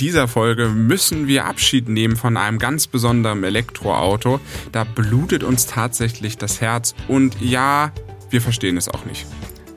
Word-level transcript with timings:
dieser 0.00 0.28
Folge 0.28 0.68
müssen 0.68 1.28
wir 1.28 1.44
Abschied 1.44 1.88
nehmen 1.88 2.16
von 2.16 2.36
einem 2.36 2.58
ganz 2.58 2.86
besonderen 2.86 3.44
Elektroauto. 3.44 4.40
Da 4.72 4.84
blutet 4.84 5.44
uns 5.44 5.66
tatsächlich 5.66 6.38
das 6.38 6.60
Herz 6.60 6.94
und 7.06 7.40
ja, 7.40 7.92
wir 8.30 8.40
verstehen 8.40 8.76
es 8.76 8.88
auch 8.88 9.04
nicht. 9.04 9.26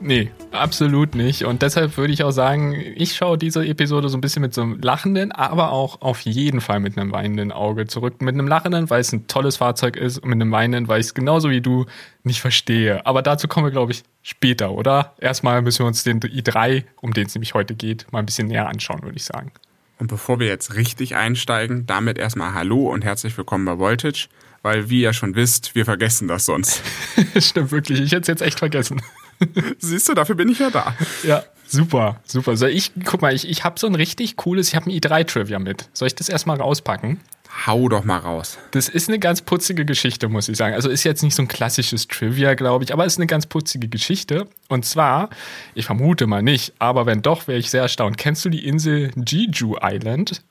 Nee, 0.00 0.30
absolut 0.50 1.14
nicht. 1.14 1.44
Und 1.44 1.62
deshalb 1.62 1.96
würde 1.96 2.12
ich 2.12 2.24
auch 2.24 2.30
sagen, 2.30 2.74
ich 2.94 3.14
schaue 3.16 3.38
diese 3.38 3.64
Episode 3.66 4.10
so 4.10 4.18
ein 4.18 4.20
bisschen 4.20 4.42
mit 4.42 4.52
so 4.52 4.60
einem 4.60 4.78
lachenden, 4.80 5.32
aber 5.32 5.72
auch 5.72 6.02
auf 6.02 6.20
jeden 6.20 6.60
Fall 6.60 6.78
mit 6.78 6.98
einem 6.98 7.10
weinenden 7.10 7.52
Auge 7.52 7.86
zurück. 7.86 8.20
Mit 8.20 8.34
einem 8.34 8.46
lachenden, 8.46 8.90
weil 8.90 9.00
es 9.00 9.12
ein 9.14 9.28
tolles 9.28 9.56
Fahrzeug 9.56 9.96
ist 9.96 10.18
und 10.18 10.28
mit 10.28 10.40
einem 10.40 10.52
weinenden, 10.52 10.88
weil 10.88 11.00
ich 11.00 11.06
es 11.06 11.14
genauso 11.14 11.48
wie 11.48 11.62
du 11.62 11.86
nicht 12.22 12.42
verstehe. 12.42 13.06
Aber 13.06 13.22
dazu 13.22 13.48
kommen 13.48 13.66
wir, 13.66 13.72
glaube 13.72 13.92
ich, 13.92 14.02
später, 14.22 14.72
oder? 14.72 15.14
Erstmal 15.18 15.62
müssen 15.62 15.80
wir 15.80 15.86
uns 15.86 16.04
den 16.04 16.20
i3, 16.20 16.84
um 17.00 17.14
den 17.14 17.26
es 17.26 17.34
nämlich 17.34 17.54
heute 17.54 17.74
geht, 17.74 18.06
mal 18.12 18.18
ein 18.18 18.26
bisschen 18.26 18.48
näher 18.48 18.68
anschauen, 18.68 19.02
würde 19.02 19.16
ich 19.16 19.24
sagen. 19.24 19.52
Und 19.98 20.08
bevor 20.08 20.40
wir 20.40 20.48
jetzt 20.48 20.74
richtig 20.74 21.14
einsteigen, 21.14 21.86
damit 21.86 22.18
erstmal 22.18 22.54
Hallo 22.54 22.90
und 22.90 23.04
herzlich 23.04 23.36
willkommen 23.38 23.64
bei 23.64 23.78
Voltage, 23.78 24.26
weil 24.62 24.90
wie 24.90 25.02
ihr 25.02 25.12
schon 25.12 25.36
wisst, 25.36 25.74
wir 25.74 25.84
vergessen 25.84 26.26
das 26.26 26.46
sonst. 26.46 26.82
Stimmt 27.38 27.70
wirklich, 27.70 28.00
ich 28.00 28.10
hätte 28.12 28.22
es 28.22 28.28
jetzt 28.28 28.42
echt 28.42 28.58
vergessen. 28.58 29.00
Siehst 29.78 30.08
du, 30.08 30.14
dafür 30.14 30.34
bin 30.34 30.48
ich 30.48 30.58
ja 30.58 30.70
da. 30.70 30.96
Ja, 31.22 31.44
super, 31.66 32.20
super. 32.26 32.56
So, 32.56 32.66
ich, 32.66 32.92
guck 33.04 33.22
mal, 33.22 33.34
ich, 33.34 33.48
ich 33.48 33.62
habe 33.62 33.78
so 33.78 33.86
ein 33.86 33.94
richtig 33.94 34.36
cooles, 34.36 34.68
ich 34.68 34.74
habe 34.74 34.90
ein 34.90 34.98
i3-Trivia 34.98 35.60
mit. 35.60 35.88
Soll 35.92 36.08
ich 36.08 36.14
das 36.16 36.28
erstmal 36.28 36.56
rauspacken? 36.56 37.20
Hau 37.66 37.88
doch 37.88 38.04
mal 38.04 38.18
raus. 38.18 38.58
Das 38.72 38.88
ist 38.88 39.08
eine 39.08 39.18
ganz 39.18 39.40
putzige 39.40 39.84
Geschichte, 39.84 40.28
muss 40.28 40.48
ich 40.48 40.56
sagen. 40.56 40.74
Also 40.74 40.90
ist 40.90 41.04
jetzt 41.04 41.22
nicht 41.22 41.34
so 41.34 41.42
ein 41.42 41.48
klassisches 41.48 42.08
Trivia, 42.08 42.54
glaube 42.54 42.84
ich, 42.84 42.92
aber 42.92 43.04
ist 43.06 43.16
eine 43.16 43.26
ganz 43.26 43.46
putzige 43.46 43.88
Geschichte. 43.88 44.48
Und 44.68 44.84
zwar, 44.84 45.30
ich 45.74 45.86
vermute 45.86 46.26
mal 46.26 46.42
nicht, 46.42 46.74
aber 46.78 47.06
wenn 47.06 47.22
doch, 47.22 47.46
wäre 47.46 47.58
ich 47.58 47.70
sehr 47.70 47.82
erstaunt. 47.82 48.18
Kennst 48.18 48.44
du 48.44 48.48
die 48.48 48.66
Insel 48.66 49.12
Jeju 49.16 49.76
Island? 49.80 50.42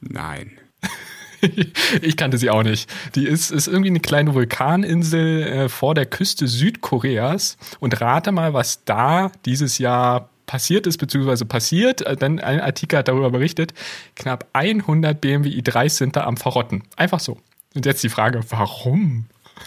Nein. 0.00 0.52
ich 2.02 2.16
kannte 2.16 2.38
sie 2.38 2.50
auch 2.50 2.62
nicht. 2.62 2.88
Die 3.14 3.26
ist, 3.26 3.50
ist 3.50 3.66
irgendwie 3.66 3.90
eine 3.90 4.00
kleine 4.00 4.34
Vulkaninsel 4.34 5.42
äh, 5.42 5.68
vor 5.68 5.94
der 5.94 6.06
Küste 6.06 6.46
Südkoreas. 6.46 7.56
Und 7.80 8.00
rate 8.00 8.32
mal, 8.32 8.54
was 8.54 8.84
da 8.84 9.32
dieses 9.44 9.78
Jahr 9.78 10.30
passiert 10.46 10.86
ist, 10.86 10.98
beziehungsweise 10.98 11.44
passiert. 11.44 12.02
Äh, 12.02 12.16
denn 12.16 12.40
ein 12.40 12.60
Artikel 12.60 12.98
hat 12.98 13.08
darüber 13.08 13.30
berichtet, 13.30 13.74
knapp 14.16 14.46
100 14.52 15.20
BMW 15.20 15.48
i3 15.50 15.88
sind 15.88 16.16
da 16.16 16.24
am 16.24 16.36
Verrotten. 16.36 16.82
Einfach 16.96 17.20
so. 17.20 17.38
Und 17.74 17.86
jetzt 17.86 18.02
die 18.02 18.08
Frage, 18.08 18.40
warum? 18.50 19.26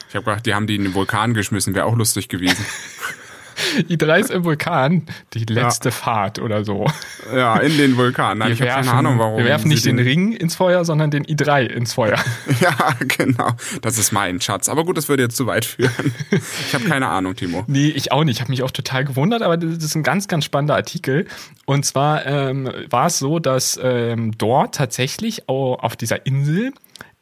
Ich 0.09 0.15
habe 0.15 0.25
gedacht, 0.25 0.45
die 0.45 0.53
haben 0.53 0.67
die 0.67 0.75
in 0.75 0.83
den 0.83 0.93
Vulkan 0.93 1.33
geschmissen, 1.33 1.75
wäre 1.75 1.85
auch 1.85 1.95
lustig 1.95 2.29
gewesen. 2.29 2.65
I3 3.89 4.19
ist 4.19 4.31
im 4.31 4.43
Vulkan, 4.43 5.03
die 5.33 5.45
letzte 5.45 5.89
ja. 5.89 5.95
Fahrt 5.95 6.39
oder 6.39 6.63
so. 6.63 6.85
Ja, 7.33 7.57
in 7.57 7.77
den 7.77 7.97
Vulkan. 7.97 8.37
Nein, 8.37 8.49
wir 8.49 8.53
ich 8.53 8.61
habe 8.61 8.85
keine 8.85 8.91
Ahnung, 8.97 9.19
warum. 9.19 9.37
Wir 9.37 9.45
werfen 9.45 9.67
nicht 9.67 9.85
den, 9.85 9.97
den 9.97 10.05
Ring 10.05 10.33
ins 10.33 10.55
Feuer, 10.55 10.85
sondern 10.85 11.11
den 11.11 11.25
I3 11.25 11.65
ins 11.65 11.93
Feuer. 11.93 12.17
Ja, 12.59 12.95
genau. 13.17 13.51
Das 13.81 13.97
ist 13.97 14.11
mein 14.11 14.41
Schatz. 14.41 14.67
Aber 14.67 14.83
gut, 14.83 14.97
das 14.97 15.09
würde 15.09 15.23
jetzt 15.23 15.37
zu 15.37 15.45
weit 15.45 15.65
führen. 15.65 16.13
Ich 16.31 16.73
habe 16.73 16.85
keine 16.85 17.07
Ahnung, 17.07 17.35
Timo. 17.35 17.63
Nee, 17.67 17.89
ich 17.89 18.11
auch 18.11 18.23
nicht. 18.23 18.37
Ich 18.37 18.41
habe 18.41 18.51
mich 18.51 18.63
auch 18.63 18.71
total 18.71 19.05
gewundert, 19.05 19.41
aber 19.41 19.57
das 19.57 19.83
ist 19.83 19.95
ein 19.95 20.03
ganz, 20.03 20.27
ganz 20.27 20.45
spannender 20.45 20.75
Artikel. 20.75 21.27
Und 21.65 21.85
zwar 21.85 22.25
ähm, 22.25 22.71
war 22.89 23.07
es 23.07 23.19
so, 23.19 23.39
dass 23.39 23.79
ähm, 23.81 24.37
dort 24.37 24.75
tatsächlich 24.75 25.47
auf 25.47 25.95
dieser 25.95 26.25
Insel 26.25 26.73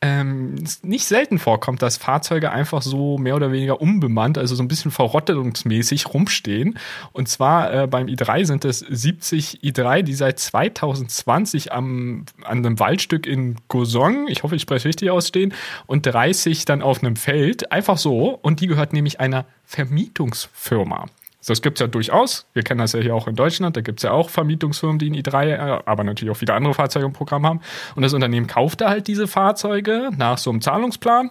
ähm, 0.06 0.53
nicht 0.84 1.08
selten 1.08 1.39
vorkommt, 1.39 1.81
dass 1.81 1.98
Fahrzeuge 1.98 2.52
einfach 2.52 2.84
so 2.84 3.17
mehr 3.17 3.36
oder 3.36 3.52
weniger 3.52 3.81
unbemannt, 3.81 4.38
also 4.38 4.53
so 4.53 4.61
ein 4.61 4.67
bisschen 4.67 4.92
verrottungsmäßig 4.92 6.14
rumstehen. 6.14 6.78
Und 7.11 7.28
zwar 7.28 7.73
äh, 7.73 7.88
beim 7.88 8.06
i3 8.06 8.45
sind 8.45 8.66
es 8.66 8.80
70 8.80 9.61
i3, 9.64 10.04
die 10.04 10.14
seit 10.14 10.38
2020 10.38 11.73
am, 11.73 12.26
an 12.43 12.60
einem 12.60 12.80
Waldstück 12.80 13.26
in 13.26 13.55
Gosong, 13.67 14.27
ich 14.27 14.43
hoffe, 14.43 14.55
ich 14.55 14.61
spreche 14.61 14.88
richtig 14.88 15.10
ausstehen, 15.10 15.55
und 15.88 16.05
30 16.05 16.66
dann 16.66 16.83
auf 16.83 17.04
einem 17.04 17.16
Feld, 17.16 17.72
einfach 17.72 17.98
so. 17.98 18.37
Und 18.43 18.61
die 18.61 18.67
gehört 18.67 18.93
nämlich 18.93 19.20
einer 19.20 19.45
Vermietungsfirma. 19.66 21.08
Das 21.45 21.61
gibt 21.61 21.78
es 21.78 21.82
ja 21.82 21.88
durchaus. 21.88 22.48
Wir 22.54 22.64
kennen 22.64 22.80
das 22.80 22.94
ja 22.94 23.00
hier 23.00 23.16
auch 23.16 23.28
in 23.28 23.36
Deutschland. 23.36 23.78
Da 23.78 23.82
gibt 23.82 24.00
es 24.00 24.04
ja 24.04 24.11
auch 24.11 24.30
Vermietungsfirmen, 24.30 24.98
die 24.98 25.10
ein 25.10 25.16
i3, 25.16 25.45
äh, 25.45 25.82
aber 25.86 26.04
natürlich 26.04 26.32
auch 26.32 26.38
viele 26.38 26.54
andere 26.54 26.73
Fahrzeuge 26.73 27.06
im 27.06 27.14
Programm 27.14 27.45
haben. 27.45 27.61
Und 27.95 28.02
das 28.02 28.14
Unternehmen 28.14 28.48
kaufte 28.48 28.89
halt 28.89 29.08
diese 29.08 29.28
Fahrzeuge 29.28 30.10
nach 30.17 30.38
so 30.38 30.50
einem 30.50 30.61
Zahlungsplan, 30.61 31.30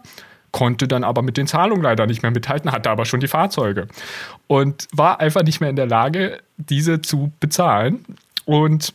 konnte 0.53 0.87
dann 0.87 1.03
aber 1.03 1.23
mit 1.23 1.37
den 1.37 1.49
Zahlungen 1.49 1.83
leider 1.83 2.07
nicht 2.07 2.23
mehr 2.23 2.31
mithalten, 2.31 2.71
hatte 2.71 2.91
aber 2.91 3.07
schon 3.07 3.21
die 3.21 3.29
Fahrzeuge 3.29 3.89
und 4.47 4.87
war 4.93 5.19
einfach 5.19 5.43
nicht 5.43 5.61
mehr 5.61 5.71
in 5.71 5.77
der 5.77 5.87
Lage, 5.87 6.39
diese 6.57 7.03
zu 7.03 7.33
bezahlen. 7.41 8.05
Und 8.45 8.95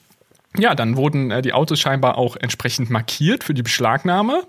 ja, 0.57 0.73
dann 0.73 0.95
wurden 0.95 1.31
äh, 1.31 1.41
die 1.41 1.53
Autos 1.53 1.79
scheinbar 1.79 2.17
auch 2.17 2.37
entsprechend 2.37 2.89
markiert 2.89 3.43
für 3.43 3.53
die 3.53 3.63
Beschlagnahme. 3.63 4.43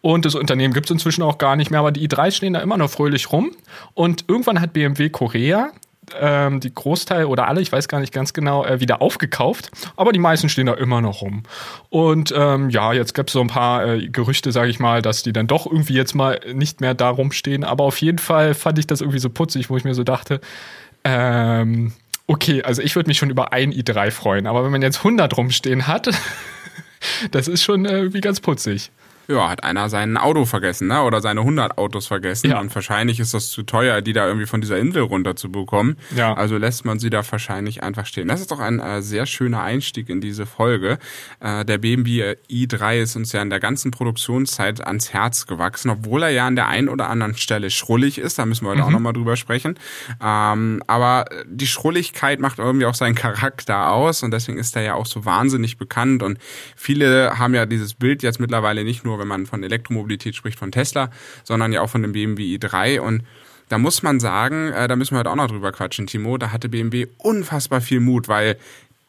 Und 0.00 0.24
das 0.24 0.34
Unternehmen 0.34 0.72
gibt 0.72 0.86
es 0.86 0.92
inzwischen 0.92 1.22
auch 1.22 1.36
gar 1.36 1.56
nicht 1.56 1.70
mehr, 1.70 1.80
aber 1.80 1.92
die 1.92 2.08
i3 2.08 2.30
stehen 2.30 2.52
da 2.52 2.60
immer 2.60 2.76
noch 2.76 2.90
fröhlich 2.90 3.32
rum. 3.32 3.50
Und 3.94 4.24
irgendwann 4.28 4.60
hat 4.60 4.72
BMW 4.72 5.10
Korea 5.10 5.72
ähm, 6.18 6.60
die 6.60 6.74
Großteil 6.74 7.24
oder 7.24 7.48
alle, 7.48 7.60
ich 7.60 7.72
weiß 7.72 7.88
gar 7.88 8.00
nicht 8.00 8.12
ganz 8.12 8.32
genau, 8.32 8.64
äh, 8.64 8.80
wieder 8.80 9.02
aufgekauft. 9.02 9.70
Aber 9.96 10.12
die 10.12 10.18
meisten 10.18 10.48
stehen 10.48 10.66
da 10.66 10.74
immer 10.74 11.00
noch 11.00 11.22
rum. 11.22 11.42
Und 11.90 12.32
ähm, 12.36 12.70
ja, 12.70 12.92
jetzt 12.92 13.14
gibt 13.14 13.30
es 13.30 13.34
so 13.34 13.40
ein 13.40 13.48
paar 13.48 13.86
äh, 13.86 14.08
Gerüchte, 14.08 14.52
sage 14.52 14.70
ich 14.70 14.78
mal, 14.78 15.02
dass 15.02 15.22
die 15.22 15.32
dann 15.32 15.46
doch 15.46 15.66
irgendwie 15.66 15.94
jetzt 15.94 16.14
mal 16.14 16.40
nicht 16.52 16.80
mehr 16.80 16.94
da 16.94 17.08
rumstehen. 17.08 17.64
Aber 17.64 17.84
auf 17.84 18.00
jeden 18.00 18.18
Fall 18.18 18.54
fand 18.54 18.78
ich 18.78 18.86
das 18.86 19.00
irgendwie 19.00 19.18
so 19.18 19.30
putzig, 19.30 19.70
wo 19.70 19.76
ich 19.76 19.84
mir 19.84 19.94
so 19.94 20.04
dachte, 20.04 20.40
ähm, 21.04 21.92
okay, 22.26 22.62
also 22.62 22.82
ich 22.82 22.96
würde 22.96 23.08
mich 23.08 23.18
schon 23.18 23.30
über 23.30 23.52
ein 23.52 23.72
i3 23.72 24.10
freuen. 24.10 24.46
Aber 24.46 24.64
wenn 24.64 24.72
man 24.72 24.82
jetzt 24.82 24.98
100 24.98 25.36
rumstehen 25.36 25.86
hat, 25.86 26.08
das 27.30 27.48
ist 27.48 27.62
schon 27.62 27.84
äh, 27.84 27.98
irgendwie 27.98 28.20
ganz 28.20 28.40
putzig 28.40 28.90
ja, 29.28 29.48
hat 29.48 29.64
einer 29.64 29.88
sein 29.88 30.16
Auto 30.16 30.44
vergessen, 30.44 30.88
ne? 30.88 31.02
Oder 31.02 31.20
seine 31.20 31.40
100 31.40 31.78
Autos 31.78 32.06
vergessen. 32.06 32.50
Ja. 32.50 32.60
Und 32.60 32.74
wahrscheinlich 32.74 33.20
ist 33.20 33.34
das 33.34 33.50
zu 33.50 33.62
teuer, 33.62 34.00
die 34.00 34.12
da 34.12 34.26
irgendwie 34.26 34.46
von 34.46 34.60
dieser 34.60 34.78
Insel 34.78 35.02
runter 35.02 35.36
zu 35.36 35.50
bekommen. 35.50 35.96
Ja. 36.14 36.34
Also 36.34 36.56
lässt 36.58 36.84
man 36.84 36.98
sie 36.98 37.10
da 37.10 37.22
wahrscheinlich 37.28 37.82
einfach 37.82 38.06
stehen. 38.06 38.28
Das 38.28 38.40
ist 38.40 38.50
doch 38.50 38.60
ein 38.60 38.78
äh, 38.78 39.02
sehr 39.02 39.26
schöner 39.26 39.62
Einstieg 39.62 40.08
in 40.08 40.20
diese 40.20 40.46
Folge. 40.46 40.98
Äh, 41.40 41.64
der 41.64 41.78
BMW 41.78 42.36
i3 42.50 43.00
ist 43.00 43.16
uns 43.16 43.32
ja 43.32 43.42
in 43.42 43.50
der 43.50 43.60
ganzen 43.60 43.90
Produktionszeit 43.90 44.86
ans 44.86 45.12
Herz 45.12 45.46
gewachsen, 45.46 45.90
obwohl 45.90 46.22
er 46.22 46.30
ja 46.30 46.46
an 46.46 46.56
der 46.56 46.68
einen 46.68 46.88
oder 46.88 47.10
anderen 47.10 47.36
Stelle 47.36 47.70
schrullig 47.70 48.18
ist. 48.18 48.38
Da 48.38 48.46
müssen 48.46 48.64
wir 48.64 48.70
heute 48.70 48.82
mhm. 48.82 48.86
auch 48.86 48.92
nochmal 48.92 49.12
drüber 49.12 49.36
sprechen. 49.36 49.78
Ähm, 50.22 50.82
aber 50.86 51.24
die 51.46 51.66
Schrulligkeit 51.66 52.40
macht 52.40 52.58
irgendwie 52.58 52.86
auch 52.86 52.94
seinen 52.94 53.14
Charakter 53.14 53.90
aus 53.90 54.22
und 54.22 54.30
deswegen 54.30 54.58
ist 54.58 54.76
er 54.76 54.82
ja 54.82 54.94
auch 54.94 55.06
so 55.06 55.24
wahnsinnig 55.24 55.78
bekannt. 55.78 56.22
Und 56.22 56.38
viele 56.76 57.38
haben 57.38 57.54
ja 57.54 57.66
dieses 57.66 57.94
Bild 57.94 58.22
jetzt 58.22 58.38
mittlerweile 58.38 58.84
nicht 58.84 59.04
nur 59.04 59.15
nur 59.16 59.22
wenn 59.22 59.28
man 59.28 59.46
von 59.46 59.62
Elektromobilität 59.62 60.36
spricht, 60.36 60.58
von 60.58 60.72
Tesla, 60.72 61.10
sondern 61.44 61.72
ja 61.72 61.80
auch 61.80 61.90
von 61.90 62.02
dem 62.02 62.12
BMW 62.12 62.56
i3 62.56 63.00
und 63.00 63.22
da 63.68 63.78
muss 63.78 64.04
man 64.04 64.20
sagen, 64.20 64.72
äh, 64.72 64.86
da 64.86 64.94
müssen 64.94 65.14
wir 65.14 65.20
heute 65.20 65.30
auch 65.30 65.36
noch 65.36 65.48
drüber 65.48 65.72
quatschen, 65.72 66.06
Timo, 66.06 66.38
da 66.38 66.52
hatte 66.52 66.68
BMW 66.68 67.08
unfassbar 67.18 67.80
viel 67.80 67.98
Mut, 67.98 68.28
weil 68.28 68.58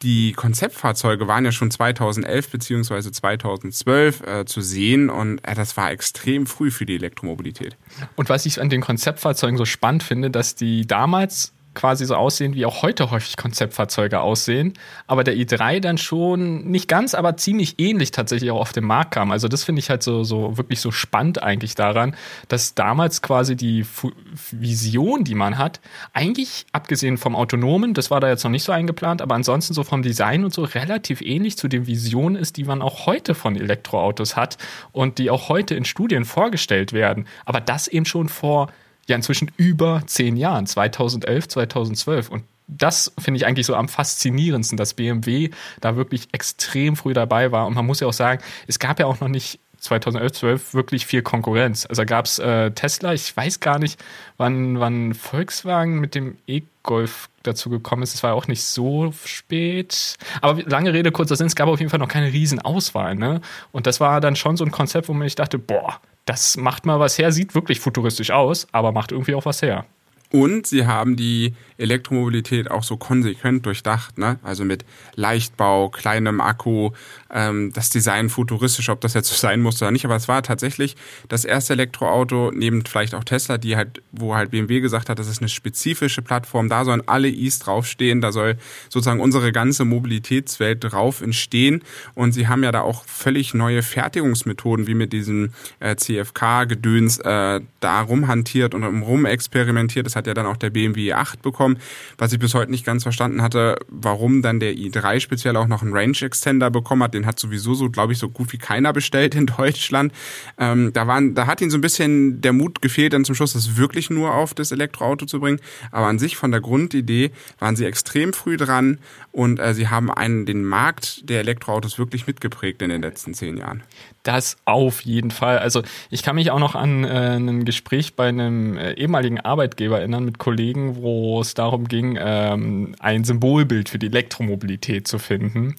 die 0.02 0.32
Konzeptfahrzeuge 0.32 1.26
waren 1.28 1.44
ja 1.44 1.52
schon 1.52 1.70
2011 1.70 2.50
beziehungsweise 2.50 3.10
2012 3.10 4.26
äh, 4.26 4.44
zu 4.46 4.60
sehen. 4.60 5.10
Und 5.10 5.38
äh, 5.38 5.54
das 5.54 5.76
war 5.76 5.90
extrem 5.90 6.46
früh 6.46 6.70
für 6.70 6.86
die 6.86 6.94
Elektromobilität. 6.94 7.76
Und 8.14 8.28
was 8.28 8.46
ich 8.46 8.60
an 8.60 8.68
den 8.68 8.80
Konzeptfahrzeugen 8.80 9.58
so 9.58 9.64
spannend 9.64 10.04
finde, 10.04 10.30
dass 10.30 10.54
die 10.54 10.86
damals 10.86 11.52
quasi 11.78 12.04
so 12.04 12.16
aussehen, 12.16 12.54
wie 12.54 12.66
auch 12.66 12.82
heute 12.82 13.10
häufig 13.12 13.36
Konzeptfahrzeuge 13.36 14.20
aussehen. 14.20 14.74
Aber 15.06 15.22
der 15.22 15.34
i3 15.34 15.78
dann 15.78 15.96
schon 15.96 16.64
nicht 16.64 16.88
ganz, 16.88 17.14
aber 17.14 17.36
ziemlich 17.36 17.78
ähnlich 17.78 18.10
tatsächlich 18.10 18.50
auch 18.50 18.60
auf 18.60 18.72
den 18.72 18.84
Markt 18.84 19.12
kam. 19.12 19.30
Also 19.30 19.46
das 19.46 19.62
finde 19.62 19.78
ich 19.78 19.88
halt 19.88 20.02
so, 20.02 20.24
so 20.24 20.58
wirklich 20.58 20.80
so 20.80 20.90
spannend 20.90 21.40
eigentlich 21.40 21.76
daran, 21.76 22.16
dass 22.48 22.74
damals 22.74 23.22
quasi 23.22 23.54
die 23.54 23.84
Fu 23.84 24.10
Vision, 24.50 25.22
die 25.22 25.36
man 25.36 25.56
hat, 25.56 25.80
eigentlich 26.12 26.66
abgesehen 26.72 27.16
vom 27.16 27.36
Autonomen, 27.36 27.94
das 27.94 28.10
war 28.10 28.18
da 28.20 28.28
jetzt 28.28 28.42
noch 28.42 28.50
nicht 28.50 28.64
so 28.64 28.72
eingeplant, 28.72 29.22
aber 29.22 29.36
ansonsten 29.36 29.72
so 29.72 29.84
vom 29.84 30.02
Design 30.02 30.44
und 30.44 30.52
so 30.52 30.64
relativ 30.64 31.20
ähnlich 31.20 31.56
zu 31.56 31.68
den 31.68 31.86
Visionen 31.86 32.34
ist, 32.34 32.56
die 32.56 32.64
man 32.64 32.82
auch 32.82 33.06
heute 33.06 33.34
von 33.34 33.54
Elektroautos 33.54 34.34
hat 34.34 34.58
und 34.90 35.18
die 35.18 35.30
auch 35.30 35.48
heute 35.48 35.76
in 35.76 35.84
Studien 35.84 36.24
vorgestellt 36.24 36.92
werden. 36.92 37.26
Aber 37.44 37.60
das 37.60 37.86
eben 37.86 38.04
schon 38.04 38.28
vor 38.28 38.68
ja 39.08 39.16
inzwischen 39.16 39.50
über 39.56 40.02
zehn 40.06 40.36
Jahren, 40.36 40.66
2011, 40.66 41.48
2012. 41.48 42.28
Und 42.28 42.44
das 42.68 43.12
finde 43.18 43.38
ich 43.38 43.46
eigentlich 43.46 43.66
so 43.66 43.74
am 43.74 43.88
faszinierendsten, 43.88 44.76
dass 44.76 44.94
BMW 44.94 45.50
da 45.80 45.96
wirklich 45.96 46.28
extrem 46.32 46.96
früh 46.96 47.14
dabei 47.14 47.50
war. 47.50 47.66
Und 47.66 47.74
man 47.74 47.86
muss 47.86 48.00
ja 48.00 48.06
auch 48.06 48.12
sagen, 48.12 48.42
es 48.66 48.78
gab 48.78 49.00
ja 49.00 49.06
auch 49.06 49.20
noch 49.20 49.28
nicht 49.28 49.58
2011, 49.78 50.32
12 50.32 50.74
wirklich 50.74 51.06
viel 51.06 51.22
Konkurrenz. 51.22 51.86
Also 51.86 52.04
gab 52.04 52.26
es 52.26 52.38
äh, 52.38 52.70
Tesla, 52.72 53.14
ich 53.14 53.34
weiß 53.34 53.60
gar 53.60 53.78
nicht, 53.78 53.98
wann, 54.36 54.80
wann 54.80 55.14
Volkswagen 55.14 56.00
mit 56.00 56.14
dem 56.14 56.36
E-Golf 56.46 57.30
dazu 57.44 57.70
gekommen 57.70 58.02
ist. 58.02 58.14
Es 58.14 58.22
war 58.22 58.34
auch 58.34 58.48
nicht 58.48 58.64
so 58.64 59.12
spät. 59.24 60.16
Aber 60.42 60.62
lange 60.64 60.92
Rede, 60.92 61.12
kurzer 61.12 61.36
Sinn, 61.36 61.46
es 61.46 61.54
gab 61.54 61.68
auf 61.68 61.78
jeden 61.78 61.90
Fall 61.90 62.00
noch 62.00 62.08
keine 62.08 62.32
Riesenauswahl. 62.32 63.14
Ne? 63.14 63.40
Und 63.72 63.86
das 63.86 64.00
war 64.00 64.20
dann 64.20 64.36
schon 64.36 64.56
so 64.56 64.64
ein 64.64 64.72
Konzept, 64.72 65.08
wo 65.08 65.14
man 65.14 65.26
ich 65.26 65.36
dachte, 65.36 65.58
boah, 65.58 66.00
das 66.28 66.56
macht 66.56 66.86
mal 66.86 67.00
was 67.00 67.18
her, 67.18 67.32
sieht 67.32 67.54
wirklich 67.54 67.80
futuristisch 67.80 68.30
aus, 68.30 68.66
aber 68.72 68.92
macht 68.92 69.12
irgendwie 69.12 69.34
auch 69.34 69.46
was 69.46 69.62
her. 69.62 69.86
Und 70.30 70.66
sie 70.66 70.86
haben 70.86 71.16
die 71.16 71.54
Elektromobilität 71.78 72.70
auch 72.70 72.82
so 72.82 72.96
konsequent 72.96 73.64
durchdacht, 73.64 74.18
ne? 74.18 74.38
Also 74.42 74.64
mit 74.64 74.84
Leichtbau, 75.14 75.88
kleinem 75.88 76.40
Akku, 76.40 76.90
ähm, 77.32 77.72
das 77.72 77.90
Design 77.90 78.28
futuristisch, 78.28 78.88
ob 78.88 79.00
das 79.00 79.14
jetzt 79.14 79.28
so 79.28 79.36
sein 79.48 79.60
muss 79.60 79.80
oder 79.80 79.90
nicht, 79.90 80.04
aber 80.04 80.16
es 80.16 80.28
war 80.28 80.42
tatsächlich 80.42 80.96
das 81.28 81.44
erste 81.44 81.74
Elektroauto, 81.74 82.50
neben 82.54 82.84
vielleicht 82.84 83.14
auch 83.14 83.24
Tesla, 83.24 83.58
die 83.58 83.76
halt, 83.76 84.02
wo 84.12 84.34
halt 84.34 84.50
BMW 84.50 84.80
gesagt 84.80 85.08
hat, 85.08 85.18
das 85.18 85.28
ist 85.28 85.40
eine 85.40 85.48
spezifische 85.48 86.22
Plattform, 86.22 86.68
da 86.68 86.84
sollen 86.84 87.02
alle 87.06 87.28
Is 87.28 87.58
draufstehen, 87.60 88.20
da 88.20 88.32
soll 88.32 88.56
sozusagen 88.88 89.20
unsere 89.20 89.52
ganze 89.52 89.84
Mobilitätswelt 89.84 90.84
drauf 90.84 91.20
entstehen. 91.20 91.82
Und 92.14 92.32
sie 92.32 92.48
haben 92.48 92.64
ja 92.64 92.72
da 92.72 92.82
auch 92.82 93.04
völlig 93.04 93.54
neue 93.54 93.82
Fertigungsmethoden, 93.82 94.86
wie 94.86 94.94
mit 94.94 95.12
diesem 95.12 95.52
äh, 95.80 95.96
CFK-Gedöns 95.96 97.18
äh, 97.18 97.60
da 97.80 98.00
rumhantiert 98.00 98.74
und 98.74 98.84
rum 98.84 99.26
experimentiert. 99.26 100.06
Das 100.06 100.16
hat 100.16 100.26
ja 100.26 100.34
dann 100.34 100.46
auch 100.46 100.56
der 100.56 100.70
BMW 100.70 101.12
8 101.12 101.42
bekommen. 101.42 101.67
Was 102.16 102.32
ich 102.32 102.38
bis 102.38 102.54
heute 102.54 102.70
nicht 102.70 102.86
ganz 102.86 103.02
verstanden 103.02 103.42
hatte, 103.42 103.76
warum 103.88 104.42
dann 104.42 104.60
der 104.60 104.74
i3 104.74 105.20
speziell 105.20 105.56
auch 105.56 105.66
noch 105.66 105.82
einen 105.82 105.92
Range 105.92 106.16
Extender 106.20 106.70
bekommen 106.70 107.02
hat. 107.02 107.14
Den 107.14 107.26
hat 107.26 107.38
sowieso 107.38 107.74
so, 107.74 107.90
glaube 107.90 108.12
ich, 108.12 108.18
so 108.18 108.28
gut 108.28 108.52
wie 108.52 108.58
keiner 108.58 108.92
bestellt 108.92 109.34
in 109.34 109.46
Deutschland. 109.58 110.12
Ähm, 110.58 110.92
da 110.92 111.06
waren, 111.06 111.34
da 111.34 111.46
hat 111.46 111.60
ihnen 111.60 111.70
so 111.70 111.78
ein 111.78 111.82
bisschen 111.82 112.40
der 112.40 112.52
Mut 112.52 112.82
gefehlt, 112.82 113.12
dann 113.12 113.24
zum 113.24 113.34
Schluss 113.34 113.52
das 113.52 113.76
wirklich 113.76 114.10
nur 114.10 114.34
auf 114.34 114.54
das 114.54 114.72
Elektroauto 114.72 115.26
zu 115.26 115.40
bringen. 115.40 115.60
Aber 115.90 116.06
an 116.06 116.18
sich 116.18 116.36
von 116.36 116.50
der 116.50 116.60
Grundidee 116.60 117.30
waren 117.58 117.76
sie 117.76 117.84
extrem 117.84 118.32
früh 118.32 118.56
dran 118.56 118.98
und 119.32 119.58
äh, 119.58 119.74
sie 119.74 119.88
haben 119.88 120.10
einen, 120.10 120.46
den 120.46 120.64
Markt 120.64 121.28
der 121.28 121.40
Elektroautos 121.40 121.98
wirklich 121.98 122.26
mitgeprägt 122.26 122.82
in 122.82 122.90
den 122.90 123.02
letzten 123.02 123.34
zehn 123.34 123.56
Jahren. 123.56 123.82
Das 124.22 124.56
auf 124.64 125.02
jeden 125.02 125.30
Fall. 125.30 125.58
Also 125.58 125.82
ich 126.10 126.22
kann 126.22 126.34
mich 126.34 126.50
auch 126.50 126.58
noch 126.58 126.74
an 126.74 127.04
äh, 127.04 127.36
ein 127.36 127.64
Gespräch 127.64 128.14
bei 128.14 128.28
einem 128.28 128.76
äh, 128.76 128.92
ehemaligen 128.92 129.40
Arbeitgeber 129.40 130.00
erinnern 130.00 130.24
mit 130.24 130.38
Kollegen, 130.38 130.96
wo 130.96 131.40
es 131.40 131.54
darum 131.58 131.88
ging, 131.88 132.18
ähm, 132.20 132.94
ein 132.98 133.24
Symbolbild 133.24 133.88
für 133.88 133.98
die 133.98 134.06
Elektromobilität 134.06 135.08
zu 135.08 135.18
finden. 135.18 135.74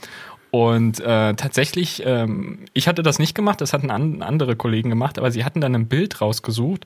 Und 0.51 0.99
äh, 0.99 1.35
tatsächlich, 1.35 2.03
ähm, 2.05 2.65
ich 2.73 2.87
hatte 2.87 3.03
das 3.03 3.19
nicht 3.19 3.35
gemacht, 3.35 3.61
das 3.61 3.73
hatten 3.73 3.91
an, 3.91 4.21
andere 4.23 4.55
Kollegen 4.55 4.89
gemacht, 4.89 5.19
aber 5.19 5.31
sie 5.31 5.45
hatten 5.45 5.61
dann 5.61 5.75
ein 5.75 5.87
Bild 5.87 6.21
rausgesucht, 6.21 6.85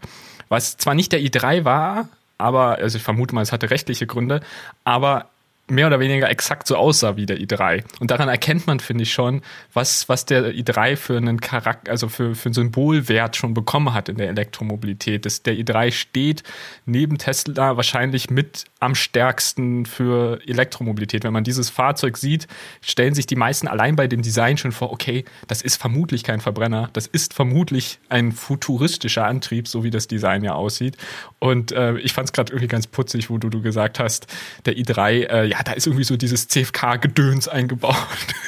was 0.49 0.77
zwar 0.77 0.95
nicht 0.95 1.11
der 1.13 1.21
i3 1.21 1.63
war, 1.63 2.09
aber, 2.37 2.75
also 2.79 2.97
ich 2.97 3.03
vermute 3.03 3.33
mal, 3.33 3.41
es 3.41 3.53
hatte 3.53 3.69
rechtliche 3.69 4.05
Gründe, 4.05 4.41
aber 4.83 5.29
mehr 5.69 5.87
oder 5.87 6.01
weniger 6.01 6.29
exakt 6.29 6.67
so 6.67 6.75
aussah 6.75 7.15
wie 7.15 7.25
der 7.25 7.37
i3. 7.37 7.83
Und 8.01 8.11
daran 8.11 8.27
erkennt 8.27 8.67
man, 8.67 8.81
finde 8.81 9.03
ich 9.03 9.13
schon, 9.13 9.41
was, 9.73 10.09
was 10.09 10.25
der 10.25 10.53
i3 10.53 10.97
für 10.97 11.15
einen 11.15 11.39
Charakter, 11.39 11.89
also 11.89 12.09
für, 12.09 12.35
für 12.35 12.47
einen 12.47 12.53
Symbolwert 12.53 13.37
schon 13.37 13.53
bekommen 13.53 13.93
hat 13.93 14.09
in 14.09 14.17
der 14.17 14.27
Elektromobilität. 14.27 15.25
Das, 15.25 15.41
der 15.41 15.53
i3 15.55 15.91
steht 15.91 16.43
neben 16.85 17.17
Tesla 17.17 17.77
wahrscheinlich 17.77 18.29
mit 18.29 18.65
am 18.81 18.93
stärksten 18.93 19.85
für 19.85 20.41
Elektromobilität. 20.45 21.23
Wenn 21.23 21.31
man 21.31 21.45
dieses 21.45 21.69
Fahrzeug 21.69 22.17
sieht, 22.17 22.47
stellen 22.81 23.13
sich 23.13 23.25
die 23.25 23.37
meisten 23.37 23.69
allein 23.69 23.95
bei 23.95 24.07
dem 24.07 24.21
Design 24.21 24.57
schon 24.57 24.73
vor, 24.73 24.91
okay, 24.91 25.23
das 25.47 25.61
ist 25.61 25.77
vermutlich 25.77 26.23
kein 26.23 26.41
Verbrenner, 26.41 26.89
das 26.91 27.07
ist 27.07 27.33
vermutlich 27.33 27.99
ein 28.09 28.33
futuristischer 28.33 29.25
Antrieb, 29.25 29.69
so 29.69 29.85
wie 29.85 29.91
das 29.91 30.07
Design 30.07 30.43
ja 30.43 30.53
aussieht. 30.53 30.97
Und 31.39 31.71
äh, 31.71 31.97
ich 31.99 32.11
fand 32.11 32.27
es 32.27 32.33
gerade 32.33 32.51
irgendwie 32.51 32.67
ganz 32.67 32.87
putzig, 32.87 33.29
wo 33.29 33.37
du, 33.37 33.47
du 33.47 33.61
gesagt 33.61 33.99
hast, 33.99 34.27
der 34.65 34.75
i3, 34.75 35.29
äh, 35.29 35.52
ja, 35.53 35.61
da 35.61 35.73
ist 35.73 35.85
irgendwie 35.85 36.03
so 36.03 36.17
dieses 36.17 36.47
CFK-Gedöns 36.47 37.47
eingebaut. 37.47 37.95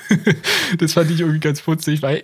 das 0.80 0.94
fand 0.94 1.12
ich 1.12 1.20
irgendwie 1.20 1.40
ganz 1.40 1.62
putzig, 1.62 2.02
weil 2.02 2.24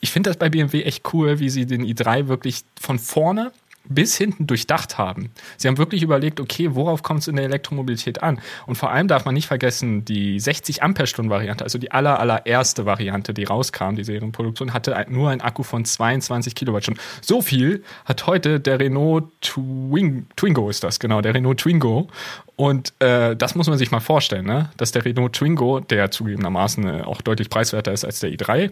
ich 0.00 0.10
finde 0.10 0.30
das 0.30 0.36
bei 0.36 0.48
BMW 0.48 0.82
echt 0.82 1.14
cool, 1.14 1.38
wie 1.38 1.48
sie 1.48 1.64
den 1.64 1.86
i3 1.86 2.26
wirklich 2.26 2.64
von 2.80 2.98
vorne 2.98 3.52
bis 3.88 4.16
hinten 4.16 4.46
durchdacht 4.46 4.98
haben. 4.98 5.30
Sie 5.56 5.68
haben 5.68 5.78
wirklich 5.78 6.02
überlegt, 6.02 6.40
okay, 6.40 6.74
worauf 6.74 7.02
kommt 7.02 7.20
es 7.20 7.28
in 7.28 7.36
der 7.36 7.44
Elektromobilität 7.44 8.22
an? 8.22 8.40
Und 8.66 8.76
vor 8.76 8.90
allem 8.90 9.08
darf 9.08 9.24
man 9.24 9.34
nicht 9.34 9.46
vergessen, 9.46 10.04
die 10.04 10.40
60 10.40 10.82
Ampere-Stunden 10.82 11.30
Variante, 11.30 11.64
also 11.64 11.78
die 11.78 11.90
aller, 11.90 12.18
allererste 12.20 12.86
Variante, 12.86 13.34
die 13.34 13.44
rauskam, 13.44 13.96
die 13.96 14.04
Serienproduktion, 14.04 14.72
hatte 14.72 15.06
nur 15.08 15.30
einen 15.30 15.40
Akku 15.40 15.62
von 15.62 15.84
22 15.84 16.54
Kilowattstunden. 16.54 17.02
So 17.20 17.42
viel 17.42 17.82
hat 18.04 18.26
heute 18.26 18.60
der 18.60 18.80
Renault 18.80 19.24
Twing, 19.40 20.26
Twingo 20.36 20.68
ist 20.68 20.84
das, 20.84 20.98
genau, 20.98 21.20
der 21.20 21.34
Renault 21.34 21.58
Twingo. 21.58 22.08
Und 22.56 22.94
äh, 23.00 23.36
das 23.36 23.54
muss 23.54 23.68
man 23.68 23.76
sich 23.76 23.90
mal 23.90 24.00
vorstellen, 24.00 24.46
ne? 24.46 24.70
dass 24.78 24.92
der 24.92 25.04
Renault 25.04 25.34
Twingo, 25.34 25.80
der 25.80 26.10
zugegebenermaßen 26.10 26.88
äh, 26.88 27.02
auch 27.02 27.20
deutlich 27.20 27.50
preiswerter 27.50 27.92
ist 27.92 28.04
als 28.04 28.20
der 28.20 28.30
i3, 28.30 28.70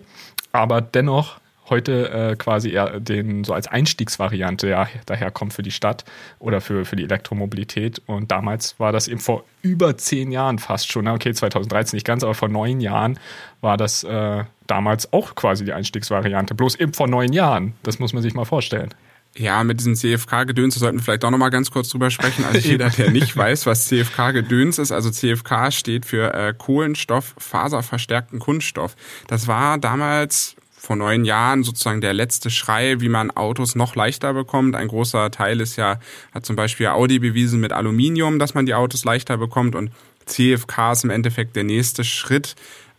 aber 0.53 0.81
dennoch 0.81 1.39
heute 1.71 2.11
äh, 2.11 2.37
quasi 2.37 2.71
eher 2.71 3.01
den 3.01 3.45
so 3.45 3.55
als 3.55 3.67
Einstiegsvariante 3.67 4.69
ja, 4.69 4.89
daherkommt 5.07 5.53
für 5.53 5.63
die 5.63 5.71
Stadt 5.71 6.05
oder 6.39 6.61
für, 6.61 6.85
für 6.85 6.97
die 6.97 7.05
Elektromobilität. 7.05 8.03
Und 8.07 8.31
damals 8.31 8.79
war 8.79 8.93
das 8.93 9.09
eben 9.09 9.21
vor 9.21 9.45
über 9.63 9.97
zehn 9.97 10.31
Jahren 10.31 10.59
fast 10.59 10.93
schon, 10.93 11.09
okay, 11.09 11.33
2013 11.33 11.97
nicht 11.97 12.07
ganz, 12.07 12.23
aber 12.23 12.35
vor 12.35 12.49
neun 12.49 12.81
Jahren 12.81 13.19
war 13.61 13.77
das 13.77 14.05
äh, 14.05 14.45
damals 14.67 15.13
auch 15.13 15.35
quasi 15.35 15.65
die 15.65 15.73
Einstiegsvariante. 15.73 16.55
Bloß 16.55 16.77
eben 16.77 16.93
vor 16.93 17.09
neun 17.09 17.33
Jahren. 17.33 17.75
Das 17.83 17.99
muss 17.99 18.13
man 18.13 18.23
sich 18.23 18.35
mal 18.35 18.45
vorstellen. 18.45 18.91
Ja, 19.37 19.65
mit 19.65 19.81
diesem 19.81 19.97
CFK-Gedöns 19.97 20.77
sollten 20.77 20.99
wir 20.99 21.03
vielleicht 21.03 21.25
auch 21.25 21.31
noch 21.31 21.39
mal 21.39 21.49
ganz 21.49 21.71
kurz 21.73 21.89
drüber 21.89 22.11
sprechen. 22.11 22.45
Also 22.45 22.59
jeder, 22.69 22.91
der 22.91 23.11
nicht 23.11 23.37
weiß, 23.37 23.67
was 23.67 23.89
CFK-Gedöns 23.89 24.79
ist, 24.79 24.93
also 24.93 25.11
CFK 25.11 25.73
steht 25.73 26.07
für 26.07 26.33
äh, 26.33 26.55
Kohlenstoff 26.57 27.35
faserverstärkten 27.39 28.39
Kunststoff. 28.39 28.95
Das 29.27 29.49
war 29.49 29.79
damals 29.79 30.55
vor 30.85 30.97
neun 30.97 31.25
Jahren 31.25 31.65
sozusagen 31.65 32.01
der 32.01 32.13
letzte 32.13 32.51
Schrei, 32.51 33.01
wie 33.01 33.09
man 33.09 33.31
Autos 33.31 33.75
noch 33.75 33.95
leichter 33.95 34.35
bekommt. 34.35 34.77
Ein 34.77 34.89
großer 34.89 35.31
Teil 35.31 35.61
ist 35.61 35.77
ja, 35.77 35.99
hat 36.33 36.45
zum 36.45 36.57
Beispiel 36.57 36.89
Audi 36.89 37.19
bewiesen 37.19 37.61
mit 37.61 37.73
Aluminium, 37.73 38.39
dass 38.39 38.55
man 38.55 38.67
die 38.67 38.75
Autos 38.75 39.05
leichter 39.05 39.39
bekommt 39.39 39.75
und 39.75 39.91
CFK 40.27 40.93
ist 40.93 41.05
im 41.05 41.11
Endeffekt 41.11 41.57
der 41.57 41.65
nächste 41.65 42.05
Schritt, 42.05 42.55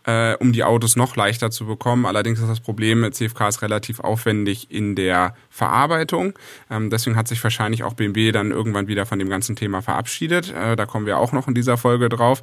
äh, 0.06 0.34
um 0.36 0.52
die 0.52 0.64
Autos 0.64 0.96
noch 0.96 1.16
leichter 1.16 1.50
zu 1.50 1.66
bekommen. 1.66 2.06
Allerdings 2.06 2.38
ist 2.38 2.48
das 2.48 2.60
Problem, 2.60 3.12
CFK 3.12 3.48
ist 3.48 3.62
relativ 3.62 4.00
aufwendig 4.00 4.70
in 4.70 4.94
der 4.94 5.34
Verarbeitung. 5.50 6.32
Ähm, 6.70 6.90
deswegen 6.90 7.16
hat 7.16 7.28
sich 7.28 7.42
wahrscheinlich 7.42 7.82
auch 7.82 7.94
BMW 7.94 8.32
dann 8.32 8.52
irgendwann 8.52 8.86
wieder 8.86 9.04
von 9.04 9.18
dem 9.18 9.28
ganzen 9.28 9.56
Thema 9.56 9.82
verabschiedet. 9.82 10.54
Äh, 10.54 10.76
da 10.76 10.86
kommen 10.86 11.06
wir 11.06 11.18
auch 11.18 11.32
noch 11.32 11.48
in 11.48 11.54
dieser 11.54 11.76
Folge 11.76 12.08
drauf. 12.08 12.42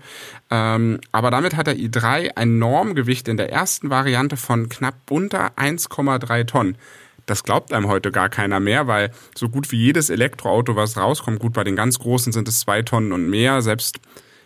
Ähm, 0.52 1.00
aber 1.12 1.32
damit 1.32 1.56
hat 1.56 1.68
der 1.68 1.78
i3 1.78 2.36
ein 2.36 2.60
Normgewicht 2.60 3.28
in 3.28 3.38
der 3.38 3.52
ersten 3.52 3.90
Variante 3.90 4.38
von 4.38 4.68
knapp 4.68 4.96
unter 5.10 5.52
1,3 5.58 6.46
Tonnen. 6.46 6.78
Das 7.26 7.44
glaubt 7.44 7.72
einem 7.72 7.88
heute 7.88 8.12
gar 8.12 8.28
keiner 8.28 8.60
mehr, 8.60 8.88
weil 8.88 9.12
so 9.36 9.48
gut 9.48 9.72
wie 9.72 9.78
jedes 9.78 10.10
Elektroauto, 10.10 10.76
was 10.76 10.98
rauskommt, 10.98 11.40
gut 11.40 11.54
bei 11.54 11.64
den 11.64 11.78
ganz 11.78 12.00
großen 12.00 12.34
sind 12.34 12.50
es 12.50 12.60
zwei 12.60 12.82
Tonnen 12.82 13.14
und 13.14 13.30
mehr, 13.30 13.62
selbst 13.62 14.00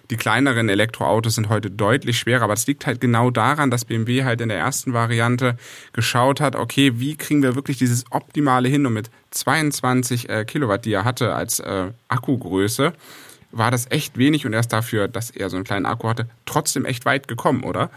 die 0.10 0.18
kleineren 0.18 0.70
Elektroautos 0.70 1.36
sind 1.36 1.50
heute 1.50 1.70
deutlich 1.70 2.18
schwerer, 2.20 2.44
aber 2.44 2.54
das 2.54 2.68
liegt 2.68 2.86
halt 2.86 3.02
genau 3.02 3.30
daran, 3.30 3.72
dass 3.72 3.86
BMW 3.86 4.24
halt 4.24 4.42
in 4.42 4.50
der 4.50 4.58
ersten 4.58 4.94
Variante 4.94 5.58
geschaut 5.94 6.42
hat, 6.42 6.56
okay, 6.56 7.00
wie 7.00 7.16
kriegen 7.16 7.44
wir 7.44 7.56
wirklich 7.56 7.78
dieses 7.78 8.06
Optimale 8.12 8.70
hin 8.70 8.86
und 8.86 8.94
mit 8.94 9.10
22 9.32 10.30
äh, 10.30 10.46
Kilowatt, 10.46 10.86
die 10.86 10.94
er 10.94 11.04
hatte 11.04 11.34
als 11.34 11.60
äh, 11.60 11.92
Akkugröße, 12.08 12.94
war 13.52 13.72
das 13.72 13.90
echt 13.90 14.18
wenig 14.18 14.46
und 14.46 14.54
erst 14.54 14.74
dafür, 14.74 15.08
dass 15.08 15.30
er 15.30 15.50
so 15.50 15.56
einen 15.56 15.66
kleinen 15.66 15.86
Akku 15.86 16.08
hatte, 16.08 16.28
trotzdem 16.46 16.86
echt 16.86 17.06
weit 17.06 17.28
gekommen, 17.28 17.64
oder? 17.64 17.90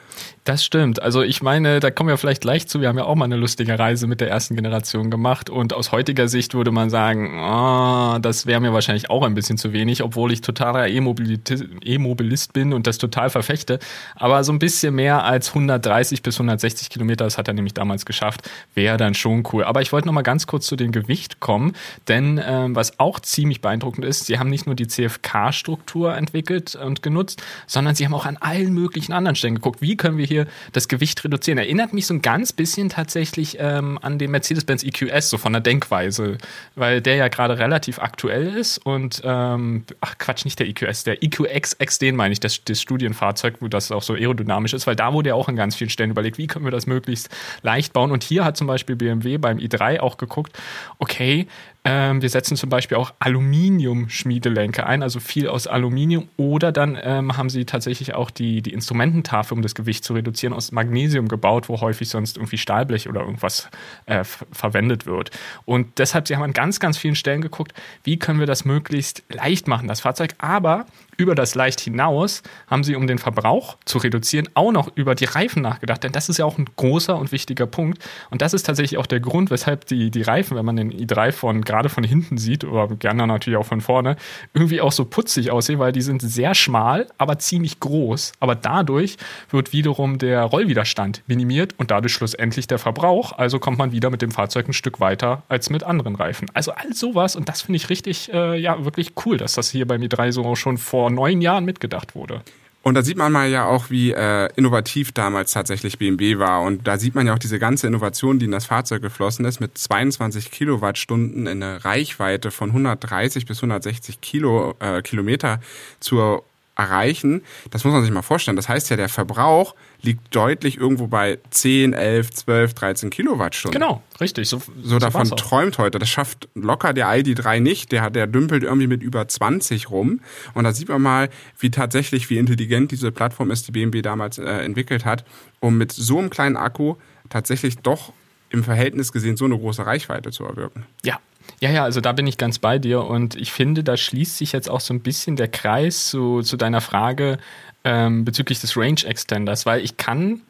Das 0.51 0.65
stimmt. 0.65 1.01
Also 1.01 1.23
ich 1.23 1.43
meine, 1.43 1.79
da 1.79 1.93
kommen 1.93 2.09
wir 2.09 2.17
vielleicht 2.17 2.41
gleich 2.41 2.67
zu. 2.67 2.81
Wir 2.81 2.89
haben 2.89 2.99
ja 2.99 3.05
auch 3.05 3.15
mal 3.15 3.27
eine 3.27 3.37
lustige 3.37 3.79
Reise 3.79 4.09
mit 4.09 4.21
der 4.21 4.29
ersten 4.29 4.57
Generation 4.57 5.09
gemacht 5.09 5.49
und 5.49 5.73
aus 5.73 5.93
heutiger 5.93 6.27
Sicht 6.27 6.55
würde 6.55 6.73
man 6.73 6.91
sagen, 6.91 7.39
oh, 7.39 8.19
das 8.19 8.47
wäre 8.47 8.61
mir 8.61 8.73
wahrscheinlich 8.73 9.11
auch 9.11 9.23
ein 9.23 9.35
bisschen 9.35 9.59
zu 9.59 9.73
wenig, 9.73 10.03
obwohl 10.03 10.33
ich 10.33 10.41
totaler 10.41 10.89
E-Mobilist 10.89 12.53
bin 12.53 12.73
und 12.73 12.89
das 12.89 12.99
total 12.99 13.31
verfechte. 13.31 13.79
Aber 14.17 14.43
so 14.43 14.51
ein 14.51 14.59
bisschen 14.59 14.97
mehr 14.97 15.23
als 15.23 15.51
130 15.51 16.21
bis 16.21 16.35
160 16.35 16.91
Kilometer, 16.91 17.23
das 17.23 17.39
hat 17.39 17.47
er 17.47 17.55
nämlich 17.55 17.75
damals 17.75 18.05
geschafft, 18.05 18.51
wäre 18.75 18.97
dann 18.97 19.15
schon 19.15 19.45
cool. 19.53 19.63
Aber 19.63 19.83
ich 19.83 19.93
wollte 19.93 20.09
noch 20.09 20.15
mal 20.15 20.23
ganz 20.23 20.49
kurz 20.49 20.67
zu 20.67 20.75
dem 20.75 20.91
Gewicht 20.91 21.39
kommen, 21.39 21.75
denn 22.09 22.43
ähm, 22.45 22.75
was 22.75 22.99
auch 22.99 23.21
ziemlich 23.21 23.61
beeindruckend 23.61 24.05
ist, 24.05 24.27
sie 24.27 24.41
haben 24.41 24.51
nicht 24.51 24.67
nur 24.67 24.75
die 24.75 24.89
CFK 24.89 25.53
Struktur 25.53 26.17
entwickelt 26.17 26.75
und 26.75 27.05
genutzt, 27.05 27.41
sondern 27.69 27.95
sie 27.95 28.05
haben 28.05 28.15
auch 28.15 28.27
an 28.27 28.37
allen 28.37 28.75
möglichen 28.75 29.13
anderen 29.13 29.37
Stellen 29.37 29.55
geguckt, 29.55 29.81
wie 29.81 29.97
können 29.97 30.19
wir 30.19 30.27
hier 30.27 30.40
das 30.73 30.89
Gewicht 30.89 31.23
reduzieren. 31.25 31.59
Erinnert 31.59 31.93
mich 31.93 32.07
so 32.07 32.15
ein 32.15 32.23
ganz 32.23 32.53
bisschen 32.53 32.89
tatsächlich 32.89 33.57
ähm, 33.59 33.99
an 34.03 34.19
den 34.19 34.31
Mercedes-Benz 34.31 34.85
EQS, 34.85 35.31
so 35.31 35.39
von 35.39 35.53
der 35.53 35.63
Denkweise, 35.63 36.39
weil 36.75 37.01
der 37.01 37.17
ja 37.17 37.29
gerade 37.29 37.59
relativ 37.59 37.99
aktuell 37.99 38.55
ist 38.57 38.79
und, 38.79 39.23
ähm, 39.25 39.85
ach 40.01 40.19
Quatsch, 40.19 40.45
nicht 40.45 40.59
der 40.59 40.69
EQS, 40.69 41.05
der 41.05 41.23
EQX 41.23 41.77
X10 41.79 42.15
meine 42.15 42.33
ich, 42.33 42.41
das, 42.41 42.63
das 42.65 42.81
Studienfahrzeug, 42.81 43.57
wo 43.61 43.69
das 43.69 43.91
auch 43.93 44.03
so 44.03 44.15
aerodynamisch 44.15 44.75
ist, 44.75 44.87
weil 44.87 44.97
da 44.97 45.13
wurde 45.13 45.31
ja 45.31 45.35
auch 45.35 45.49
an 45.49 45.57
ganz 45.57 45.77
vielen 45.77 45.91
Stellen 45.91 46.11
überlegt, 46.11 46.39
wie 46.39 46.47
können 46.47 46.65
wir 46.65 46.73
das 46.73 46.87
möglichst 46.87 47.29
leicht 47.63 47.93
bauen. 47.93 48.11
Und 48.11 48.23
hier 48.23 48.45
hat 48.45 48.57
zum 48.57 48.67
Beispiel 48.67 48.97
BMW 48.97 49.39
beim 49.39 49.59
i3 49.59 50.01
auch 50.01 50.17
geguckt, 50.17 50.59
okay, 50.99 51.47
Ähm, 51.83 52.21
wir 52.21 52.29
setzen 52.29 52.57
zum 52.57 52.69
Beispiel 52.69 52.99
auch 52.99 53.15
Aluminium-Schmiedelenke 53.21 54.87
ein, 54.87 55.03
also 55.03 55.19
viel 55.19 55.49
aus 55.49 55.67
Aluminium. 55.67 56.29
Oder 56.37 56.73
dann 56.73 56.99
ähm, 57.03 57.37
haben 57.39 57.49
sie 57.49 57.65
tatsächlich 57.65 58.15
auch 58.15 58.31
die, 58.31 58.61
die 58.61 58.73
Instrumententafel, 58.73 59.57
um 59.57 59.63
das 59.63 59.75
Gewicht 59.75 60.05
zu 60.05 60.13
reduzieren, 60.13 60.53
aus 60.53 60.73
Magnesium 60.73 61.29
gebaut, 61.29 61.71
wo 61.71 61.81
häufig 61.81 62.09
sonst 62.09 62.37
irgendwie 62.37 62.59
Stahlblech 62.59 63.09
oder 63.09 63.23
irgendwas 63.23 63.71
äh, 64.05 64.25
verwendet 64.25 65.07
wird. 65.07 65.31
Und 65.65 65.99
deshalb, 65.99 66.29
sie 66.29 66.37
haben 66.37 66.43
an 66.43 66.53
ganz, 66.53 66.81
ganz 66.81 66.99
vielen 66.99 67.15
Stellen 67.15 67.41
geguckt, 67.41 67.73
wie 68.05 68.19
können 68.19 68.41
wir 68.41 68.47
das 68.47 68.67
möglichst 68.67 69.23
leicht 69.31 69.67
machen, 69.67 69.89
das 69.89 70.01
Fahrzeug, 70.01 70.35
aber 70.39 70.85
über 71.21 71.35
das 71.35 71.55
leicht 71.55 71.81
hinaus 71.81 72.43
haben 72.67 72.83
sie, 72.83 72.97
um 72.97 73.07
den 73.07 73.19
Verbrauch 73.19 73.77
zu 73.85 73.99
reduzieren, 73.99 74.49
auch 74.55 74.73
noch 74.73 74.91
über 74.97 75.15
die 75.15 75.27
Reifen 75.27 75.61
nachgedacht. 75.61 76.03
Denn 76.03 76.13
das 76.13 76.31
ist 76.31 76.39
ja 76.39 76.47
auch 76.47 76.57
ein 76.57 76.65
großer 76.77 77.15
und 77.15 77.31
wichtiger 77.31 77.67
Punkt. 77.67 78.03
Und 78.31 78.41
das 78.41 78.55
ist 78.55 78.65
tatsächlich 78.65 78.99
auch 78.99 79.05
der 79.05 79.21
Grund, 79.21 79.51
weshalb 79.51 79.85
die, 79.85 80.11
die 80.11 80.23
Reifen, 80.23 80.57
wenn 80.57 80.65
man 80.65 80.77
den 80.77 80.91
i3 80.91 81.33
von 81.33 81.61
gerade 81.61 81.91
von 81.91 82.05
hinten 82.05 82.39
sieht, 82.39 82.65
oder 82.65 82.89
gerne 82.97 83.27
natürlich 83.27 83.59
auch 83.59 83.67
von 83.67 83.83
vorne, 83.83 84.17
irgendwie 84.55 84.81
auch 84.81 84.93
so 84.93 85.05
putzig 85.05 85.51
aussehen, 85.51 85.79
weil 85.79 85.93
die 85.93 86.01
sind 86.01 86.23
sehr 86.23 86.55
schmal, 86.55 87.07
aber 87.19 87.39
ziemlich 87.39 87.81
groß. 87.81 88.33
Aber 88.41 88.55
dadurch 88.55 89.19
wird 89.51 89.75
wiederum 89.75 90.17
der 90.17 90.45
Rollwiderstand 90.45 91.23
minimiert 91.27 91.75
und 91.77 91.91
dadurch 91.91 92.15
schlussendlich 92.15 92.67
der 92.67 92.79
Verbrauch. 92.79 93.33
Also 93.33 93.59
kommt 93.59 93.77
man 93.77 93.93
wieder 93.93 94.09
mit 94.09 94.23
dem 94.23 94.31
Fahrzeug 94.31 94.69
ein 94.69 94.73
Stück 94.73 95.01
weiter 95.01 95.43
als 95.51 95.69
mit 95.69 95.83
anderen 95.83 96.15
Reifen. 96.15 96.49
Also 96.55 96.73
all 96.73 96.95
sowas 96.95 97.37
und 97.37 97.51
das 97.51 97.61
finde 97.61 97.77
ich 97.77 97.91
richtig, 97.91 98.33
äh, 98.33 98.59
ja, 98.59 98.83
wirklich 98.87 99.13
cool, 99.27 99.37
dass 99.37 99.53
das 99.53 99.71
hier 99.71 99.87
beim 99.87 100.01
i3 100.01 100.33
so 100.33 100.55
schon 100.55 100.79
vor 100.79 101.10
neun 101.11 101.41
Jahren 101.41 101.65
mitgedacht 101.65 102.15
wurde. 102.15 102.43
Und 102.83 102.95
da 102.95 103.03
sieht 103.03 103.19
man 103.19 103.31
mal 103.31 103.51
ja 103.51 103.67
auch, 103.67 103.91
wie 103.91 104.13
äh, 104.13 104.49
innovativ 104.57 105.13
damals 105.13 105.53
tatsächlich 105.53 105.99
BMW 105.99 106.39
war. 106.39 106.63
Und 106.63 106.87
da 106.89 106.97
sieht 106.97 107.15
man 107.15 107.27
ja 107.27 107.35
auch 107.35 107.39
diese 107.39 107.59
ganze 107.59 107.87
Innovation, 107.87 108.39
die 108.39 108.47
in 108.47 108.53
das 108.53 108.65
Fahrzeug 108.65 109.03
geflossen 109.03 109.45
ist, 109.45 109.61
mit 109.61 109.77
22 109.77 110.51
Kilowattstunden 110.51 111.47
in 111.47 111.63
eine 111.63 111.85
Reichweite 111.85 112.51
von 112.51 112.71
130 112.71 113.45
bis 113.45 113.59
160 113.59 114.23
Kilo, 114.23 114.75
äh, 114.81 115.03
Kilometer 115.03 115.61
zur 116.01 116.43
erreichen. 116.81 117.43
Das 117.71 117.85
muss 117.85 117.93
man 117.93 118.03
sich 118.03 118.11
mal 118.11 118.23
vorstellen. 118.23 118.57
Das 118.57 118.69
heißt 118.69 118.91
ja, 118.91 118.97
der 118.97 119.09
Verbrauch 119.09 119.75
liegt 120.03 120.35
deutlich 120.35 120.79
irgendwo 120.79 121.07
bei 121.07 121.39
10, 121.51 121.93
11, 121.93 122.31
12, 122.31 122.75
13 122.75 123.11
Kilowattstunden. 123.11 123.79
Genau, 123.81 124.03
richtig. 124.21 124.49
So, 124.49 124.63
so 124.83 124.99
davon 124.99 125.29
träumt 125.31 125.79
heute. 125.79 125.99
Das 125.99 126.09
schafft 126.09 126.49
locker 126.55 126.93
der 126.93 127.09
ID3 127.09 127.61
nicht. 127.61 127.93
Der, 127.93 128.11
der 128.11 128.27
dümpelt 128.27 128.63
irgendwie 128.63 128.87
mit 128.87 129.03
über 129.03 129.29
20 129.29 129.91
rum. 129.91 130.21
Und 130.55 130.65
da 130.65 130.73
sieht 130.73 130.89
man 130.89 131.03
mal, 131.03 131.29
wie 131.59 131.71
tatsächlich, 131.71 132.31
wie 132.31 132.39
intelligent 132.39 132.91
diese 132.91 133.13
Plattform 133.13 133.51
ist, 133.51 133.69
die 133.69 133.73
BMW 133.73 134.03
damals 134.03 134.39
äh, 134.39 134.45
entwickelt 134.45 135.05
hat, 135.05 135.25
um 135.61 135.77
mit 135.77 135.93
so 135.93 136.19
einem 136.19 136.31
kleinen 136.31 136.57
Akku 136.57 136.97
tatsächlich 137.29 137.79
doch 137.79 138.13
im 138.51 138.65
Verhältnis 138.65 139.13
gesehen 139.13 139.37
so 139.37 139.45
eine 139.45 139.57
große 139.57 139.87
Reichweite 139.87 140.31
zu 140.31 140.45
erwirken. 140.45 140.85
Ja, 141.05 141.19
ja, 141.61 141.71
ja, 141.71 141.85
also 141.85 142.01
da 142.01 142.13
bin 142.13 142.27
ich 142.27 142.39
ganz 142.39 142.59
bei 142.59 142.79
dir 142.79 143.05
und 143.05 143.35
ich 143.37 143.53
finde, 143.53 143.85
da 143.85 143.97
schließt 143.97 144.39
sich 144.39 144.53
jetzt 144.53 144.71
auch 144.71 144.81
so 144.81 144.95
ein 144.95 145.01
bisschen 145.01 145.37
der 145.37 145.49
Kreis 145.49 146.09
zu, 146.09 146.43
zu 146.43 146.57
deiner 146.57 146.81
Frage 146.81 147.39
ähm, 147.85 148.25
bezüglich 148.25 148.61
des 148.61 148.77
Range 148.77 149.03
Extenders, 149.05 149.67
weil 149.67 149.81
ich 149.81 149.97
kann 149.97 150.43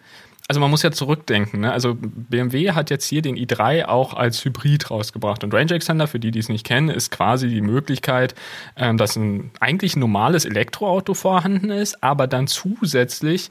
also 0.50 0.58
man 0.58 0.70
muss 0.70 0.82
ja 0.82 0.90
zurückdenken. 0.90 1.60
Ne? 1.60 1.72
Also 1.72 1.96
BMW 1.96 2.72
hat 2.72 2.90
jetzt 2.90 3.06
hier 3.06 3.22
den 3.22 3.36
i3 3.36 3.84
auch 3.84 4.14
als 4.14 4.44
Hybrid 4.44 4.90
rausgebracht. 4.90 5.44
Und 5.44 5.54
Range 5.54 5.72
Extender, 5.72 6.08
für 6.08 6.18
die, 6.18 6.32
die 6.32 6.40
es 6.40 6.48
nicht 6.48 6.66
kennen, 6.66 6.88
ist 6.88 7.12
quasi 7.12 7.46
die 7.48 7.60
Möglichkeit, 7.60 8.34
ähm, 8.74 8.96
dass 8.96 9.14
ein 9.14 9.52
eigentlich 9.60 9.94
normales 9.94 10.46
Elektroauto 10.46 11.14
vorhanden 11.14 11.70
ist, 11.70 12.02
aber 12.02 12.26
dann 12.26 12.48
zusätzlich 12.48 13.48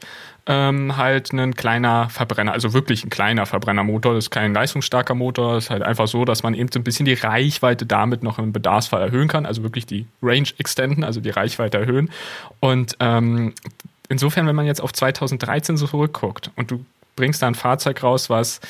ähm, 0.50 0.96
halt 0.96 1.32
ein 1.32 1.54
kleiner 1.54 2.08
Verbrenner, 2.08 2.52
also 2.52 2.72
wirklich 2.72 3.04
ein 3.04 3.10
kleiner 3.10 3.46
Verbrennermotor. 3.46 4.14
Das 4.14 4.24
ist 4.24 4.30
kein 4.30 4.52
leistungsstarker 4.52 5.14
Motor. 5.14 5.54
Das 5.54 5.64
ist 5.66 5.70
halt 5.70 5.82
einfach 5.82 6.08
so, 6.08 6.24
dass 6.24 6.42
man 6.42 6.54
eben 6.54 6.68
so 6.72 6.80
ein 6.80 6.82
bisschen 6.82 7.06
die 7.06 7.14
Reichweite 7.14 7.86
damit 7.86 8.24
noch 8.24 8.40
im 8.40 8.52
Bedarfsfall 8.52 9.00
erhöhen 9.00 9.28
kann. 9.28 9.46
Also 9.46 9.62
wirklich 9.62 9.86
die 9.86 10.06
Range 10.20 10.48
extenden, 10.58 11.04
also 11.04 11.20
die 11.20 11.30
Reichweite 11.30 11.78
erhöhen. 11.78 12.10
Und 12.58 12.96
ähm, 12.98 13.54
insofern, 14.08 14.48
wenn 14.48 14.56
man 14.56 14.66
jetzt 14.66 14.80
auf 14.80 14.92
2013 14.92 15.76
so 15.76 15.86
zurückguckt 15.86 16.50
und 16.56 16.72
du 16.72 16.84
bringst 17.14 17.42
da 17.42 17.46
ein 17.46 17.54
Fahrzeug 17.54 18.02
raus, 18.02 18.28
was, 18.28 18.60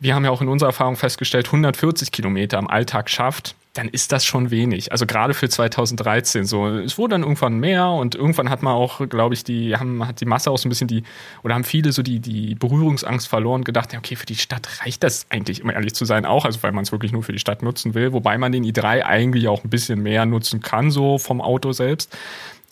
wir 0.00 0.16
haben 0.16 0.24
ja 0.24 0.32
auch 0.32 0.42
in 0.42 0.48
unserer 0.48 0.70
Erfahrung 0.70 0.96
festgestellt, 0.96 1.46
140 1.46 2.10
Kilometer 2.10 2.58
am 2.58 2.66
Alltag 2.66 3.08
schafft, 3.08 3.54
dann 3.74 3.88
ist 3.88 4.12
das 4.12 4.24
schon 4.24 4.52
wenig. 4.52 4.92
Also 4.92 5.04
gerade 5.04 5.34
für 5.34 5.48
2013 5.48 6.44
so. 6.44 6.68
Es 6.68 6.96
wurde 6.96 7.12
dann 7.12 7.22
irgendwann 7.22 7.58
mehr 7.58 7.88
und 7.88 8.14
irgendwann 8.14 8.48
hat 8.48 8.62
man 8.62 8.72
auch, 8.72 9.06
glaube 9.08 9.34
ich, 9.34 9.42
die 9.42 9.76
haben 9.76 10.06
hat 10.06 10.20
die 10.20 10.26
Masse 10.26 10.50
auch 10.50 10.58
so 10.58 10.68
ein 10.68 10.70
bisschen 10.70 10.86
die 10.86 11.02
oder 11.42 11.54
haben 11.54 11.64
viele 11.64 11.90
so 11.90 12.02
die 12.02 12.20
die 12.20 12.54
Berührungsangst 12.54 13.26
verloren 13.26 13.60
und 13.60 13.64
gedacht, 13.64 13.92
ja, 13.92 13.98
okay, 13.98 14.14
für 14.14 14.26
die 14.26 14.36
Stadt 14.36 14.80
reicht 14.80 15.02
das 15.02 15.26
eigentlich, 15.28 15.64
um 15.64 15.70
ehrlich 15.70 15.94
zu 15.94 16.04
sein, 16.04 16.24
auch, 16.24 16.44
also 16.44 16.62
weil 16.62 16.70
man 16.70 16.84
es 16.84 16.92
wirklich 16.92 17.10
nur 17.10 17.24
für 17.24 17.32
die 17.32 17.40
Stadt 17.40 17.62
nutzen 17.62 17.94
will, 17.94 18.12
wobei 18.12 18.38
man 18.38 18.52
den 18.52 18.64
i3 18.64 19.02
eigentlich 19.02 19.48
auch 19.48 19.64
ein 19.64 19.70
bisschen 19.70 20.00
mehr 20.00 20.24
nutzen 20.24 20.60
kann 20.60 20.92
so 20.92 21.18
vom 21.18 21.40
Auto 21.40 21.72
selbst. 21.72 22.16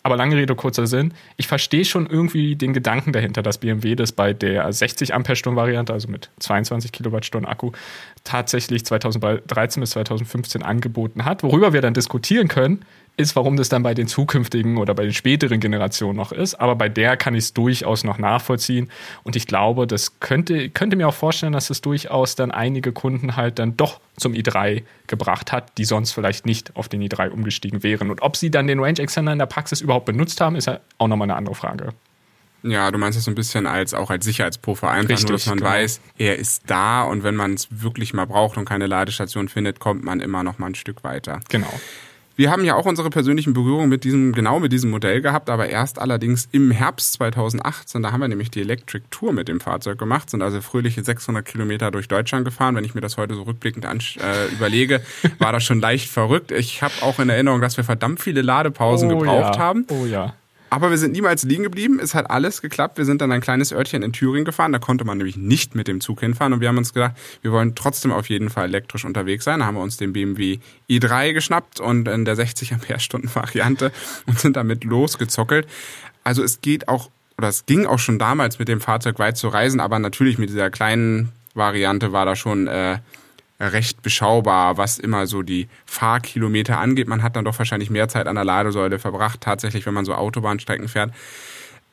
Aber 0.03 0.17
lange 0.17 0.37
Rede, 0.37 0.55
kurzer 0.55 0.87
Sinn. 0.87 1.15
Ich 1.37 1.47
verstehe 1.47 1.85
schon 1.85 2.07
irgendwie 2.09 2.57
den 2.57 2.73
Gedanken 2.73 3.13
dahinter, 3.13 3.43
dass 3.43 3.59
BMW 3.59 3.95
das 3.95 4.13
bei 4.13 4.33
der 4.33 4.73
60 4.73 5.15
Ampere-Stunden 5.15 5.57
Variante, 5.57 5.93
also 5.93 6.09
mit 6.09 6.31
22 6.41 6.91
Kilowattstunden 6.91 7.49
Akku, 7.49 7.71
tatsächlich 8.25 8.85
2013 8.85 9.81
bis 9.81 9.91
2015 9.91 10.63
angeboten 10.63 11.25
hat. 11.25 11.43
Worüber 11.43 11.73
wir 11.73 11.81
dann 11.81 11.95
diskutieren 11.95 12.49
können, 12.49 12.85
ist, 13.17 13.37
warum 13.37 13.57
das 13.57 13.69
dann 13.69 13.83
bei 13.83 13.95
den 13.95 14.07
zukünftigen 14.07 14.79
oder 14.79 14.95
bei 14.95 15.03
den 15.03 15.13
späteren 15.13 15.61
Generationen 15.61 16.17
noch 16.17 16.33
ist. 16.33 16.55
Aber 16.55 16.77
bei 16.77 16.89
der 16.89 17.17
kann 17.17 17.35
ich 17.35 17.45
es 17.45 17.53
durchaus 17.53 18.05
noch 18.05 18.19
nachvollziehen. 18.19 18.91
Und 19.23 19.37
ich 19.37 19.47
glaube, 19.47 19.87
das 19.87 20.19
könnte, 20.21 20.71
könnte 20.71 20.97
mir 20.97 21.09
auch 21.09 21.15
vorstellen, 21.15 21.53
dass 21.53 21.71
es 21.71 21.81
durchaus 21.83 22.37
dann 22.37 22.51
einige 22.51 22.93
Kunden 22.93 23.37
halt 23.37 23.59
dann 23.59 23.77
doch 23.77 24.01
zum 24.17 24.33
i3 24.33 24.83
gebracht 25.07 25.53
hat, 25.53 25.77
die 25.79 25.85
sonst 25.85 26.13
vielleicht 26.13 26.47
nicht 26.47 26.75
auf 26.77 26.89
den 26.89 27.03
i3 27.03 27.31
umgestiegen 27.31 27.83
wären. 27.83 28.11
Und 28.11 28.23
ob 28.23 28.37
sie 28.37 28.51
dann 28.51 28.67
den 28.67 28.81
Range 28.81 28.99
Extender 28.99 29.33
in 29.33 29.39
der 29.39 29.47
Praxis 29.47 29.81
überhaupt 29.81 30.07
benutzt 30.07 30.41
haben, 30.41 30.57
ist 30.57 30.67
ja 30.67 30.81
auch 30.99 31.09
nochmal 31.09 31.27
eine 31.27 31.37
andere 31.37 31.55
Frage. 31.55 31.91
Ja, 32.63 32.91
du 32.91 32.99
meinst 32.99 33.19
das 33.19 33.25
so 33.25 33.31
ein 33.31 33.35
bisschen 33.35 33.67
als 33.67 33.93
auch 33.93 34.11
als 34.11 34.25
Sicherheitspuffer, 34.25 34.89
einfach 34.89 35.11
Richtig, 35.11 35.29
nur, 35.29 35.37
dass 35.37 35.47
man 35.47 35.59
genau. 35.59 35.71
weiß, 35.71 36.01
er 36.17 36.39
ist 36.39 36.63
da 36.69 37.03
und 37.03 37.25
wenn 37.25 37.35
man 37.35 37.55
es 37.55 37.67
wirklich 37.71 38.15
mal 38.15 38.25
braucht 38.25 38.57
und 38.57 38.65
keine 38.65 38.87
Ladestation 38.87 39.49
findet, 39.49 39.81
kommt 39.81 40.05
man 40.05 40.21
immer 40.21 40.45
noch 40.45 40.59
mal 40.59 40.69
ein 40.69 40.77
Stück 40.77 41.03
weiter. 41.03 41.41
Genau. 41.49 41.73
Wir 42.43 42.51
haben 42.51 42.65
ja 42.65 42.75
auch 42.75 42.87
unsere 42.87 43.09
persönlichen 43.09 43.53
Berührungen 43.53 43.89
mit 43.89 44.03
diesem, 44.03 44.33
genau 44.33 44.59
mit 44.59 44.73
diesem 44.73 44.91
Modell 44.91 45.21
gehabt, 45.21 45.49
aber 45.49 45.69
erst 45.69 46.01
allerdings 46.01 46.49
im 46.51 46.73
Herbst 46.73 47.13
2018. 47.13 48.03
Da 48.03 48.11
haben 48.11 48.21
wir 48.21 48.27
nämlich 48.27 48.51
die 48.51 48.63
Electric 48.63 49.05
Tour 49.13 49.33
mit 49.33 49.47
dem 49.47 49.61
Fahrzeug 49.61 49.97
gemacht, 49.97 50.29
sind 50.29 50.43
also 50.43 50.61
fröhliche 50.61 51.05
600 51.05 51.45
Kilometer 51.45 51.93
durch 51.93 52.09
Deutschland 52.09 52.45
gefahren. 52.45 52.75
Wenn 52.75 52.83
ich 52.83 52.97
mir 52.97 53.01
das 53.01 53.17
heute 53.17 53.37
so 53.37 53.43
rückblickend 53.43 53.85
äh, 53.85 54.53
überlege, 54.53 55.03
war 55.39 55.53
das 55.53 55.63
schon 55.63 55.81
leicht 55.81 56.11
verrückt. 56.11 56.51
Ich 56.51 56.83
habe 56.83 56.95
auch 57.03 57.21
in 57.21 57.29
Erinnerung, 57.29 57.61
dass 57.61 57.77
wir 57.77 57.85
verdammt 57.85 58.21
viele 58.21 58.43
Ladepausen 58.43 59.13
oh, 59.13 59.19
gebraucht 59.19 59.55
ja. 59.55 59.61
haben. 59.61 59.87
Oh 59.89 60.05
ja. 60.05 60.35
Aber 60.73 60.89
wir 60.89 60.97
sind 60.97 61.13
niemals 61.13 61.43
liegen 61.43 61.65
geblieben. 61.65 62.01
Es 62.03 62.15
hat 62.15 62.31
alles 62.31 62.63
geklappt. 62.63 62.97
Wir 62.97 63.05
sind 63.05 63.21
dann 63.21 63.31
ein 63.31 63.43
kleines 63.43 63.73
Örtchen 63.73 64.03
in 64.03 64.15
Thüringen 64.15 64.47
gefahren. 64.47 64.73
Da 64.73 64.79
konnte 64.79 65.05
man 65.05 65.19
nämlich 65.19 65.37
nicht 65.37 65.75
mit 65.75 65.87
dem 65.87 66.01
Zug 66.01 66.21
hinfahren. 66.21 66.55
Und 66.55 66.63
wir 66.63 66.69
haben 66.69 66.79
uns 66.79 66.95
gedacht, 66.95 67.13
wir 67.43 67.53
wollen 67.53 67.75
trotzdem 67.75 68.11
auf 68.11 68.31
jeden 68.31 68.49
Fall 68.49 68.69
elektrisch 68.69 69.05
unterwegs 69.05 69.45
sein. 69.45 69.61
Da 69.61 69.67
haben 69.67 69.75
wir 69.75 69.83
uns 69.83 69.99
den 69.99 70.15
BMW 70.15 70.61
i3 70.89 71.35
geschnappt 71.35 71.79
und 71.79 72.09
in 72.09 72.25
der 72.25 72.37
60 72.37 72.73
Ampere-Stunden 72.73 73.29
Variante 73.35 73.93
und 74.27 74.39
sind 74.39 74.57
damit 74.57 74.85
losgezockelt. 74.85 75.67
Also 76.25 76.43
es 76.43 76.63
geht 76.63 76.89
auch, 76.89 77.11
oder 77.37 77.49
es 77.49 77.67
ging 77.67 77.85
auch 77.85 77.99
schon 77.99 78.19
damals 78.19 78.59
mit 78.59 78.69
dem 78.69 78.81
Fahrzeug 78.81 79.19
weit 79.19 79.37
zu 79.37 79.49
reisen, 79.49 79.79
aber 79.79 79.99
natürlich 79.99 80.39
mit 80.39 80.49
dieser 80.49 80.71
kleinen 80.71 81.33
Variante 81.53 82.13
war 82.13 82.25
da 82.25 82.35
schon 82.35 82.67
äh, 82.67 82.97
recht 83.63 84.03
beschaubar, 84.03 84.77
was 84.77 84.99
immer 84.99 85.27
so 85.27 85.43
die 85.43 85.69
Fahrkilometer 85.87 86.79
angeht. 86.79 87.09
Man 87.09 87.23
hat 87.23 87.37
dann 87.37 87.45
doch 87.45 87.59
wahrscheinlich 87.59 87.91
mehr 87.91 88.09
Zeit 88.09 88.27
an 88.27 88.35
der 88.35 88.45
Ladesäule 88.45 88.99
verbracht, 88.99 89.41
tatsächlich, 89.41 89.87
wenn 89.87 89.95
man 89.95 90.05
so 90.05 90.15
Autobahnstrecken 90.15 90.89
fährt. 90.89 91.13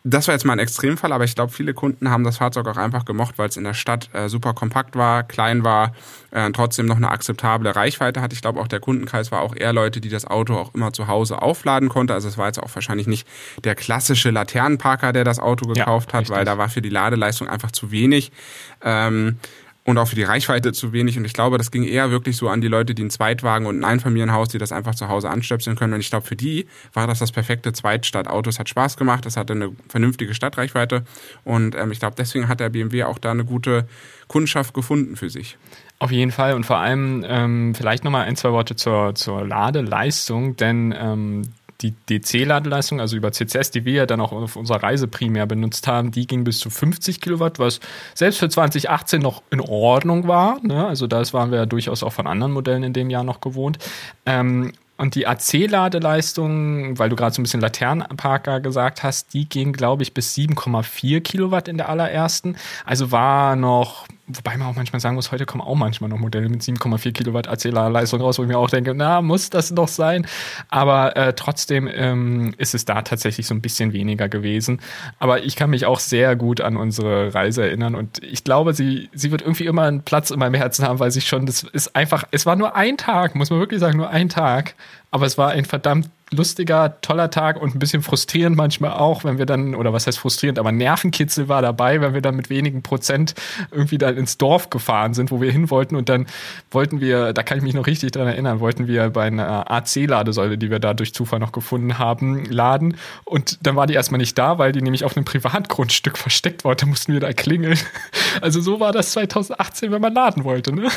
Das 0.05 0.27
war 0.27 0.33
jetzt 0.33 0.45
mal 0.45 0.53
ein 0.53 0.59
Extremfall, 0.59 1.11
aber 1.11 1.25
ich 1.25 1.35
glaube, 1.35 1.51
viele 1.51 1.73
Kunden 1.73 2.09
haben 2.09 2.23
das 2.23 2.37
Fahrzeug 2.37 2.65
auch 2.67 2.77
einfach 2.77 3.03
gemocht, 3.03 3.37
weil 3.37 3.49
es 3.49 3.57
in 3.57 3.65
der 3.65 3.73
Stadt 3.73 4.09
äh, 4.13 4.29
super 4.29 4.53
kompakt 4.53 4.95
war, 4.95 5.23
klein 5.23 5.65
war, 5.65 5.93
äh, 6.31 6.49
trotzdem 6.51 6.85
noch 6.85 6.95
eine 6.95 7.11
akzeptable 7.11 7.75
Reichweite 7.75 8.21
hat. 8.21 8.31
Ich 8.31 8.41
glaube, 8.41 8.61
auch 8.61 8.69
der 8.69 8.79
Kundenkreis 8.79 9.29
war 9.33 9.41
auch 9.41 9.53
eher 9.53 9.73
Leute, 9.73 9.99
die 9.99 10.07
das 10.07 10.25
Auto 10.25 10.55
auch 10.55 10.73
immer 10.73 10.93
zu 10.93 11.07
Hause 11.07 11.41
aufladen 11.41 11.89
konnte. 11.89 12.13
Also 12.13 12.29
es 12.29 12.37
war 12.37 12.47
jetzt 12.47 12.63
auch 12.63 12.73
wahrscheinlich 12.73 13.07
nicht 13.07 13.27
der 13.65 13.75
klassische 13.75 14.29
Laternenparker, 14.29 15.11
der 15.11 15.25
das 15.25 15.39
Auto 15.39 15.67
gekauft 15.67 16.13
ja, 16.13 16.19
hat, 16.19 16.29
weil 16.29 16.45
da 16.45 16.57
war 16.57 16.69
für 16.69 16.81
die 16.81 16.89
Ladeleistung 16.89 17.49
einfach 17.49 17.71
zu 17.71 17.91
wenig. 17.91 18.31
Ähm, 18.81 19.37
und 19.89 19.97
auch 19.97 20.07
für 20.07 20.15
die 20.15 20.23
Reichweite 20.23 20.71
zu 20.71 20.93
wenig. 20.93 21.17
Und 21.17 21.25
ich 21.25 21.33
glaube, 21.33 21.57
das 21.57 21.71
ging 21.71 21.83
eher 21.83 22.11
wirklich 22.11 22.37
so 22.37 22.47
an 22.47 22.61
die 22.61 22.67
Leute, 22.67 22.93
die 22.93 23.01
einen 23.01 23.09
Zweitwagen 23.09 23.65
und 23.65 23.79
ein 23.79 23.83
Einfamilienhaus, 23.83 24.49
die 24.49 24.59
das 24.59 24.71
einfach 24.71 24.93
zu 24.93 25.07
Hause 25.07 25.31
anstöpseln 25.31 25.75
können. 25.75 25.93
Und 25.93 25.99
ich 25.99 26.11
glaube, 26.11 26.27
für 26.27 26.35
die 26.35 26.67
war 26.93 27.07
das 27.07 27.17
das 27.17 27.31
perfekte 27.31 27.73
Zweitstadtauto. 27.73 28.51
Es 28.51 28.59
hat 28.59 28.69
Spaß 28.69 28.97
gemacht, 28.97 29.25
es 29.25 29.35
hatte 29.35 29.53
eine 29.53 29.71
vernünftige 29.87 30.35
Stadtreichweite. 30.35 31.05
Und 31.43 31.73
ähm, 31.75 31.91
ich 31.91 31.99
glaube, 31.99 32.15
deswegen 32.15 32.47
hat 32.47 32.59
der 32.59 32.69
BMW 32.69 33.05
auch 33.05 33.17
da 33.17 33.31
eine 33.31 33.45
gute 33.45 33.87
Kundschaft 34.27 34.75
gefunden 34.75 35.15
für 35.15 35.31
sich. 35.31 35.57
Auf 35.97 36.11
jeden 36.11 36.31
Fall 36.31 36.53
und 36.53 36.67
vor 36.67 36.77
allem 36.77 37.25
ähm, 37.27 37.73
vielleicht 37.73 38.03
nochmal 38.03 38.27
ein, 38.27 38.35
zwei 38.35 38.51
Worte 38.51 38.75
zur, 38.75 39.15
zur 39.15 39.43
Ladeleistung, 39.43 40.55
denn 40.55 40.93
ähm, 40.95 41.41
die 41.81 41.93
DC-Ladeleistung, 42.09 42.99
also 42.99 43.15
über 43.15 43.31
CCS, 43.31 43.71
die 43.71 43.85
wir 43.85 43.93
ja 43.93 44.05
dann 44.05 44.19
auch 44.19 44.31
auf 44.31 44.55
unserer 44.55 44.83
Reise 44.83 45.07
primär 45.07 45.45
benutzt 45.45 45.87
haben, 45.87 46.11
die 46.11 46.27
ging 46.27 46.43
bis 46.43 46.59
zu 46.59 46.69
50 46.69 47.21
Kilowatt, 47.21 47.59
was 47.59 47.79
selbst 48.13 48.39
für 48.39 48.49
2018 48.49 49.21
noch 49.21 49.41
in 49.49 49.61
Ordnung 49.61 50.27
war. 50.27 50.59
Ne? 50.61 50.85
Also 50.85 51.07
das 51.07 51.33
waren 51.33 51.51
wir 51.51 51.59
ja 51.59 51.65
durchaus 51.65 52.03
auch 52.03 52.13
von 52.13 52.27
anderen 52.27 52.51
Modellen 52.51 52.83
in 52.83 52.93
dem 52.93 53.09
Jahr 53.09 53.23
noch 53.23 53.39
gewohnt. 53.39 53.79
Ähm, 54.25 54.73
und 54.97 55.15
die 55.15 55.25
AC-Ladeleistung, 55.25 56.99
weil 56.99 57.07
du 57.07 57.15
gerade 57.15 57.33
so 57.33 57.39
ein 57.39 57.43
bisschen 57.43 57.61
Laternenparker 57.61 58.59
gesagt 58.59 59.01
hast, 59.01 59.33
die 59.33 59.47
ging, 59.47 59.71
glaube 59.71 60.03
ich, 60.03 60.13
bis 60.13 60.35
7,4 60.35 61.21
Kilowatt 61.21 61.69
in 61.69 61.77
der 61.77 61.87
allerersten. 61.87 62.57
Also 62.85 63.09
war 63.09 63.55
noch 63.55 64.07
Wobei 64.31 64.57
man 64.57 64.67
auch 64.67 64.75
manchmal 64.75 64.99
sagen 64.99 65.15
muss, 65.15 65.31
heute 65.31 65.47
kommen 65.47 65.61
auch 65.61 65.73
manchmal 65.73 66.07
noch 66.07 66.19
Modelle 66.19 66.49
mit 66.49 66.61
7,4 66.61 67.13
Kilowatt 67.13 67.47
AC-Leistung 67.47 68.21
raus, 68.21 68.37
wo 68.37 68.43
ich 68.43 68.47
mir 68.47 68.59
auch 68.59 68.69
denke, 68.69 68.93
na, 68.93 69.23
muss 69.23 69.49
das 69.49 69.71
noch 69.71 69.87
sein? 69.87 70.27
Aber 70.69 71.17
äh, 71.17 71.33
trotzdem 71.33 71.89
ähm, 71.91 72.53
ist 72.57 72.75
es 72.75 72.85
da 72.85 73.01
tatsächlich 73.01 73.47
so 73.47 73.55
ein 73.55 73.61
bisschen 73.61 73.91
weniger 73.91 74.29
gewesen. 74.29 74.81
Aber 75.17 75.43
ich 75.43 75.55
kann 75.55 75.71
mich 75.71 75.87
auch 75.87 75.99
sehr 75.99 76.35
gut 76.35 76.61
an 76.61 76.77
unsere 76.77 77.33
Reise 77.33 77.63
erinnern 77.63 77.95
und 77.95 78.21
ich 78.23 78.43
glaube, 78.43 78.75
sie, 78.75 79.09
sie 79.13 79.31
wird 79.31 79.41
irgendwie 79.41 79.65
immer 79.65 79.83
einen 79.83 80.03
Platz 80.03 80.29
in 80.29 80.37
meinem 80.37 80.53
Herzen 80.53 80.85
haben, 80.85 80.99
weil 80.99 81.09
sie 81.09 81.21
schon, 81.21 81.47
das 81.47 81.63
ist 81.63 81.95
einfach, 81.95 82.25
es 82.29 82.45
war 82.45 82.55
nur 82.55 82.75
ein 82.75 82.97
Tag, 82.97 83.33
muss 83.33 83.49
man 83.49 83.59
wirklich 83.59 83.79
sagen, 83.79 83.97
nur 83.97 84.11
ein 84.11 84.29
Tag. 84.29 84.75
Aber 85.11 85.25
es 85.25 85.37
war 85.37 85.49
ein 85.49 85.65
verdammt 85.65 86.09
lustiger, 86.31 87.01
toller 87.01 87.31
Tag 87.31 87.61
und 87.61 87.75
ein 87.75 87.79
bisschen 87.79 88.03
frustrierend 88.03 88.55
manchmal 88.55 88.91
auch, 88.91 89.23
wenn 89.23 89.37
wir 89.37 89.45
dann, 89.45 89.73
oder 89.73 89.93
was 89.93 90.05
heißt 90.05 90.19
frustrierend, 90.19 90.59
aber 90.59 90.71
Nervenkitzel 90.71 91.47
war 91.47 91.61
dabei, 91.61 92.01
wenn 92.01 92.13
wir 92.13 92.21
dann 92.21 92.35
mit 92.35 92.49
wenigen 92.49 92.83
Prozent 92.83 93.33
irgendwie 93.71 93.97
dann 93.97 94.15
ins 94.15 94.37
Dorf 94.37 94.69
gefahren 94.69 95.13
sind, 95.13 95.31
wo 95.31 95.41
wir 95.41 95.51
hin 95.51 95.69
wollten 95.69 95.95
und 95.95 96.09
dann 96.09 96.27
wollten 96.71 97.01
wir, 97.01 97.33
da 97.33 97.43
kann 97.43 97.57
ich 97.57 97.63
mich 97.63 97.73
noch 97.73 97.87
richtig 97.87 98.11
dran 98.11 98.27
erinnern, 98.27 98.59
wollten 98.59 98.87
wir 98.87 99.09
bei 99.09 99.25
einer 99.25 99.71
AC-Ladesäule, 99.71 100.57
die 100.57 100.69
wir 100.69 100.79
da 100.79 100.93
durch 100.93 101.13
Zufall 101.13 101.39
noch 101.39 101.51
gefunden 101.51 101.97
haben, 101.97 102.45
laden 102.45 102.97
und 103.25 103.57
dann 103.65 103.75
war 103.75 103.87
die 103.87 103.95
erstmal 103.95 104.19
nicht 104.19 104.37
da, 104.37 104.59
weil 104.59 104.71
die 104.71 104.81
nämlich 104.81 105.05
auf 105.05 105.17
einem 105.17 105.25
Privatgrundstück 105.25 106.17
versteckt 106.17 106.63
war, 106.63 106.75
da 106.75 106.85
mussten 106.85 107.13
wir 107.13 107.19
da 107.19 107.33
klingeln. 107.33 107.77
Also 108.41 108.61
so 108.61 108.79
war 108.79 108.91
das 108.91 109.11
2018, 109.13 109.91
wenn 109.91 110.01
man 110.01 110.13
laden 110.13 110.43
wollte, 110.43 110.73
ne? 110.73 110.87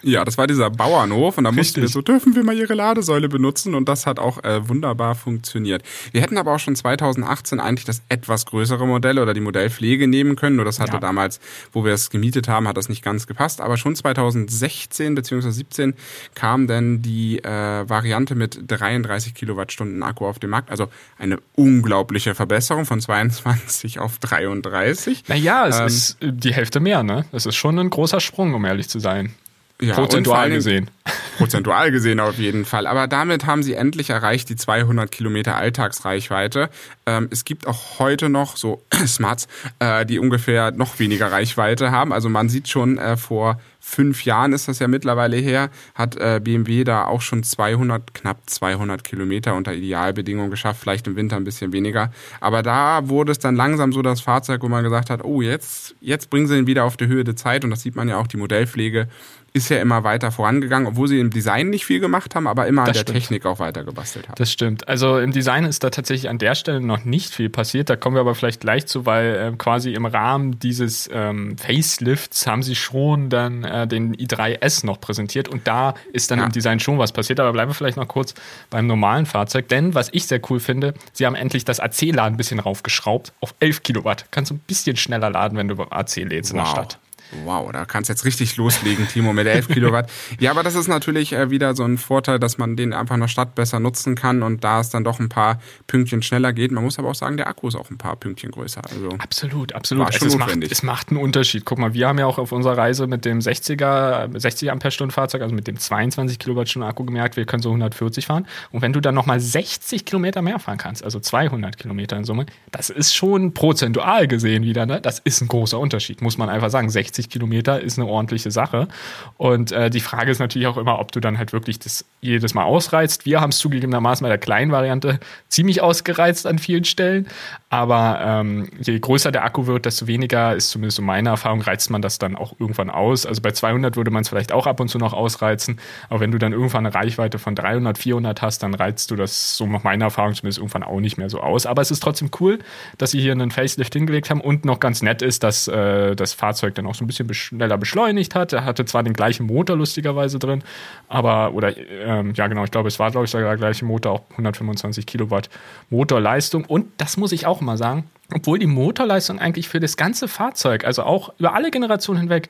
Ja, 0.00 0.24
das 0.24 0.38
war 0.38 0.46
dieser 0.46 0.70
Bauernhof 0.70 1.38
und 1.38 1.44
da 1.44 1.52
mussten 1.52 1.80
wir 1.80 1.88
so, 1.88 2.00
dürfen 2.00 2.34
wir 2.34 2.42
mal 2.42 2.56
ihre 2.56 2.74
Ladesäule 2.74 3.28
benutzen 3.28 3.41
und 3.74 3.88
das 3.88 4.06
hat 4.06 4.18
auch 4.18 4.42
äh, 4.44 4.68
wunderbar 4.68 5.14
funktioniert. 5.14 5.82
Wir 6.12 6.22
hätten 6.22 6.38
aber 6.38 6.54
auch 6.54 6.58
schon 6.58 6.76
2018 6.76 7.60
eigentlich 7.60 7.84
das 7.84 8.02
etwas 8.08 8.46
größere 8.46 8.86
Modell 8.86 9.18
oder 9.18 9.34
die 9.34 9.40
Modellpflege 9.40 10.06
nehmen 10.06 10.36
können. 10.36 10.56
Nur 10.56 10.64
das 10.64 10.80
hatte 10.80 10.94
ja. 10.94 10.98
damals, 11.00 11.40
wo 11.72 11.84
wir 11.84 11.92
es 11.92 12.10
gemietet 12.10 12.48
haben, 12.48 12.68
hat 12.68 12.76
das 12.76 12.88
nicht 12.88 13.02
ganz 13.02 13.26
gepasst. 13.26 13.60
Aber 13.60 13.76
schon 13.76 13.94
2016 13.94 15.14
bzw. 15.14 15.50
17 15.50 15.94
kam 16.34 16.66
dann 16.66 17.02
die 17.02 17.42
äh, 17.42 17.88
Variante 17.88 18.34
mit 18.34 18.60
33 18.66 19.34
Kilowattstunden 19.34 20.02
Akku 20.02 20.26
auf 20.26 20.38
den 20.38 20.50
Markt. 20.50 20.70
Also 20.70 20.88
eine 21.18 21.38
unglaubliche 21.54 22.34
Verbesserung 22.34 22.86
von 22.86 23.00
22 23.00 23.98
auf 23.98 24.18
33. 24.18 25.28
Naja, 25.28 25.66
es 25.66 25.78
ähm, 25.78 25.86
ist 25.86 26.16
die 26.20 26.54
Hälfte 26.54 26.80
mehr, 26.80 27.02
ne? 27.02 27.24
Es 27.32 27.46
ist 27.46 27.56
schon 27.56 27.78
ein 27.78 27.90
großer 27.90 28.20
Sprung, 28.20 28.54
um 28.54 28.64
ehrlich 28.64 28.88
zu 28.88 28.98
sein. 28.98 29.34
Ja, 29.82 29.94
prozentual 29.94 30.48
gesehen. 30.48 30.88
Prozentual 31.38 31.90
gesehen 31.90 32.20
auf 32.20 32.38
jeden 32.38 32.64
Fall. 32.64 32.86
Aber 32.86 33.08
damit 33.08 33.46
haben 33.46 33.62
sie 33.62 33.74
endlich 33.74 34.10
erreicht 34.10 34.48
die 34.48 34.54
200 34.56 35.10
Kilometer 35.10 35.56
Alltagsreichweite. 35.56 36.70
Ähm, 37.04 37.28
es 37.30 37.44
gibt 37.44 37.66
auch 37.66 37.98
heute 37.98 38.28
noch 38.28 38.56
so 38.56 38.82
Smarts, 39.06 39.48
äh, 39.80 40.06
die 40.06 40.20
ungefähr 40.20 40.70
noch 40.70 41.00
weniger 41.00 41.32
Reichweite 41.32 41.90
haben. 41.90 42.12
Also 42.12 42.28
man 42.28 42.48
sieht 42.48 42.68
schon 42.68 42.96
äh, 42.98 43.16
vor 43.16 43.58
fünf 43.84 44.24
Jahren 44.24 44.52
ist 44.52 44.68
das 44.68 44.78
ja 44.78 44.86
mittlerweile 44.86 45.36
her, 45.36 45.68
hat 45.96 46.16
äh, 46.16 46.40
BMW 46.42 46.84
da 46.84 47.06
auch 47.06 47.20
schon 47.20 47.42
200, 47.42 48.14
knapp 48.14 48.38
200 48.46 49.02
Kilometer 49.02 49.54
unter 49.54 49.74
Idealbedingungen 49.74 50.52
geschafft, 50.52 50.80
vielleicht 50.80 51.08
im 51.08 51.16
Winter 51.16 51.36
ein 51.36 51.42
bisschen 51.42 51.72
weniger. 51.72 52.12
Aber 52.40 52.62
da 52.62 53.08
wurde 53.08 53.32
es 53.32 53.40
dann 53.40 53.56
langsam 53.56 53.92
so 53.92 54.00
das 54.00 54.20
Fahrzeug, 54.20 54.62
wo 54.62 54.68
man 54.68 54.84
gesagt 54.84 55.10
hat, 55.10 55.24
oh, 55.24 55.42
jetzt, 55.42 55.96
jetzt 56.00 56.30
bringen 56.30 56.46
sie 56.46 56.58
ihn 56.58 56.68
wieder 56.68 56.84
auf 56.84 56.96
die 56.96 57.08
Höhe 57.08 57.24
der 57.24 57.34
Zeit. 57.34 57.64
Und 57.64 57.70
das 57.70 57.82
sieht 57.82 57.96
man 57.96 58.08
ja 58.08 58.18
auch, 58.18 58.28
die 58.28 58.36
Modellpflege 58.36 59.08
ist 59.54 59.68
ja 59.68 59.80
immer 59.80 60.02
weiter 60.02 60.32
vorangegangen, 60.32 60.88
obwohl 60.88 61.08
sie 61.08 61.20
im 61.20 61.30
Design 61.30 61.68
nicht 61.68 61.84
viel 61.84 62.00
gemacht 62.00 62.34
haben, 62.34 62.46
aber 62.46 62.66
immer 62.66 62.82
das 62.82 62.88
an 62.88 62.92
der 62.94 63.00
stimmt. 63.00 63.18
Technik 63.18 63.46
auch 63.46 63.58
weiter 63.58 63.84
gebastelt 63.84 64.28
haben. 64.28 64.36
Das 64.36 64.50
stimmt. 64.50 64.88
Also 64.88 65.18
im 65.18 65.32
Design 65.32 65.64
ist 65.64 65.84
da 65.84 65.90
tatsächlich 65.90 66.30
an 66.30 66.38
der 66.38 66.54
Stelle 66.54 66.80
noch 66.80 67.04
nicht 67.04 67.34
viel 67.34 67.50
passiert. 67.50 67.90
Da 67.90 67.96
kommen 67.96 68.16
wir 68.16 68.20
aber 68.20 68.34
vielleicht 68.34 68.60
gleich 68.60 68.86
zu, 68.86 69.04
weil 69.04 69.34
äh, 69.34 69.56
quasi 69.56 69.92
im 69.92 70.06
Rahmen 70.06 70.58
dieses 70.58 71.08
ähm, 71.12 71.56
Facelifts 71.58 72.46
haben 72.46 72.62
sie 72.62 72.74
schon 72.74 73.28
dann 73.28 73.64
äh, 73.64 73.86
den 73.86 74.16
i3S 74.16 74.86
noch 74.86 75.00
präsentiert 75.00 75.48
und 75.48 75.66
da 75.66 75.94
ist 76.12 76.30
dann 76.30 76.38
ja. 76.38 76.46
im 76.46 76.52
Design 76.52 76.80
schon 76.80 76.98
was 76.98 77.12
passiert. 77.12 77.38
Aber 77.38 77.52
bleiben 77.52 77.70
wir 77.70 77.74
vielleicht 77.74 77.98
noch 77.98 78.08
kurz 78.08 78.34
beim 78.70 78.86
normalen 78.86 79.26
Fahrzeug, 79.26 79.68
denn 79.68 79.94
was 79.94 80.08
ich 80.12 80.26
sehr 80.26 80.40
cool 80.48 80.60
finde, 80.60 80.94
sie 81.12 81.26
haben 81.26 81.34
endlich 81.34 81.66
das 81.66 81.78
AC-Laden 81.78 82.34
ein 82.34 82.36
bisschen 82.38 82.58
raufgeschraubt 82.58 83.34
auf 83.40 83.54
11 83.60 83.82
Kilowatt. 83.82 84.26
Kannst 84.30 84.50
du 84.50 84.54
ein 84.54 84.60
bisschen 84.66 84.96
schneller 84.96 85.28
laden, 85.28 85.58
wenn 85.58 85.68
du 85.68 85.82
AC 85.82 86.16
lädst 86.16 86.52
wow. 86.52 86.58
in 86.58 86.64
der 86.64 86.70
Stadt. 86.70 86.98
Wow, 87.44 87.72
da 87.72 87.84
kannst 87.84 88.08
du 88.08 88.12
jetzt 88.12 88.24
richtig 88.24 88.56
loslegen, 88.56 89.08
Timo, 89.08 89.32
mit 89.32 89.46
11 89.46 89.68
Kilowatt. 89.68 90.10
Ja, 90.38 90.50
aber 90.50 90.62
das 90.62 90.74
ist 90.74 90.88
natürlich 90.88 91.32
äh, 91.32 91.50
wieder 91.50 91.74
so 91.74 91.84
ein 91.84 91.98
Vorteil, 91.98 92.38
dass 92.38 92.58
man 92.58 92.76
den 92.76 92.92
einfach 92.92 93.14
in 93.14 93.20
der 93.20 93.28
Stadt 93.28 93.54
besser 93.54 93.80
nutzen 93.80 94.14
kann 94.14 94.42
und 94.42 94.64
da 94.64 94.80
es 94.80 94.90
dann 94.90 95.04
doch 95.04 95.18
ein 95.18 95.28
paar 95.28 95.60
Pünktchen 95.86 96.22
schneller 96.22 96.52
geht. 96.52 96.72
Man 96.72 96.84
muss 96.84 96.98
aber 96.98 97.08
auch 97.08 97.14
sagen, 97.14 97.36
der 97.36 97.48
Akku 97.48 97.68
ist 97.68 97.74
auch 97.74 97.90
ein 97.90 97.98
paar 97.98 98.16
Pünktchen 98.16 98.50
größer. 98.50 98.82
Also 98.90 99.10
absolut, 99.18 99.72
absolut. 99.72 100.06
Also 100.06 100.26
es, 100.26 100.36
macht, 100.36 100.62
es 100.62 100.82
macht 100.82 101.10
einen 101.10 101.20
Unterschied. 101.20 101.64
Guck 101.64 101.78
mal, 101.78 101.94
wir 101.94 102.08
haben 102.08 102.18
ja 102.18 102.26
auch 102.26 102.38
auf 102.38 102.52
unserer 102.52 102.76
Reise 102.76 103.06
mit 103.06 103.24
dem 103.24 103.38
60er, 103.38 104.38
60 104.38 104.70
Ampere-Stunden 104.70 105.12
Fahrzeug, 105.12 105.42
also 105.42 105.54
mit 105.54 105.66
dem 105.66 105.78
22 105.78 106.38
Kilowattstunden 106.38 106.88
Akku 106.88 107.04
gemerkt, 107.04 107.36
wir 107.36 107.46
können 107.46 107.62
so 107.62 107.70
140 107.70 108.26
fahren. 108.26 108.46
Und 108.70 108.82
wenn 108.82 108.92
du 108.92 109.00
dann 109.00 109.14
nochmal 109.14 109.40
60 109.40 110.04
Kilometer 110.04 110.42
mehr 110.42 110.58
fahren 110.58 110.78
kannst, 110.78 111.04
also 111.04 111.18
200 111.18 111.78
Kilometer 111.78 112.16
in 112.16 112.24
Summe, 112.24 112.46
das 112.70 112.90
ist 112.90 113.14
schon 113.14 113.54
prozentual 113.54 114.28
gesehen 114.28 114.64
wieder, 114.64 114.86
ne? 114.86 115.00
Das 115.00 115.18
ist 115.18 115.40
ein 115.40 115.48
großer 115.48 115.78
Unterschied, 115.78 116.22
muss 116.22 116.38
man 116.38 116.48
einfach 116.48 116.70
sagen. 116.70 116.90
60 116.90 117.21
60 117.22 117.30
Kilometer 117.30 117.80
ist 117.80 117.98
eine 117.98 118.08
ordentliche 118.08 118.50
Sache. 118.50 118.88
Und 119.36 119.72
äh, 119.72 119.90
die 119.90 120.00
Frage 120.00 120.30
ist 120.30 120.38
natürlich 120.38 120.68
auch 120.68 120.76
immer, 120.76 120.98
ob 120.98 121.12
du 121.12 121.20
dann 121.20 121.38
halt 121.38 121.52
wirklich 121.52 121.78
das 121.78 122.04
jedes 122.20 122.54
Mal 122.54 122.64
ausreizt. 122.64 123.26
Wir 123.26 123.40
haben 123.40 123.50
es 123.50 123.58
zugegebenermaßen 123.58 124.24
bei 124.24 124.28
der 124.28 124.38
kleinen 124.38 124.72
Variante 124.72 125.20
ziemlich 125.48 125.80
ausgereizt 125.80 126.46
an 126.46 126.58
vielen 126.58 126.84
Stellen. 126.84 127.26
Aber 127.70 128.20
ähm, 128.22 128.68
je 128.80 128.98
größer 128.98 129.32
der 129.32 129.44
Akku 129.44 129.66
wird, 129.66 129.86
desto 129.86 130.06
weniger 130.06 130.54
ist 130.54 130.70
zumindest 130.70 130.96
so 130.96 131.02
meine 131.02 131.30
Erfahrung, 131.30 131.62
reizt 131.62 131.90
man 131.90 132.02
das 132.02 132.18
dann 132.18 132.36
auch 132.36 132.54
irgendwann 132.58 132.90
aus. 132.90 133.26
Also 133.26 133.40
bei 133.40 133.52
200 133.52 133.96
würde 133.96 134.10
man 134.10 134.22
es 134.22 134.28
vielleicht 134.28 134.52
auch 134.52 134.66
ab 134.66 134.80
und 134.80 134.88
zu 134.88 134.98
noch 134.98 135.12
ausreizen. 135.12 135.80
Aber 136.08 136.20
wenn 136.20 136.30
du 136.30 136.38
dann 136.38 136.52
irgendwann 136.52 136.86
eine 136.86 136.94
Reichweite 136.94 137.38
von 137.38 137.54
300, 137.54 137.98
400 137.98 138.42
hast, 138.42 138.62
dann 138.62 138.74
reizt 138.74 139.10
du 139.10 139.16
das 139.16 139.56
so 139.56 139.66
nach 139.66 139.84
meiner 139.84 140.06
Erfahrung 140.06 140.34
zumindest 140.34 140.58
irgendwann 140.58 140.82
auch 140.82 141.00
nicht 141.00 141.16
mehr 141.16 141.30
so 141.30 141.40
aus. 141.40 141.66
Aber 141.66 141.82
es 141.82 141.90
ist 141.90 142.00
trotzdem 142.00 142.30
cool, 142.40 142.58
dass 142.98 143.12
sie 143.12 143.20
hier 143.20 143.32
einen 143.32 143.50
Facelift 143.50 143.92
hingelegt 143.92 144.30
haben 144.30 144.40
und 144.40 144.64
noch 144.64 144.80
ganz 144.80 145.02
nett 145.02 145.22
ist, 145.22 145.42
dass 145.42 145.68
äh, 145.68 146.14
das 146.14 146.32
Fahrzeug 146.34 146.74
dann 146.74 146.86
auch 146.86 146.94
so 146.94 147.04
ein 147.04 147.06
bisschen 147.06 147.11
schneller 147.12 147.78
beschleunigt 147.78 148.34
hat. 148.34 148.52
Er 148.52 148.64
hatte 148.64 148.84
zwar 148.84 149.02
den 149.02 149.12
gleichen 149.12 149.46
Motor 149.46 149.76
lustigerweise 149.76 150.38
drin, 150.38 150.62
aber, 151.08 151.54
oder, 151.54 151.76
ähm, 151.76 152.32
ja 152.34 152.46
genau, 152.46 152.64
ich 152.64 152.70
glaube, 152.70 152.88
es 152.88 152.98
war, 152.98 153.10
glaube 153.10 153.24
ich, 153.24 153.30
sogar 153.30 153.48
der 153.48 153.56
gleiche 153.56 153.84
Motor, 153.84 154.12
auch 154.12 154.22
125 154.32 155.06
Kilowatt 155.06 155.50
Motorleistung. 155.90 156.64
Und 156.64 156.86
das 156.98 157.16
muss 157.16 157.32
ich 157.32 157.46
auch 157.46 157.60
mal 157.60 157.76
sagen, 157.76 158.10
obwohl 158.34 158.58
die 158.58 158.66
Motorleistung 158.66 159.38
eigentlich 159.38 159.68
für 159.68 159.80
das 159.80 159.96
ganze 159.96 160.28
Fahrzeug, 160.28 160.84
also 160.84 161.02
auch 161.02 161.32
über 161.38 161.54
alle 161.54 161.70
Generationen 161.70 162.20
hinweg, 162.20 162.48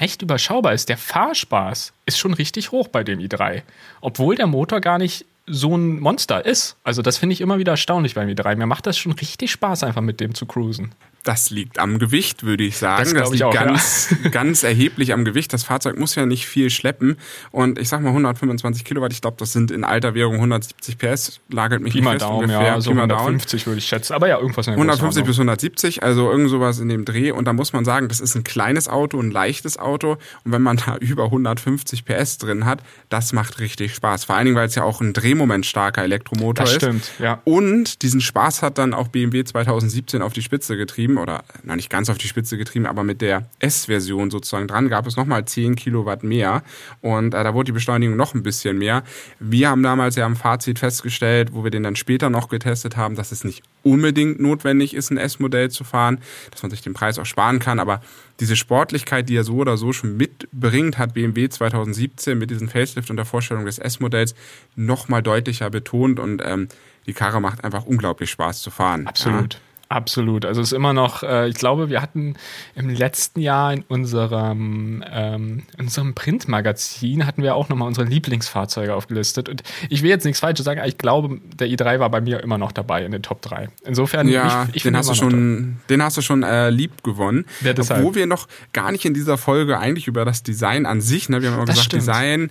recht 0.00 0.22
überschaubar 0.22 0.72
ist. 0.74 0.88
Der 0.88 0.98
Fahrspaß 0.98 1.92
ist 2.06 2.18
schon 2.18 2.34
richtig 2.34 2.72
hoch 2.72 2.88
bei 2.88 3.02
dem 3.02 3.18
i3. 3.18 3.62
Obwohl 4.00 4.36
der 4.36 4.46
Motor 4.46 4.80
gar 4.80 4.98
nicht 4.98 5.26
so 5.46 5.76
ein 5.76 6.00
Monster 6.00 6.44
ist. 6.44 6.76
Also 6.84 7.02
das 7.02 7.18
finde 7.18 7.32
ich 7.32 7.40
immer 7.40 7.58
wieder 7.58 7.72
erstaunlich 7.72 8.14
beim 8.14 8.28
i3. 8.28 8.56
Mir 8.56 8.66
macht 8.66 8.86
das 8.86 8.96
schon 8.96 9.12
richtig 9.12 9.50
Spaß, 9.50 9.84
einfach 9.84 10.02
mit 10.02 10.20
dem 10.20 10.34
zu 10.34 10.46
cruisen. 10.46 10.94
Das 11.24 11.50
liegt 11.50 11.78
am 11.78 11.98
Gewicht, 11.98 12.42
würde 12.42 12.64
ich 12.64 12.78
sagen. 12.78 13.04
Das, 13.04 13.12
das 13.14 13.30
liegt 13.30 13.44
auch, 13.44 13.54
ganz, 13.54 14.14
ja. 14.24 14.30
ganz 14.30 14.62
erheblich 14.64 15.12
am 15.12 15.24
Gewicht. 15.24 15.52
Das 15.52 15.64
Fahrzeug 15.64 15.98
muss 15.98 16.14
ja 16.16 16.26
nicht 16.26 16.46
viel 16.46 16.68
schleppen. 16.68 17.16
Und 17.50 17.78
ich 17.78 17.88
sag 17.88 18.00
mal 18.02 18.08
125 18.08 18.84
Kilowatt, 18.84 19.12
ich 19.12 19.20
glaube, 19.20 19.36
das 19.38 19.52
sind 19.52 19.70
in 19.70 19.84
alter 19.84 20.14
Währung 20.14 20.34
170 20.36 20.98
PS, 20.98 21.40
lagert 21.48 21.80
mich 21.80 21.92
Pi 21.92 22.00
nicht 22.00 22.10
fest 22.10 22.22
Daumen, 22.22 22.44
ungefähr. 22.44 22.66
Ja, 22.66 22.74
also 22.74 22.90
150 22.90 23.66
würde 23.66 23.78
ich 23.78 23.86
schätzen. 23.86 24.14
Aber 24.14 24.28
ja, 24.28 24.38
irgendwas 24.38 24.66
in 24.66 24.72
150 24.72 25.24
bis 25.24 25.36
170, 25.36 26.02
also 26.02 26.30
irgend 26.30 26.50
sowas 26.50 26.80
in 26.80 26.88
dem 26.88 27.04
Dreh. 27.04 27.30
Und 27.30 27.44
da 27.44 27.52
muss 27.52 27.72
man 27.72 27.84
sagen, 27.84 28.08
das 28.08 28.20
ist 28.20 28.34
ein 28.34 28.44
kleines 28.44 28.88
Auto, 28.88 29.20
ein 29.20 29.30
leichtes 29.30 29.78
Auto. 29.78 30.18
Und 30.44 30.52
wenn 30.52 30.62
man 30.62 30.76
da 30.76 30.96
über 31.00 31.24
150 31.24 32.04
PS 32.04 32.38
drin 32.38 32.64
hat, 32.64 32.82
das 33.08 33.32
macht 33.32 33.60
richtig 33.60 33.94
Spaß. 33.94 34.24
Vor 34.24 34.34
allen 34.36 34.46
Dingen, 34.46 34.56
weil 34.56 34.66
es 34.66 34.74
ja 34.74 34.82
auch 34.82 35.00
ein 35.00 35.12
drehmomentstarker 35.12 36.02
Elektromotor 36.02 36.64
das 36.64 36.72
ist. 36.72 36.82
Stimmt, 36.82 37.10
ja. 37.18 37.40
Und 37.44 38.02
diesen 38.02 38.20
Spaß 38.20 38.62
hat 38.62 38.78
dann 38.78 38.92
auch 38.92 39.08
BMW 39.08 39.44
2017 39.44 40.20
auf 40.22 40.32
die 40.32 40.42
Spitze 40.42 40.76
getrieben 40.76 41.11
getrieben 41.12 41.18
oder 41.18 41.44
noch 41.62 41.76
nicht 41.76 41.90
ganz 41.90 42.10
auf 42.10 42.18
die 42.18 42.28
Spitze 42.28 42.56
getrieben, 42.56 42.86
aber 42.86 43.04
mit 43.04 43.20
der 43.20 43.48
S-Version 43.58 44.30
sozusagen 44.30 44.68
dran 44.68 44.88
gab 44.88 45.06
es 45.06 45.16
nochmal 45.16 45.44
10 45.44 45.76
Kilowatt 45.76 46.22
mehr 46.22 46.62
und 47.00 47.34
äh, 47.34 47.44
da 47.44 47.54
wurde 47.54 47.66
die 47.66 47.72
Beschleunigung 47.72 48.16
noch 48.16 48.34
ein 48.34 48.42
bisschen 48.42 48.78
mehr. 48.78 49.02
Wir 49.38 49.70
haben 49.70 49.82
damals 49.82 50.16
ja 50.16 50.26
am 50.26 50.36
Fazit 50.36 50.78
festgestellt, 50.78 51.50
wo 51.52 51.64
wir 51.64 51.70
den 51.70 51.82
dann 51.82 51.96
später 51.96 52.30
noch 52.30 52.48
getestet 52.48 52.96
haben, 52.96 53.16
dass 53.16 53.32
es 53.32 53.44
nicht 53.44 53.62
unbedingt 53.82 54.40
notwendig 54.40 54.94
ist, 54.94 55.10
ein 55.10 55.18
S-Modell 55.18 55.70
zu 55.70 55.84
fahren, 55.84 56.18
dass 56.50 56.62
man 56.62 56.70
sich 56.70 56.82
den 56.82 56.94
Preis 56.94 57.18
auch 57.18 57.26
sparen 57.26 57.58
kann, 57.58 57.78
aber 57.78 58.02
diese 58.40 58.56
Sportlichkeit, 58.56 59.28
die 59.28 59.36
er 59.36 59.44
so 59.44 59.56
oder 59.56 59.76
so 59.76 59.92
schon 59.92 60.16
mitbringt, 60.16 60.98
hat 60.98 61.14
BMW 61.14 61.48
2017 61.48 62.38
mit 62.38 62.50
diesem 62.50 62.68
Facelift 62.68 63.10
und 63.10 63.16
der 63.16 63.26
Vorstellung 63.26 63.66
des 63.66 63.78
S-Modells 63.78 64.34
nochmal 64.74 65.22
deutlicher 65.22 65.70
betont 65.70 66.18
und 66.18 66.42
ähm, 66.44 66.68
die 67.06 67.12
Karre 67.12 67.40
macht 67.40 67.64
einfach 67.64 67.84
unglaublich 67.84 68.30
Spaß 68.30 68.62
zu 68.62 68.70
fahren. 68.70 69.06
Absolut. 69.06 69.54
Ja. 69.54 69.60
Absolut. 69.92 70.46
Also 70.46 70.62
es 70.62 70.68
ist 70.68 70.76
immer 70.76 70.94
noch, 70.94 71.22
äh, 71.22 71.48
ich 71.48 71.54
glaube, 71.54 71.90
wir 71.90 72.00
hatten 72.00 72.34
im 72.74 72.88
letzten 72.88 73.40
Jahr 73.40 73.74
in 73.74 73.82
unserem, 73.82 75.04
ähm, 75.12 75.64
in 75.76 75.84
unserem 75.84 76.14
Printmagazin 76.14 77.26
hatten 77.26 77.42
wir 77.42 77.54
auch 77.54 77.68
nochmal 77.68 77.88
unsere 77.88 78.06
Lieblingsfahrzeuge 78.06 78.94
aufgelistet. 78.94 79.50
Und 79.50 79.62
ich 79.90 80.02
will 80.02 80.08
jetzt 80.08 80.24
nichts 80.24 80.40
Falsches 80.40 80.64
sagen, 80.64 80.80
aber 80.80 80.88
ich 80.88 80.96
glaube, 80.96 81.40
der 81.58 81.68
i3 81.68 82.00
war 82.00 82.08
bei 82.08 82.22
mir 82.22 82.42
immer 82.42 82.56
noch 82.56 82.72
dabei 82.72 83.04
in 83.04 83.12
den 83.12 83.22
Top 83.22 83.42
3. 83.42 83.68
Insofern, 83.84 84.28
ja, 84.28 84.64
ich, 84.70 84.76
ich 84.76 84.82
den, 84.84 84.96
hast 84.96 85.10
du 85.10 85.14
schon, 85.14 85.76
den 85.90 86.02
hast 86.02 86.16
du 86.16 86.22
schon 86.22 86.42
äh, 86.42 86.70
lieb 86.70 87.02
gewonnen. 87.02 87.44
Ja, 87.60 87.72
Obwohl 87.72 88.14
wir 88.14 88.26
noch 88.26 88.48
gar 88.72 88.92
nicht 88.92 89.04
in 89.04 89.12
dieser 89.12 89.36
Folge 89.36 89.78
eigentlich 89.78 90.08
über 90.08 90.24
das 90.24 90.42
Design 90.42 90.86
an 90.86 91.02
sich, 91.02 91.28
ne, 91.28 91.42
wir 91.42 91.50
haben 91.50 91.56
immer 91.56 91.66
das 91.66 91.74
gesagt, 91.74 91.86
stimmt. 91.86 92.02
Design 92.02 92.50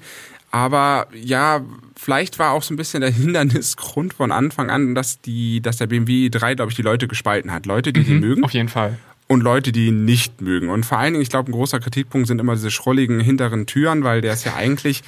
aber 0.52 1.08
ja, 1.14 1.62
vielleicht 1.96 2.40
war 2.40 2.52
auch 2.52 2.64
so 2.64 2.74
ein 2.74 2.78
bisschen 2.78 3.02
der 3.02 3.12
Hindernisgrund 3.12 4.14
von 4.14 4.32
Anfang 4.32 4.70
an, 4.70 4.96
dass 4.96 5.22
die, 5.22 5.62
dass 5.62 5.78
der 5.78 5.88
BMW 5.88 6.30
3, 6.30 6.56
glaube 6.56 6.72
ich, 6.72 6.76
die 6.76 6.82
Leute 6.82 7.08
gespalten 7.08 7.52
hat. 7.52 7.66
Leute, 7.66 7.94
die 7.94 8.02
mhm, 8.02 8.06
den 8.06 8.20
mögen. 8.20 8.44
Auf 8.44 8.52
jeden 8.52 8.70
Fall. 8.70 8.98
Und 9.28 9.42
Leute, 9.42 9.72
die 9.72 9.88
ihn 9.88 10.04
nicht 10.04 10.42
mögen. 10.42 10.70
Und 10.70 10.86
vor 10.86 10.98
allen 10.98 11.14
Dingen, 11.14 11.24
ich 11.24 11.30
glaube, 11.30 11.50
ein 11.50 11.54
großer 11.54 11.80
Kritikpunkt 11.80 12.28
sind 12.28 12.40
immer 12.40 12.56
diese 12.56 12.70
schrolligen 12.70 13.22
hinteren 13.22 13.66
Türen, 13.66 14.04
weil 14.04 14.20
der 14.20 14.34
ist 14.34 14.44
ja 14.44 14.56
eigentlich 14.56 15.04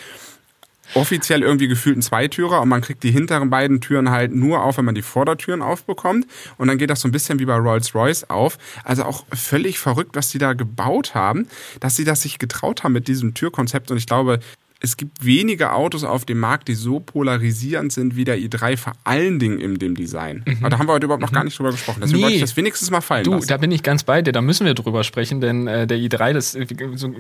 offiziell 0.96 1.42
irgendwie 1.42 1.68
gefühlt 1.68 1.98
ein 1.98 2.02
Zweitürer 2.02 2.62
und 2.62 2.70
man 2.70 2.82
kriegt 2.82 3.04
die 3.04 3.12
hinteren 3.12 3.50
beiden 3.50 3.82
Türen 3.82 4.12
halt 4.12 4.34
nur 4.34 4.64
auf, 4.64 4.78
wenn 4.78 4.86
man 4.86 4.96
die 4.96 5.02
Vordertüren 5.02 5.62
aufbekommt. 5.62 6.28
Und 6.58 6.68
dann 6.68 6.78
geht 6.78 6.90
das 6.90 7.02
so 7.02 7.08
ein 7.08 7.12
bisschen 7.12 7.40
wie 7.40 7.46
bei 7.46 7.56
Rolls-Royce 7.56 8.30
auf. 8.30 8.58
Also 8.84 9.04
auch 9.04 9.26
völlig 9.34 9.80
verrückt, 9.80 10.16
was 10.16 10.30
die 10.30 10.38
da 10.38 10.54
gebaut 10.54 11.16
haben, 11.16 11.48
dass 11.80 11.96
sie 11.96 12.04
das 12.04 12.22
sich 12.22 12.40
getraut 12.40 12.84
haben 12.84 12.94
mit 12.94 13.08
diesem 13.08 13.34
Türkonzept. 13.34 13.92
Und 13.92 13.98
ich 13.98 14.06
glaube, 14.06 14.40
es 14.84 14.98
gibt 14.98 15.24
wenige 15.24 15.72
Autos 15.72 16.04
auf 16.04 16.26
dem 16.26 16.40
Markt, 16.40 16.68
die 16.68 16.76
so 16.76 17.00
polarisierend 17.00 17.94
sind 17.94 18.18
wie 18.18 18.26
der 18.26 18.38
i3, 18.38 18.76
vor 18.76 18.92
allen 19.06 19.40
Dingen 19.40 19.60
in 19.60 19.80
dem 19.80 19.96
Design. 19.96 20.44
Mhm. 20.46 20.58
Aber 20.60 20.70
da 20.72 20.78
haben 20.78 20.88
wir 20.90 20.94
heute 20.94 21.06
überhaupt 21.06 21.22
noch 21.22 21.32
mhm. 21.32 21.36
gar 21.36 21.44
nicht 21.46 21.58
drüber 21.58 21.72
gesprochen. 21.72 22.02
Deswegen 22.02 22.18
nee. 22.18 22.24
wollte 22.24 22.36
ich 22.36 22.42
das 22.42 22.58
wenigstens 22.58 22.92
mal 22.92 23.00
fallen 23.00 23.24
du, 23.24 23.32
lassen. 23.32 23.48
Da 23.48 23.56
bin 23.56 23.72
ich 23.72 23.82
ganz 23.82 24.04
bei 24.04 24.22
dir, 24.22 24.34
da 24.34 24.42
müssen 24.42 24.66
wir 24.66 24.74
drüber 24.74 25.06
sprechen, 25.06 25.40
denn 25.40 25.68
äh, 25.68 25.88
der 25.88 25.98
i3, 25.98 26.34
das, 26.34 26.58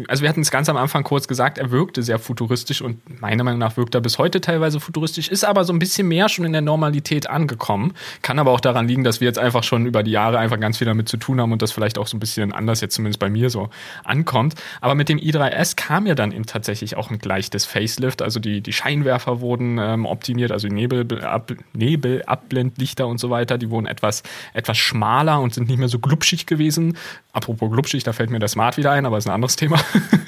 also 0.09 0.21
wir 0.23 0.29
hatten 0.29 0.41
es 0.41 0.51
ganz 0.51 0.67
am 0.67 0.75
Anfang 0.75 1.05
kurz 1.05 1.25
gesagt, 1.29 1.57
er 1.57 1.71
wirkte 1.71 2.03
sehr 2.03 2.19
futuristisch 2.19 2.81
und 2.81 3.21
meiner 3.21 3.45
Meinung 3.45 3.59
nach 3.59 3.77
wirkt 3.77 3.95
er 3.95 4.01
bis 4.01 4.17
heute 4.17 4.41
teilweise 4.41 4.81
futuristisch, 4.81 5.29
ist 5.29 5.45
aber 5.45 5.63
so 5.63 5.71
ein 5.71 5.79
bisschen 5.79 6.09
mehr 6.09 6.27
schon 6.27 6.43
in 6.43 6.51
der 6.51 6.61
Normalität 6.61 7.29
angekommen. 7.29 7.93
Kann 8.21 8.39
aber 8.39 8.51
auch 8.51 8.59
daran 8.59 8.89
liegen, 8.89 9.05
dass 9.05 9.21
wir 9.21 9.27
jetzt 9.27 9.39
einfach 9.39 9.63
schon 9.63 9.85
über 9.85 10.03
die 10.03 10.11
Jahre 10.11 10.37
einfach 10.37 10.59
ganz 10.59 10.79
viel 10.79 10.85
damit 10.85 11.07
zu 11.07 11.15
tun 11.15 11.39
haben 11.39 11.53
und 11.53 11.61
das 11.61 11.71
vielleicht 11.71 11.97
auch 11.97 12.07
so 12.07 12.17
ein 12.17 12.19
bisschen 12.19 12.51
anders 12.51 12.81
jetzt 12.81 12.95
zumindest 12.95 13.21
bei 13.21 13.29
mir 13.29 13.49
so 13.49 13.69
ankommt. 14.03 14.55
Aber 14.81 14.95
mit 14.95 15.07
dem 15.07 15.17
i3S 15.17 15.77
kam 15.77 16.05
ja 16.07 16.13
dann 16.13 16.33
eben 16.33 16.45
tatsächlich 16.45 16.97
auch 16.97 17.09
ein 17.09 17.19
gleich 17.19 17.52
des 17.53 17.65
Facelift, 17.65 18.21
also 18.21 18.39
die, 18.39 18.61
die 18.61 18.73
Scheinwerfer 18.73 19.41
wurden 19.41 19.77
ähm, 19.79 20.05
optimiert, 20.05 20.51
also 20.51 20.67
die 20.67 20.73
Nebel, 20.73 21.23
ab, 21.23 21.51
Nebelabblendlichter 21.73 23.07
und 23.07 23.19
so 23.19 23.29
weiter, 23.29 23.57
die 23.57 23.69
wurden 23.69 23.85
etwas, 23.85 24.23
etwas 24.53 24.77
schmaler 24.77 25.41
und 25.41 25.53
sind 25.53 25.67
nicht 25.67 25.79
mehr 25.79 25.87
so 25.87 25.99
glubschig 25.99 26.45
gewesen. 26.45 26.97
Apropos 27.31 27.71
glubschig, 27.71 28.03
da 28.03 28.13
fällt 28.13 28.29
mir 28.29 28.39
der 28.39 28.49
Smart 28.49 28.77
wieder 28.77 28.91
ein, 28.91 29.05
aber 29.05 29.17
ist 29.17 29.27
ein 29.27 29.33
anderes 29.33 29.55
Thema. 29.55 29.79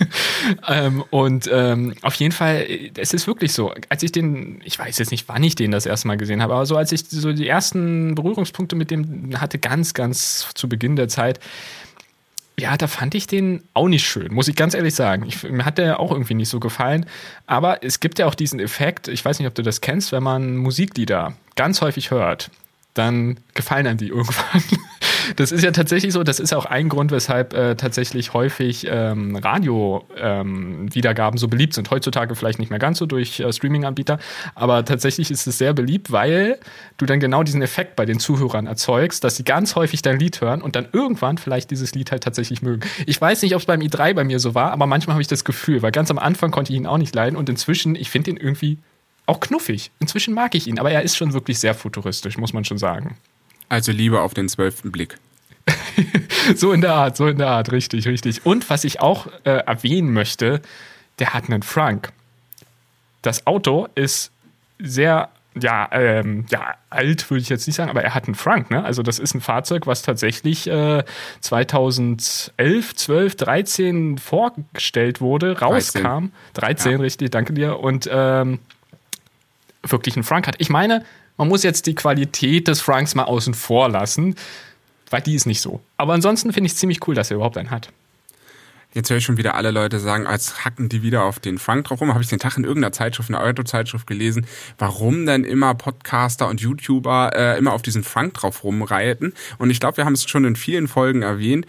ähm, 0.68 1.04
und 1.10 1.50
ähm, 1.52 1.94
auf 2.02 2.16
jeden 2.16 2.32
Fall, 2.32 2.66
es 2.98 3.14
ist 3.14 3.28
wirklich 3.28 3.54
so, 3.54 3.74
als 3.90 4.04
ich 4.04 4.12
den, 4.12 4.62
ich 4.64 4.78
weiß 4.78 4.98
jetzt 4.98 5.12
nicht, 5.12 5.28
wann 5.28 5.44
ich 5.44 5.56
den 5.56 5.72
das 5.72 5.86
erste 5.86 6.08
Mal 6.08 6.18
gesehen 6.18 6.42
habe, 6.42 6.54
aber 6.54 6.66
so 6.66 6.78
als 6.78 6.92
ich 6.92 7.08
so 7.08 7.34
die 7.34 7.48
ersten 7.48 8.16
Berührungspunkte 8.16 8.76
mit 8.76 8.92
dem 8.92 9.40
hatte, 9.40 9.60
ganz, 9.60 9.94
ganz 9.94 10.50
zu 10.54 10.70
Beginn 10.70 10.96
der 10.96 11.08
Zeit, 11.08 11.40
ja, 12.58 12.78
da 12.78 12.88
fand 12.88 13.16
ich 13.16 13.28
den 13.28 13.64
auch 13.74 13.88
nicht 13.88 14.08
schön, 14.08 14.34
muss 14.34 14.48
ich 14.48 14.56
ganz 14.56 14.74
ehrlich 14.74 14.96
sagen. 14.96 15.26
Ich, 15.28 15.44
mir 15.44 15.66
hat 15.66 15.78
der 15.78 16.00
auch 16.00 16.12
irgendwie 16.12 16.36
nicht 16.36 16.50
so 16.50 16.60
gefallen. 16.60 17.06
Aber 17.48 17.84
es 17.84 18.00
gibt 18.00 18.18
ja 18.18 18.28
auch 18.28 18.36
diesen 18.36 18.60
Effekt, 18.60 19.08
ich 19.08 19.24
weiß 19.26 19.40
nicht, 19.40 19.48
ob 19.48 19.56
du 19.56 19.62
das 19.62 19.82
kennst, 19.82 20.12
wenn 20.12 20.24
man 20.24 20.56
Musiklieder 20.56 21.34
ganz 21.56 21.82
häufig 21.82 22.12
hört, 22.12 22.52
dann 22.94 23.40
gefallen 23.54 23.88
einem 23.88 23.98
die 23.98 24.08
irgendwann. 24.10 24.64
Das 25.36 25.52
ist 25.52 25.64
ja 25.64 25.72
tatsächlich 25.72 26.14
so, 26.14 26.24
das 26.24 26.40
ist 26.40 26.54
auch 26.54 26.66
ein 26.66 26.90
Grund, 26.90 27.12
weshalb 27.12 27.54
äh, 27.54 27.76
tatsächlich 27.76 28.34
häufig 28.34 28.88
ähm, 28.90 29.36
Radio-Wiedergaben 29.36 31.36
ähm, 31.36 31.40
so 31.40 31.48
beliebt 31.48 31.74
sind. 31.74 31.92
Heutzutage 31.92 32.36
vielleicht 32.36 32.60
nicht 32.60 32.70
mehr 32.70 32.80
ganz 32.80 32.98
so 32.98 33.06
durch 33.06 33.40
äh, 33.40 33.52
Streaming-Anbieter, 33.52 34.20
aber 34.56 34.86
tatsächlich 34.86 35.32
ist 35.32 35.48
es 35.48 35.58
sehr 35.58 35.74
beliebt, 35.74 36.12
weil 36.12 36.60
du 36.98 37.06
dann 37.06 37.20
genau 37.20 37.44
diesen 37.44 37.62
Effekt 37.62 37.96
bei 37.96 38.06
den 38.06 38.20
Zuhörern 38.20 38.68
erzeugst, 38.68 39.24
dass 39.24 39.36
sie 39.36 39.44
ganz 39.44 39.76
häufig 39.76 40.02
dein 40.02 40.20
Lied 40.20 40.42
hören 40.42 40.62
und 40.62 40.76
dann 40.76 40.88
irgendwann 40.92 41.38
vielleicht 41.38 41.72
dieses 41.72 41.94
Lied 41.94 42.12
halt 42.12 42.24
tatsächlich 42.24 42.62
mögen. 42.62 42.88
Ich 43.06 43.20
weiß 43.20 43.42
nicht, 43.42 43.56
ob 43.56 43.62
es 43.62 43.66
beim 43.66 43.82
i3 43.82 44.14
bei 44.14 44.24
mir 44.24 44.40
so 44.40 44.56
war, 44.56 44.72
aber 44.72 44.86
manchmal 44.86 45.16
habe 45.16 45.22
ich 45.22 45.28
das 45.28 45.44
Gefühl, 45.44 45.82
weil 45.82 45.92
ganz 45.92 46.12
am 46.12 46.20
Anfang 46.20 46.52
konnte 46.52 46.74
ich 46.74 46.80
ihn 46.80 46.88
auch 46.88 46.98
nicht 46.98 47.16
leiden 47.16 47.36
und 47.36 47.50
inzwischen, 47.50 47.96
ich 47.96 48.10
finde 48.10 48.32
ihn 48.32 48.38
irgendwie 48.38 48.80
auch 49.26 49.40
knuffig. 49.40 49.92
Inzwischen 50.00 50.34
mag 50.34 50.56
ich 50.56 50.68
ihn, 50.68 50.80
aber 50.80 50.92
er 50.92 51.02
ist 51.02 51.18
schon 51.18 51.34
wirklich 51.34 51.60
sehr 51.60 51.74
futuristisch, 51.74 52.38
muss 52.38 52.54
man 52.54 52.64
schon 52.64 52.78
sagen. 52.78 53.18
Also 53.70 53.92
lieber 53.92 54.22
auf 54.24 54.34
den 54.34 54.50
zwölften 54.50 54.92
Blick. 54.92 55.18
so 56.56 56.72
in 56.72 56.82
der 56.82 56.94
Art, 56.94 57.18
so 57.18 57.28
in 57.28 57.38
der 57.38 57.48
Art, 57.48 57.72
richtig, 57.72 58.08
richtig. 58.08 58.46
Und 58.46 58.70
was 58.70 58.84
ich 58.84 59.02
auch 59.02 59.28
äh, 59.44 59.52
erwähnen 59.52 60.14
möchte, 60.14 60.62
der 61.20 61.34
hat 61.34 61.46
einen 61.46 61.64
Frank. 61.64 62.12
Das 63.22 63.48
Auto 63.48 63.88
ist 63.96 64.32
sehr, 64.78 65.30
ja, 65.60 65.90
ähm, 65.92 66.46
ja, 66.50 66.76
alt 66.90 67.30
würde 67.30 67.42
ich 67.42 67.50
jetzt 67.50 67.66
nicht 67.66 67.76
sagen, 67.76 67.90
aber 67.90 68.04
er 68.04 68.14
hat 68.14 68.26
einen 68.26 68.36
Frank, 68.36 68.70
ne? 68.70 68.84
Also 68.84 69.02
das 69.02 69.18
ist 69.18 69.34
ein 69.34 69.42
Fahrzeug, 69.42 69.88
was 69.88 70.04
tatsächlich 70.04 70.68
äh, 70.68 71.04
2011, 71.42 72.96
12, 72.96 73.36
13 73.36 74.18
vorgestellt 74.18 75.22
wurde, 75.22 75.60
rauskam. 75.60 76.00
13, 76.00 76.32
13 76.54 76.92
ja. 76.92 76.98
richtig, 77.00 77.32
danke 77.32 77.54
dir. 77.54 77.80
Und 77.80 78.08
ähm, 78.12 78.60
wirklich 79.82 80.16
einen 80.16 80.24
Frank 80.24 80.48
hat. 80.48 80.56
Ich 80.60 80.70
meine, 80.70 81.04
man 81.38 81.48
muss 81.48 81.64
jetzt 81.64 81.86
die 81.86 81.96
Qualität 81.96 82.68
des 82.68 82.82
Franks 82.82 83.16
mal 83.16 83.24
außen 83.24 83.54
vor 83.54 83.90
lassen, 83.90 84.36
weil 85.10 85.22
die 85.22 85.36
ist 85.36 85.46
nicht 85.46 85.62
so. 85.62 85.82
Aber 85.98 86.14
ansonsten 86.14 86.54
finde 86.54 86.68
ich 86.68 86.74
es 86.74 86.80
ziemlich 86.80 87.08
cool, 87.08 87.16
dass 87.16 87.32
er 87.32 87.36
überhaupt 87.36 87.58
einen 87.58 87.72
hat. 87.72 87.90
Jetzt 88.96 89.10
höre 89.10 89.18
ich 89.18 89.26
schon 89.26 89.36
wieder 89.36 89.56
alle 89.56 89.72
Leute 89.72 90.00
sagen, 90.00 90.26
als 90.26 90.64
hacken 90.64 90.88
die 90.88 91.02
wieder 91.04 91.24
auf 91.24 91.40
den 91.40 91.58
Frank 91.58 91.86
drauf 91.86 92.00
rum. 92.00 92.14
Habe 92.14 92.24
ich 92.24 92.30
den 92.30 92.40
Tag 92.40 92.56
in 92.56 92.64
irgendeiner 92.64 92.94
Zeitschrift, 92.94 93.28
in 93.28 93.36
einer 93.36 93.46
Autozeitschrift 93.46 94.08
gelesen, 94.08 94.48
warum 94.78 95.26
denn 95.26 95.44
immer 95.44 95.76
Podcaster 95.76 96.48
und 96.48 96.62
YouTuber 96.62 97.32
äh, 97.36 97.58
immer 97.58 97.74
auf 97.74 97.82
diesen 97.82 98.04
Frank 98.06 98.36
drauf 98.36 98.64
rumreiten. 98.64 99.34
Und 99.58 99.70
ich 99.70 99.82
glaube, 99.82 99.98
wir 99.98 100.06
haben 100.06 100.14
es 100.14 100.24
schon 100.30 100.46
in 100.46 100.56
vielen 100.56 100.88
Folgen 100.88 101.24
erwähnt. 101.24 101.66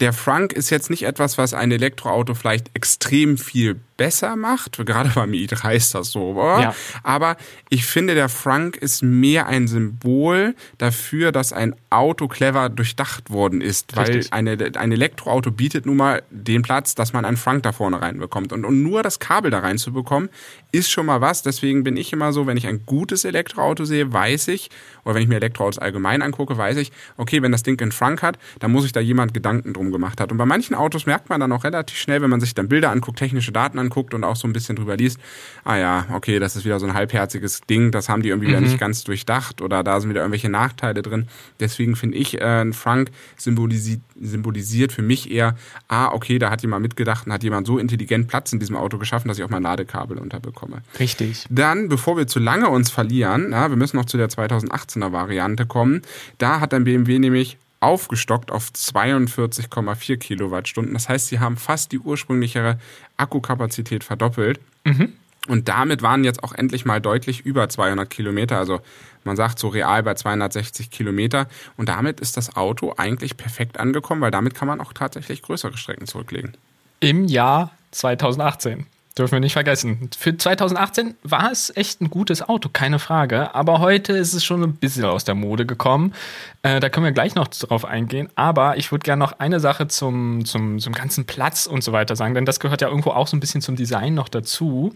Der 0.00 0.12
Frank 0.12 0.52
ist 0.52 0.70
jetzt 0.70 0.90
nicht 0.90 1.04
etwas, 1.04 1.38
was 1.38 1.54
ein 1.54 1.72
Elektroauto 1.72 2.34
vielleicht 2.34 2.70
extrem 2.74 3.38
viel 3.38 3.80
besser 3.98 4.36
macht. 4.36 4.78
Gerade 4.86 5.10
beim 5.10 5.32
i3 5.32 5.74
ist 5.74 5.94
das 5.94 6.12
so. 6.12 6.34
Ja. 6.36 6.74
Aber 7.02 7.36
ich 7.68 7.84
finde, 7.84 8.14
der 8.14 8.30
Frank 8.30 8.76
ist 8.76 9.02
mehr 9.02 9.46
ein 9.46 9.66
Symbol 9.66 10.54
dafür, 10.78 11.32
dass 11.32 11.52
ein 11.52 11.74
Auto 11.90 12.28
clever 12.28 12.70
durchdacht 12.70 13.28
worden 13.30 13.60
ist. 13.60 13.94
Richtig. 13.98 14.30
Weil 14.30 14.38
eine, 14.38 14.78
ein 14.78 14.92
Elektroauto 14.92 15.50
bietet 15.50 15.84
nun 15.84 15.96
mal 15.96 16.22
den 16.30 16.62
Platz, 16.62 16.94
dass 16.94 17.12
man 17.12 17.24
einen 17.24 17.36
Frank 17.36 17.64
da 17.64 17.72
vorne 17.72 18.00
reinbekommt. 18.00 18.52
Und, 18.52 18.64
und 18.64 18.82
nur 18.82 19.02
das 19.02 19.18
Kabel 19.18 19.50
da 19.50 19.58
reinzubekommen, 19.58 20.30
ist 20.70 20.90
schon 20.90 21.06
mal 21.06 21.20
was. 21.20 21.42
Deswegen 21.42 21.82
bin 21.82 21.96
ich 21.96 22.12
immer 22.12 22.32
so, 22.32 22.46
wenn 22.46 22.56
ich 22.56 22.68
ein 22.68 22.86
gutes 22.86 23.24
Elektroauto 23.24 23.84
sehe, 23.84 24.12
weiß 24.12 24.48
ich, 24.48 24.70
oder 25.04 25.16
wenn 25.16 25.22
ich 25.22 25.28
mir 25.28 25.36
Elektroautos 25.36 25.78
allgemein 25.78 26.22
angucke, 26.22 26.56
weiß 26.56 26.76
ich, 26.76 26.92
okay, 27.16 27.42
wenn 27.42 27.50
das 27.50 27.64
Ding 27.64 27.80
einen 27.82 27.92
Frank 27.92 28.22
hat, 28.22 28.38
dann 28.60 28.70
muss 28.70 28.84
sich 28.84 28.92
da 28.92 29.00
jemand 29.00 29.34
Gedanken 29.34 29.72
drum 29.72 29.87
gemacht 29.92 30.20
hat. 30.20 30.32
Und 30.32 30.38
bei 30.38 30.46
manchen 30.46 30.74
Autos 30.74 31.06
merkt 31.06 31.28
man 31.28 31.40
dann 31.40 31.52
auch 31.52 31.64
relativ 31.64 31.96
schnell, 31.96 32.22
wenn 32.22 32.30
man 32.30 32.40
sich 32.40 32.54
dann 32.54 32.68
Bilder 32.68 32.90
anguckt, 32.90 33.18
technische 33.18 33.52
Daten 33.52 33.78
anguckt, 33.78 34.14
und 34.14 34.24
auch 34.24 34.36
so 34.36 34.46
ein 34.48 34.52
bisschen 34.52 34.76
drüber 34.76 34.96
liest, 34.96 35.18
ah 35.64 35.76
ja, 35.76 36.06
okay, 36.12 36.38
das 36.38 36.56
ist 36.56 36.64
wieder 36.64 36.78
so 36.80 36.86
ein 36.86 36.94
halbherziges 36.94 37.62
Ding, 37.62 37.90
das 37.90 38.08
haben 38.08 38.22
die 38.22 38.28
irgendwie 38.28 38.48
mhm. 38.48 38.52
wieder 38.52 38.60
nicht 38.60 38.78
ganz 38.78 39.04
durchdacht 39.04 39.60
oder 39.60 39.82
da 39.82 40.00
sind 40.00 40.10
wieder 40.10 40.20
irgendwelche 40.20 40.48
Nachteile 40.48 41.02
drin. 41.02 41.28
Deswegen 41.60 41.96
finde 41.96 42.16
ich, 42.16 42.40
äh, 42.40 42.72
Frank 42.72 43.10
symbolisiert, 43.36 44.00
symbolisiert 44.20 44.92
für 44.92 45.02
mich 45.02 45.30
eher, 45.30 45.56
ah, 45.88 46.08
okay, 46.12 46.38
da 46.38 46.50
hat 46.50 46.62
jemand 46.62 46.82
mitgedacht 46.82 47.26
und 47.26 47.32
hat 47.32 47.42
jemand 47.42 47.66
so 47.66 47.78
intelligent 47.78 48.28
Platz 48.28 48.52
in 48.52 48.60
diesem 48.60 48.76
Auto 48.76 48.98
geschaffen, 48.98 49.28
dass 49.28 49.38
ich 49.38 49.44
auch 49.44 49.50
mein 49.50 49.62
Ladekabel 49.62 50.18
unterbekomme. 50.18 50.82
Richtig. 50.98 51.46
Dann, 51.50 51.88
bevor 51.88 52.16
wir 52.16 52.26
zu 52.26 52.38
lange 52.38 52.68
uns 52.68 52.90
verlieren, 52.90 53.46
na, 53.50 53.68
wir 53.68 53.76
müssen 53.76 53.96
noch 53.96 54.06
zu 54.06 54.16
der 54.16 54.28
2018er 54.28 55.12
Variante 55.12 55.66
kommen, 55.66 56.02
da 56.38 56.60
hat 56.60 56.74
ein 56.74 56.84
BMW 56.84 57.18
nämlich 57.18 57.58
aufgestockt 57.80 58.50
auf 58.50 58.70
42,4 58.70 60.16
Kilowattstunden. 60.16 60.94
Das 60.94 61.08
heißt, 61.08 61.28
sie 61.28 61.40
haben 61.40 61.56
fast 61.56 61.92
die 61.92 61.98
ursprüngliche 61.98 62.78
Akkukapazität 63.16 64.04
verdoppelt. 64.04 64.60
Mhm. 64.84 65.12
Und 65.46 65.68
damit 65.68 66.02
waren 66.02 66.24
jetzt 66.24 66.44
auch 66.44 66.52
endlich 66.52 66.84
mal 66.84 67.00
deutlich 67.00 67.40
über 67.46 67.68
200 67.68 68.08
Kilometer. 68.10 68.58
Also 68.58 68.80
man 69.24 69.36
sagt 69.36 69.58
so 69.58 69.68
real 69.68 70.02
bei 70.02 70.14
260 70.14 70.90
Kilometer. 70.90 71.48
Und 71.76 71.88
damit 71.88 72.20
ist 72.20 72.36
das 72.36 72.56
Auto 72.56 72.94
eigentlich 72.96 73.36
perfekt 73.36 73.80
angekommen, 73.80 74.20
weil 74.20 74.30
damit 74.30 74.54
kann 74.54 74.68
man 74.68 74.80
auch 74.80 74.92
tatsächlich 74.92 75.42
größere 75.42 75.76
Strecken 75.76 76.06
zurücklegen. 76.06 76.56
Im 77.00 77.24
Jahr 77.24 77.70
2018. 77.92 78.86
Dürfen 79.18 79.32
wir 79.32 79.40
nicht 79.40 79.54
vergessen. 79.54 80.10
Für 80.16 80.36
2018 80.36 81.16
war 81.24 81.50
es 81.50 81.76
echt 81.76 82.00
ein 82.00 82.08
gutes 82.08 82.40
Auto, 82.48 82.68
keine 82.72 83.00
Frage. 83.00 83.52
Aber 83.52 83.80
heute 83.80 84.12
ist 84.12 84.32
es 84.32 84.44
schon 84.44 84.62
ein 84.62 84.74
bisschen 84.74 85.04
aus 85.04 85.24
der 85.24 85.34
Mode 85.34 85.66
gekommen. 85.66 86.14
Äh, 86.62 86.78
da 86.78 86.88
können 86.88 87.04
wir 87.04 87.10
gleich 87.10 87.34
noch 87.34 87.48
drauf 87.48 87.84
eingehen. 87.84 88.28
Aber 88.36 88.76
ich 88.76 88.92
würde 88.92 89.02
gerne 89.02 89.18
noch 89.18 89.40
eine 89.40 89.58
Sache 89.58 89.88
zum, 89.88 90.44
zum, 90.44 90.78
zum 90.78 90.92
ganzen 90.92 91.24
Platz 91.24 91.66
und 91.66 91.82
so 91.82 91.92
weiter 91.92 92.14
sagen, 92.14 92.34
denn 92.34 92.44
das 92.44 92.60
gehört 92.60 92.80
ja 92.80 92.88
irgendwo 92.88 93.10
auch 93.10 93.26
so 93.26 93.36
ein 93.36 93.40
bisschen 93.40 93.60
zum 93.60 93.74
Design 93.74 94.14
noch 94.14 94.28
dazu. 94.28 94.94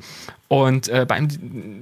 Und 0.53 0.89
äh, 0.89 1.07
beim 1.09 1.29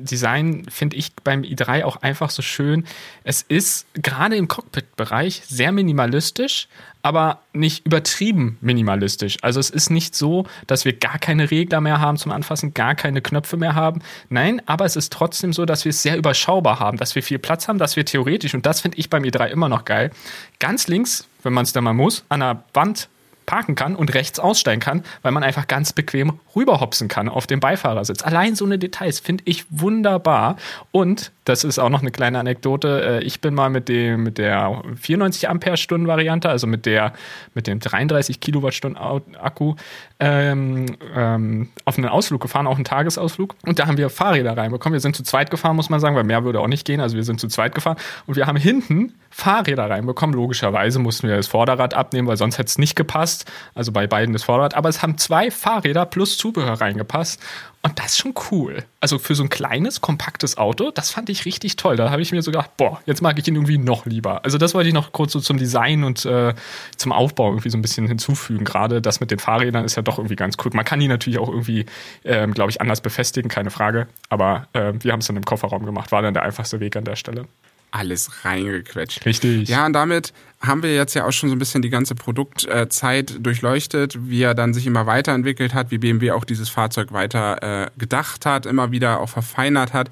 Design 0.05 0.65
finde 0.71 0.95
ich 0.95 1.13
beim 1.25 1.43
i3 1.43 1.83
auch 1.83 1.97
einfach 2.03 2.31
so 2.31 2.41
schön. 2.41 2.85
Es 3.25 3.43
ist 3.43 3.85
gerade 3.95 4.37
im 4.37 4.47
Cockpit-Bereich 4.47 5.43
sehr 5.45 5.73
minimalistisch, 5.73 6.69
aber 7.03 7.41
nicht 7.53 7.85
übertrieben 7.85 8.59
minimalistisch. 8.61 9.39
Also 9.43 9.59
es 9.59 9.71
ist 9.71 9.91
nicht 9.91 10.15
so, 10.15 10.47
dass 10.69 10.85
wir 10.85 10.93
gar 10.93 11.19
keine 11.19 11.51
Regler 11.51 11.81
mehr 11.81 11.99
haben 11.99 12.17
zum 12.17 12.31
Anfassen, 12.31 12.73
gar 12.73 12.95
keine 12.95 13.21
Knöpfe 13.21 13.57
mehr 13.57 13.75
haben. 13.75 14.03
Nein, 14.29 14.63
aber 14.67 14.85
es 14.85 14.95
ist 14.95 15.13
trotzdem 15.13 15.53
so, 15.53 15.65
dass 15.65 15.85
wir 15.85 15.91
es 15.91 16.03
sehr 16.03 16.17
überschaubar 16.17 16.79
haben, 16.79 16.97
dass 16.97 17.17
wir 17.17 17.25
viel 17.25 17.41
Platz 17.41 17.67
haben, 17.67 17.79
dass 17.81 17.97
wir 17.97 18.05
theoretisch, 18.05 18.55
und 18.55 18.67
das 18.67 18.83
finde 18.83 18.99
ich 18.99 19.11
beim 19.11 19.25
i3 19.25 19.49
immer 19.49 19.69
noch 19.69 19.85
geil, 19.85 20.13
ganz 20.61 20.87
links, 20.87 21.27
wenn 21.43 21.55
man 21.55 21.65
es 21.65 21.73
dann 21.73 21.83
mal 21.83 21.93
muss, 21.93 22.25
an 22.29 22.39
der 22.39 22.63
Wand 22.73 23.09
parken 23.51 23.75
kann 23.75 23.97
und 23.97 24.15
rechts 24.15 24.39
aussteigen 24.39 24.81
kann, 24.81 25.03
weil 25.23 25.33
man 25.33 25.43
einfach 25.43 25.67
ganz 25.67 25.93
bequem 25.93 26.39
rüberhopsen 26.55 27.09
kann 27.09 27.29
auf 27.29 27.49
dem 27.49 27.59
Beifahrersitz. 27.59 28.23
Allein 28.23 28.55
so 28.55 28.65
eine 28.65 28.79
Details 28.79 29.19
finde 29.19 29.43
ich 29.45 29.65
wunderbar. 29.71 30.55
Und 30.93 31.33
das 31.45 31.65
ist 31.65 31.81
auch 31.81 31.89
noch 31.89 32.01
eine 32.01 32.13
kleine 32.13 32.39
Anekdote. 32.39 33.21
Äh, 33.21 33.25
ich 33.25 33.41
bin 33.41 33.55
mal 33.55 33.69
mit 33.69 33.89
dem 33.89 34.23
mit 34.23 34.39
der 34.39 34.83
94 35.01 35.49
Ampere-Stunden 35.49 36.07
Variante, 36.07 36.49
also 36.49 36.69
mit 36.69 36.87
der 36.87 37.13
mit 37.55 37.67
dem 37.67 37.81
33 37.81 38.39
Kilowattstunden 38.39 38.97
Akku, 39.37 39.75
ähm, 40.21 40.87
ähm, 41.17 41.71
auf 41.85 41.99
einen 41.99 42.09
Ausflug 42.09 42.41
gefahren, 42.41 42.69
auch 42.69 42.77
einen 42.77 42.85
Tagesausflug. 42.85 43.57
Und 43.67 43.81
da 43.81 43.89
haben 43.89 43.97
wir 43.97 44.11
Fahrräder 44.11 44.57
reinbekommen. 44.57 44.93
Wir 44.93 45.01
sind 45.01 45.17
zu 45.17 45.25
zweit 45.25 45.51
gefahren, 45.51 45.75
muss 45.75 45.91
man 45.91 45.99
sagen, 45.99 46.15
weil 46.15 46.23
mehr 46.23 46.45
würde 46.45 46.61
auch 46.61 46.69
nicht 46.69 46.87
gehen. 46.87 47.01
Also 47.01 47.17
wir 47.17 47.25
sind 47.25 47.41
zu 47.41 47.49
zweit 47.49 47.75
gefahren 47.75 47.97
und 48.27 48.37
wir 48.37 48.47
haben 48.47 48.57
hinten 48.57 49.15
Fahrräder 49.31 49.91
reinbekommen. 49.91 50.37
Logischerweise 50.37 51.01
mussten 51.01 51.27
wir 51.27 51.37
das 51.37 51.49
Vorderrad 51.49 51.95
abnehmen, 51.95 52.29
weil 52.29 52.37
sonst 52.37 52.59
hätte 52.59 52.69
es 52.69 52.79
nicht 52.79 52.95
gepasst. 52.95 53.40
Also 53.75 53.93
bei 53.93 54.07
beiden 54.07 54.33
das 54.33 54.43
Vorderrad. 54.43 54.75
Aber 54.75 54.89
es 54.89 55.03
haben 55.03 55.19
zwei 55.19 55.51
Fahrräder 55.51 56.07
plus 56.07 56.37
Zubehör 56.37 56.81
reingepasst. 56.81 57.41
Und 57.83 57.99
das 57.99 58.07
ist 58.09 58.19
schon 58.19 58.35
cool. 58.51 58.85
Also 59.01 59.19
für 59.19 59.35
so 59.35 59.43
ein 59.43 59.49
kleines, 59.49 60.03
kompaktes 60.03 60.59
Auto, 60.59 60.91
das 60.91 61.11
fand 61.11 61.31
ich 61.31 61.47
richtig 61.47 61.77
toll. 61.77 61.97
Da 61.97 62.11
habe 62.11 62.21
ich 62.21 62.31
mir 62.31 62.43
so 62.43 62.51
gedacht, 62.51 62.77
boah, 62.77 63.01
jetzt 63.07 63.23
mag 63.23 63.39
ich 63.39 63.49
ihn 63.49 63.55
irgendwie 63.55 63.79
noch 63.79 64.05
lieber. 64.05 64.45
Also 64.45 64.59
das 64.59 64.75
wollte 64.75 64.89
ich 64.89 64.95
noch 64.95 65.13
kurz 65.13 65.33
so 65.33 65.41
zum 65.41 65.57
Design 65.57 66.05
und 66.05 66.27
äh, 66.27 66.53
zum 66.97 67.13
Aufbau 67.13 67.49
irgendwie 67.49 67.71
so 67.71 67.79
ein 67.79 67.83
bisschen 67.83 68.07
hinzufügen. 68.07 68.67
Gerade 68.67 69.01
das 69.01 69.21
mit 69.21 69.31
den 69.31 69.39
Fahrrädern 69.39 69.87
ist 69.87 69.97
ja 69.97 70.03
doch 70.03 70.19
irgendwie 70.19 70.37
ganz 70.37 70.57
cool. 70.63 70.73
Man 70.75 70.85
kann 70.85 71.01
die 71.01 71.09
natürlich 71.09 71.39
auch 71.39 71.49
irgendwie, 71.49 71.87
ähm, 72.25 72.53
glaube 72.53 72.71
ich, 72.71 72.83
anders 72.83 73.01
befestigen, 73.01 73.49
keine 73.49 73.71
Frage. 73.71 74.09
Aber 74.29 74.67
äh, 74.75 74.93
wir 75.01 75.13
haben 75.13 75.21
es 75.21 75.29
dann 75.29 75.37
im 75.37 75.45
Kofferraum 75.45 75.87
gemacht. 75.87 76.13
War 76.13 76.21
dann 76.21 76.35
der 76.35 76.43
einfachste 76.43 76.81
Weg 76.81 76.97
an 76.97 77.05
der 77.05 77.17
Stelle 77.17 77.47
alles 77.91 78.45
reingequetscht. 78.45 79.25
Richtig. 79.27 79.69
Ja, 79.69 79.87
und 79.87 79.93
damit 79.93 80.33
haben 80.61 80.83
wir 80.83 80.95
jetzt 80.95 81.15
ja 81.15 81.27
auch 81.27 81.33
schon 81.33 81.49
so 81.49 81.57
ein 81.57 81.59
bisschen 81.59 81.83
die 81.83 81.91
ganze 81.91 82.15
Produktzeit 82.15 83.35
durchleuchtet, 83.45 84.19
wie 84.29 84.43
er 84.43 84.55
dann 84.55 84.75
sich 84.75 84.87
immer 84.87 85.07
weiterentwickelt 85.07 85.73
hat, 85.73 85.91
wie 85.91 85.99
BMW 85.99 86.33
auch 86.33 86.45
dieses 86.45 86.69
Fahrzeug 86.69 87.13
weiter 87.13 87.87
äh, 87.87 87.91
gedacht 87.97 88.45
hat, 88.45 88.67
immer 88.67 88.91
wieder 88.91 89.21
auch 89.21 89.31
verfeinert 89.31 89.93
hat. 89.93 90.11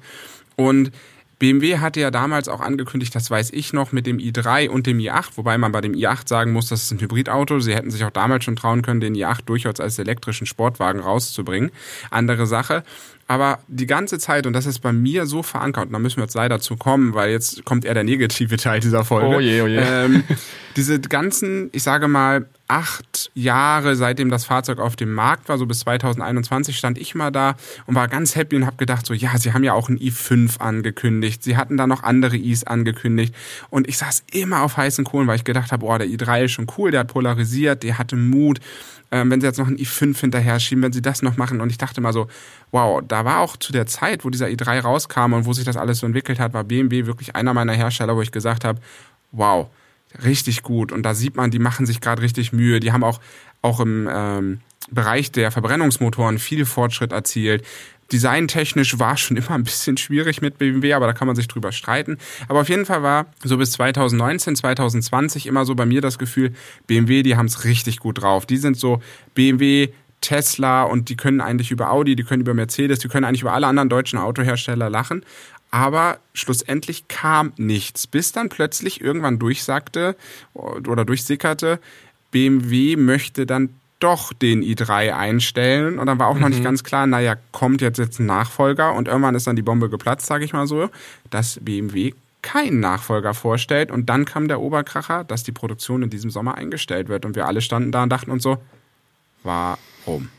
Und 0.55 0.91
BMW 1.39 1.77
hatte 1.77 2.01
ja 2.01 2.11
damals 2.11 2.49
auch 2.49 2.59
angekündigt, 2.59 3.15
das 3.15 3.31
weiß 3.31 3.51
ich 3.51 3.71
noch, 3.71 3.93
mit 3.93 4.05
dem 4.05 4.17
i3 4.17 4.67
und 4.67 4.85
dem 4.87 4.97
i8, 4.97 5.29
wobei 5.35 5.57
man 5.57 5.71
bei 5.71 5.79
dem 5.79 5.93
i8 5.93 6.27
sagen 6.27 6.51
muss, 6.51 6.67
das 6.67 6.83
ist 6.83 6.91
ein 6.91 6.99
Hybridauto. 6.99 7.61
Sie 7.61 7.73
hätten 7.73 7.91
sich 7.91 8.03
auch 8.03 8.09
damals 8.09 8.43
schon 8.43 8.57
trauen 8.57 8.81
können, 8.81 8.99
den 8.99 9.15
i8 9.15 9.45
durchaus 9.45 9.79
als 9.79 9.97
elektrischen 9.99 10.45
Sportwagen 10.45 10.99
rauszubringen. 10.99 11.71
Andere 12.11 12.45
Sache. 12.45 12.83
Aber 13.29 13.59
die 13.67 13.85
ganze 13.85 14.17
Zeit, 14.17 14.47
und 14.47 14.53
das 14.53 14.65
ist 14.65 14.79
bei 14.79 14.91
mir 14.91 15.27
so 15.27 15.43
verankert, 15.43 15.85
und 15.85 15.93
da 15.93 15.99
müssen 15.99 16.17
wir 16.17 16.23
jetzt 16.23 16.33
leider 16.33 16.59
zu 16.59 16.77
kommen, 16.77 17.13
weil 17.13 17.29
jetzt 17.29 17.63
kommt 17.63 17.85
eher 17.85 17.93
der 17.93 18.03
negative 18.03 18.57
Teil 18.57 18.79
dieser 18.79 19.05
Folge. 19.05 19.27
Oh 19.27 19.39
je, 19.39 19.61
oh 19.61 19.67
je. 19.67 19.77
Ähm, 19.77 20.23
diese 20.75 20.99
ganzen, 20.99 21.69
ich 21.71 21.83
sage 21.83 22.07
mal, 22.07 22.47
acht 22.67 23.29
Jahre, 23.35 23.95
seitdem 23.95 24.29
das 24.29 24.45
Fahrzeug 24.45 24.79
auf 24.79 24.95
dem 24.95 25.13
Markt 25.13 25.47
war, 25.47 25.59
so 25.59 25.67
bis 25.67 25.81
2021 25.81 26.75
stand 26.75 26.97
ich 26.97 27.13
mal 27.13 27.29
da 27.29 27.55
und 27.85 27.93
war 27.93 28.07
ganz 28.07 28.35
happy 28.35 28.55
und 28.55 28.65
habe 28.65 28.77
gedacht, 28.77 29.05
so 29.05 29.13
ja, 29.13 29.37
sie 29.37 29.53
haben 29.53 29.63
ja 29.63 29.73
auch 29.73 29.89
ein 29.89 29.99
i5 29.99 30.59
angekündigt, 30.59 31.43
sie 31.43 31.55
hatten 31.55 31.77
da 31.77 31.85
noch 31.85 32.03
andere 32.03 32.35
i's 32.35 32.63
angekündigt 32.63 33.35
und 33.69 33.87
ich 33.87 33.97
saß 33.97 34.23
immer 34.31 34.61
auf 34.61 34.77
heißen 34.77 35.03
Kohlen, 35.03 35.27
weil 35.27 35.35
ich 35.35 35.43
gedacht 35.43 35.71
habe, 35.71 35.85
oh, 35.85 35.97
der 35.97 36.07
i3 36.07 36.45
ist 36.45 36.51
schon 36.51 36.67
cool, 36.77 36.91
der 36.91 37.01
hat 37.01 37.07
polarisiert, 37.07 37.81
der 37.81 37.97
hatte 37.97 38.15
Mut 38.15 38.59
ähm, 39.11 39.31
wenn 39.31 39.41
sie 39.41 39.47
jetzt 39.47 39.57
noch 39.57 39.67
ein 39.67 39.77
i5 39.77 40.19
hinterher 40.19 40.59
schieben, 40.59 40.83
wenn 40.83 40.93
sie 40.93 41.01
das 41.01 41.21
noch 41.21 41.37
machen. 41.37 41.61
Und 41.61 41.69
ich 41.69 41.77
dachte 41.77 42.01
mal 42.01 42.13
so, 42.13 42.27
wow, 42.71 43.01
da 43.07 43.25
war 43.25 43.39
auch 43.39 43.57
zu 43.57 43.71
der 43.71 43.87
Zeit, 43.87 44.23
wo 44.23 44.29
dieser 44.29 44.47
i3 44.47 44.81
rauskam 44.81 45.33
und 45.33 45.45
wo 45.45 45.53
sich 45.53 45.65
das 45.65 45.77
alles 45.77 45.99
so 45.99 46.05
entwickelt 46.05 46.39
hat, 46.39 46.53
war 46.53 46.63
BMW 46.63 47.05
wirklich 47.05 47.35
einer 47.35 47.53
meiner 47.53 47.73
Hersteller, 47.73 48.15
wo 48.15 48.21
ich 48.21 48.31
gesagt 48.31 48.65
habe, 48.65 48.79
wow, 49.31 49.67
richtig 50.23 50.63
gut. 50.63 50.91
Und 50.91 51.03
da 51.03 51.13
sieht 51.13 51.35
man, 51.35 51.51
die 51.51 51.59
machen 51.59 51.85
sich 51.85 52.01
gerade 52.01 52.21
richtig 52.21 52.53
Mühe. 52.53 52.79
Die 52.79 52.91
haben 52.91 53.03
auch, 53.03 53.19
auch 53.61 53.79
im 53.79 54.07
ähm, 54.11 54.61
Bereich 54.91 55.31
der 55.31 55.51
Verbrennungsmotoren 55.51 56.39
viel 56.39 56.65
Fortschritt 56.65 57.11
erzielt. 57.11 57.63
Designtechnisch 58.11 58.97
war 58.99 59.17
schon 59.17 59.37
immer 59.37 59.51
ein 59.51 59.63
bisschen 59.63 59.97
schwierig 59.97 60.41
mit 60.41 60.57
BMW, 60.57 60.93
aber 60.93 61.07
da 61.07 61.13
kann 61.13 61.27
man 61.27 61.35
sich 61.35 61.47
drüber 61.47 61.71
streiten. 61.71 62.17
Aber 62.47 62.61
auf 62.61 62.69
jeden 62.69 62.85
Fall 62.85 63.03
war 63.03 63.27
so 63.43 63.57
bis 63.57 63.71
2019, 63.73 64.55
2020 64.55 65.45
immer 65.45 65.65
so 65.65 65.75
bei 65.75 65.85
mir 65.85 66.01
das 66.01 66.17
Gefühl, 66.17 66.53
BMW, 66.87 67.23
die 67.23 67.35
haben 67.35 67.45
es 67.45 67.63
richtig 67.65 67.99
gut 67.99 68.21
drauf. 68.21 68.45
Die 68.45 68.57
sind 68.57 68.77
so 68.77 69.01
BMW, 69.35 69.89
Tesla 70.21 70.83
und 70.83 71.09
die 71.09 71.15
können 71.15 71.41
eigentlich 71.41 71.71
über 71.71 71.91
Audi, 71.91 72.15
die 72.15 72.23
können 72.23 72.41
über 72.41 72.53
Mercedes, 72.53 72.99
die 72.99 73.07
können 73.07 73.25
eigentlich 73.25 73.41
über 73.41 73.53
alle 73.53 73.67
anderen 73.67 73.89
deutschen 73.89 74.19
Autohersteller 74.19 74.89
lachen. 74.89 75.23
Aber 75.71 76.19
schlussendlich 76.33 77.07
kam 77.07 77.53
nichts, 77.57 78.07
bis 78.07 78.31
dann 78.31 78.49
plötzlich 78.49 79.01
irgendwann 79.01 79.37
durchsagte 79.37 80.15
oder 80.53 81.05
durchsickerte, 81.05 81.79
BMW 82.31 82.95
möchte 82.95 83.45
dann 83.45 83.69
doch 83.99 84.33
den 84.33 84.63
i3 84.63 85.13
einstellen. 85.13 85.99
Und 85.99 86.07
dann 86.07 86.19
war 86.19 86.27
auch 86.27 86.35
mhm. 86.35 86.41
noch 86.41 86.49
nicht 86.49 86.59
mhm. 86.59 86.65
ganz 86.65 86.83
klar, 86.83 87.07
naja, 87.07 87.35
kommt 87.51 87.81
jetzt, 87.81 87.97
jetzt 87.97 88.19
ein 88.19 88.25
Nachfolger. 88.25 88.93
Und 88.93 89.07
irgendwann 89.07 89.35
ist 89.35 89.47
dann 89.47 89.55
die 89.55 89.61
Bombe 89.61 89.89
geplatzt, 89.89 90.25
sage 90.25 90.45
ich 90.45 90.53
mal 90.53 90.67
so, 90.67 90.89
dass 91.29 91.59
BMW 91.61 92.13
keinen 92.41 92.79
Nachfolger 92.79 93.33
vorstellt. 93.33 93.91
Und 93.91 94.09
dann 94.09 94.25
kam 94.25 94.47
der 94.47 94.61
Oberkracher, 94.61 95.23
dass 95.23 95.43
die 95.43 95.51
Produktion 95.51 96.03
in 96.03 96.09
diesem 96.09 96.29
Sommer 96.29 96.55
eingestellt 96.55 97.09
wird. 97.09 97.25
Und 97.25 97.35
wir 97.35 97.45
alle 97.45 97.61
standen 97.61 97.91
da 97.91 98.03
und 98.03 98.09
dachten 98.09 98.31
uns 98.31 98.43
so, 98.43 98.57
warum? 99.43 100.29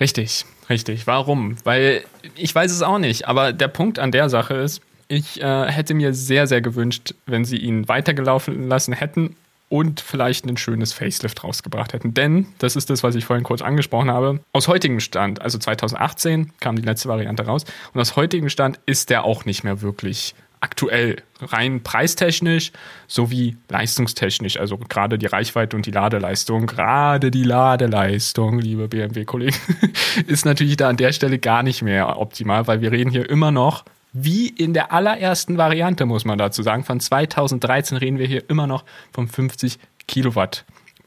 Richtig, 0.00 0.44
richtig. 0.68 1.06
Warum? 1.06 1.56
Weil 1.64 2.04
ich 2.34 2.54
weiß 2.54 2.72
es 2.72 2.82
auch 2.82 2.98
nicht. 2.98 3.28
Aber 3.28 3.52
der 3.52 3.68
Punkt 3.68 3.98
an 3.98 4.10
der 4.10 4.28
Sache 4.28 4.54
ist, 4.54 4.82
ich 5.06 5.40
äh, 5.40 5.66
hätte 5.66 5.94
mir 5.94 6.12
sehr, 6.12 6.46
sehr 6.46 6.60
gewünscht, 6.60 7.14
wenn 7.26 7.44
sie 7.44 7.56
ihn 7.56 7.88
weitergelaufen 7.88 8.68
lassen 8.68 8.92
hätten 8.92 9.36
und 9.68 10.00
vielleicht 10.00 10.46
ein 10.46 10.56
schönes 10.56 10.92
Facelift 10.92 11.44
rausgebracht 11.44 11.92
hätten. 11.92 12.14
Denn, 12.14 12.46
das 12.58 12.76
ist 12.76 12.90
das, 12.90 13.02
was 13.02 13.14
ich 13.14 13.24
vorhin 13.24 13.44
kurz 13.44 13.62
angesprochen 13.62 14.10
habe, 14.10 14.40
aus 14.52 14.68
heutigem 14.68 15.00
Stand, 15.00 15.42
also 15.42 15.58
2018 15.58 16.52
kam 16.60 16.76
die 16.76 16.82
letzte 16.82 17.08
Variante 17.08 17.44
raus, 17.44 17.64
und 17.92 18.00
aus 18.00 18.16
heutigem 18.16 18.48
Stand 18.48 18.80
ist 18.86 19.10
der 19.10 19.24
auch 19.24 19.44
nicht 19.44 19.64
mehr 19.64 19.80
wirklich 19.82 20.34
aktuell, 20.60 21.22
rein 21.40 21.82
preistechnisch 21.82 22.72
sowie 23.06 23.56
leistungstechnisch, 23.68 24.58
also 24.58 24.76
gerade 24.76 25.18
die 25.18 25.26
Reichweite 25.26 25.76
und 25.76 25.86
die 25.86 25.90
Ladeleistung, 25.90 26.66
gerade 26.66 27.30
die 27.30 27.44
Ladeleistung, 27.44 28.58
liebe 28.58 28.88
BMW-Kollegen, 28.88 29.56
ist 30.26 30.44
natürlich 30.44 30.76
da 30.76 30.88
an 30.88 30.96
der 30.96 31.12
Stelle 31.12 31.38
gar 31.38 31.62
nicht 31.62 31.82
mehr 31.82 32.18
optimal, 32.18 32.66
weil 32.66 32.80
wir 32.80 32.90
reden 32.90 33.10
hier 33.10 33.28
immer 33.28 33.50
noch 33.50 33.84
wie 34.24 34.48
in 34.48 34.74
der 34.74 34.92
allerersten 34.92 35.58
Variante, 35.58 36.06
muss 36.06 36.24
man 36.24 36.38
dazu 36.38 36.62
sagen. 36.62 36.84
Von 36.84 37.00
2013 37.00 37.96
reden 37.96 38.18
wir 38.18 38.26
hier 38.26 38.48
immer 38.48 38.66
noch 38.66 38.84
von 39.12 39.28
50 39.28 39.78
Kilowatt. 40.06 40.64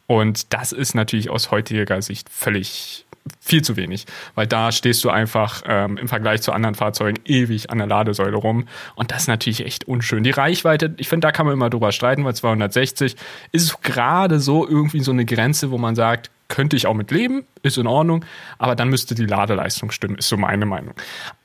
Und 0.07 0.53
das 0.53 0.71
ist 0.71 0.93
natürlich 0.93 1.29
aus 1.29 1.51
heutiger 1.51 2.01
Sicht 2.01 2.29
völlig 2.29 3.05
viel 3.39 3.61
zu 3.61 3.75
wenig, 3.75 4.05
weil 4.35 4.47
da 4.47 4.71
stehst 4.71 5.03
du 5.03 5.09
einfach 5.09 5.61
ähm, 5.65 5.97
im 5.97 6.07
Vergleich 6.07 6.41
zu 6.41 6.51
anderen 6.51 6.75
Fahrzeugen 6.75 7.19
ewig 7.25 7.69
an 7.69 7.77
der 7.77 7.87
Ladesäule 7.87 8.35
rum 8.35 8.67
und 8.95 9.11
das 9.11 9.23
ist 9.23 9.27
natürlich 9.27 9.65
echt 9.65 9.87
unschön. 9.87 10.23
Die 10.23 10.31
Reichweite, 10.31 10.95
ich 10.97 11.07
finde, 11.07 11.27
da 11.27 11.31
kann 11.31 11.45
man 11.45 11.53
immer 11.53 11.69
drüber 11.69 11.91
streiten, 11.91 12.25
weil 12.25 12.35
260 12.35 13.15
ist 13.51 13.81
gerade 13.83 14.39
so 14.39 14.67
irgendwie 14.67 15.01
so 15.01 15.11
eine 15.11 15.25
Grenze, 15.25 15.71
wo 15.71 15.77
man 15.77 15.95
sagt, 15.95 16.31
könnte 16.51 16.75
ich 16.75 16.85
auch 16.85 16.93
mit 16.93 17.09
leben, 17.09 17.45
ist 17.63 17.77
in 17.77 17.87
Ordnung, 17.87 18.25
aber 18.59 18.75
dann 18.75 18.89
müsste 18.89 19.15
die 19.15 19.25
Ladeleistung 19.25 19.89
stimmen, 19.89 20.17
ist 20.17 20.27
so 20.27 20.37
meine 20.37 20.65
Meinung. 20.65 20.93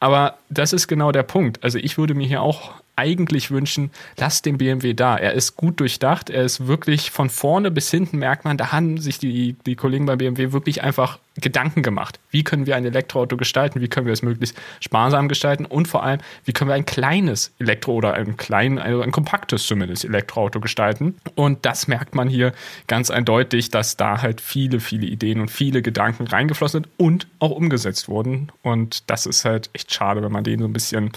Aber 0.01 0.37
das 0.51 0.73
ist 0.73 0.89
genau 0.89 1.13
der 1.13 1.23
Punkt. 1.23 1.63
Also 1.63 1.79
ich 1.79 1.97
würde 1.97 2.15
mir 2.15 2.27
hier 2.27 2.43
auch 2.43 2.75
eigentlich 2.97 3.51
wünschen, 3.51 3.91
lass 4.19 4.43
den 4.43 4.59
BMW 4.59 4.95
da. 4.95 5.17
Er 5.17 5.35
ist 5.35 5.57
gut 5.57 5.81
durchdacht, 5.81 6.29
er 6.29 6.43
ist 6.43 6.67
wirklich 6.67 7.11
von 7.11 7.31
vorne 7.31 7.71
bis 7.71 7.91
hinten, 7.91 8.19
merkt 8.19 8.45
man, 8.45 8.57
da 8.57 8.73
haben 8.73 8.99
sich 8.99 9.19
die, 9.19 9.55
die 9.65 9.77
Kollegen 9.77 10.07
bei 10.07 10.17
BMW 10.17 10.53
wirklich 10.53 10.83
einfach 10.83 11.19
Gedanken 11.37 11.83
gemacht. 11.83 12.19
Wie 12.31 12.45
können 12.45 12.67
wir 12.67 12.77
ein 12.77 12.85
Elektroauto 12.85 13.37
gestalten? 13.37 13.81
Wie 13.81 13.89
können 13.89 14.07
wir 14.07 14.13
es 14.13 14.23
möglichst 14.23 14.57
sparsam 14.81 15.29
gestalten? 15.29 15.65
Und 15.67 15.89
vor 15.89 16.03
allem, 16.03 16.21
wie 16.45 16.53
können 16.53 16.69
wir 16.69 16.75
ein 16.75 16.87
kleines 16.87 17.53
Elektro- 17.59 17.95
oder 17.95 18.15
ein 18.15 18.37
klein, 18.37 18.79
also 18.79 19.03
ein 19.03 19.13
kompaktes 19.13 19.67
zumindest 19.67 20.05
Elektroauto 20.05 20.61
gestalten? 20.61 21.17
Und 21.35 21.65
das 21.67 21.89
merkt 21.89 22.15
man 22.15 22.29
hier 22.29 22.53
ganz 22.87 23.11
eindeutig, 23.11 23.71
dass 23.71 23.97
da 23.97 24.23
halt 24.23 24.41
viele, 24.41 24.81
viele 24.81 25.07
Ideen 25.07 25.41
und 25.41 25.51
viele 25.51 25.83
Gedanken 25.83 26.27
reingeflossen 26.27 26.85
sind 26.85 26.89
und 26.97 27.27
auch 27.39 27.51
umgesetzt 27.51 28.09
wurden. 28.09 28.51
Und 28.63 29.11
das 29.11 29.27
ist 29.27 29.45
halt 29.45 29.71
echt 29.73 29.93
schade, 29.93 30.23
wenn 30.23 30.33
man 30.33 30.45
den 30.45 30.61
so 30.61 30.67
ein 30.67 30.73
bisschen, 30.73 31.13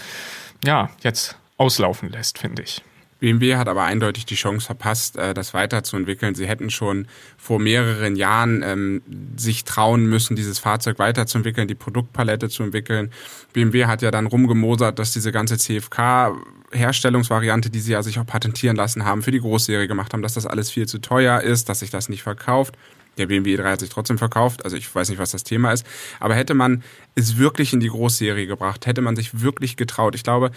ja, 0.64 0.90
jetzt 1.02 1.36
auslaufen 1.56 2.10
lässt, 2.10 2.38
finde 2.38 2.62
ich. 2.62 2.82
BMW 3.20 3.56
hat 3.56 3.68
aber 3.68 3.84
eindeutig 3.84 4.26
die 4.26 4.34
Chance 4.34 4.66
verpasst, 4.66 5.16
äh, 5.16 5.34
das 5.34 5.54
weiterzuentwickeln. 5.54 6.34
Sie 6.34 6.48
hätten 6.48 6.70
schon 6.70 7.06
vor 7.36 7.60
mehreren 7.60 8.16
Jahren 8.16 8.62
ähm, 8.64 9.02
sich 9.36 9.64
trauen 9.64 10.06
müssen, 10.06 10.36
dieses 10.36 10.58
Fahrzeug 10.58 10.98
weiterzuentwickeln, 10.98 11.68
die 11.68 11.74
Produktpalette 11.74 12.48
zu 12.48 12.62
entwickeln. 12.62 13.10
BMW 13.52 13.86
hat 13.86 14.02
ja 14.02 14.10
dann 14.10 14.26
rumgemosert, 14.26 14.98
dass 14.98 15.12
diese 15.12 15.32
ganze 15.32 15.58
CFK 15.58 16.34
Herstellungsvariante, 16.72 17.68
die 17.70 17.80
sie 17.80 17.92
ja 17.92 18.02
sich 18.02 18.18
auch 18.18 18.26
patentieren 18.26 18.76
lassen 18.76 19.04
haben, 19.04 19.22
für 19.22 19.32
die 19.32 19.40
Großserie 19.40 19.88
gemacht 19.88 20.12
haben, 20.12 20.22
dass 20.22 20.34
das 20.34 20.46
alles 20.46 20.70
viel 20.70 20.86
zu 20.86 20.98
teuer 20.98 21.40
ist, 21.40 21.68
dass 21.68 21.80
sich 21.80 21.90
das 21.90 22.08
nicht 22.08 22.22
verkauft. 22.22 22.76
Der 23.18 23.26
BMW 23.26 23.56
E3 23.56 23.64
hat 23.64 23.80
sich 23.80 23.90
trotzdem 23.90 24.18
verkauft, 24.18 24.64
also 24.64 24.76
ich 24.76 24.94
weiß 24.94 25.08
nicht, 25.08 25.18
was 25.18 25.32
das 25.32 25.42
Thema 25.42 25.72
ist. 25.72 25.84
Aber 26.20 26.34
hätte 26.34 26.54
man 26.54 26.82
es 27.16 27.36
wirklich 27.36 27.72
in 27.72 27.80
die 27.80 27.88
Großserie 27.88 28.46
gebracht, 28.46 28.86
hätte 28.86 29.02
man 29.02 29.16
sich 29.16 29.40
wirklich 29.40 29.76
getraut. 29.76 30.14
Ich 30.14 30.22
glaube, 30.22 30.52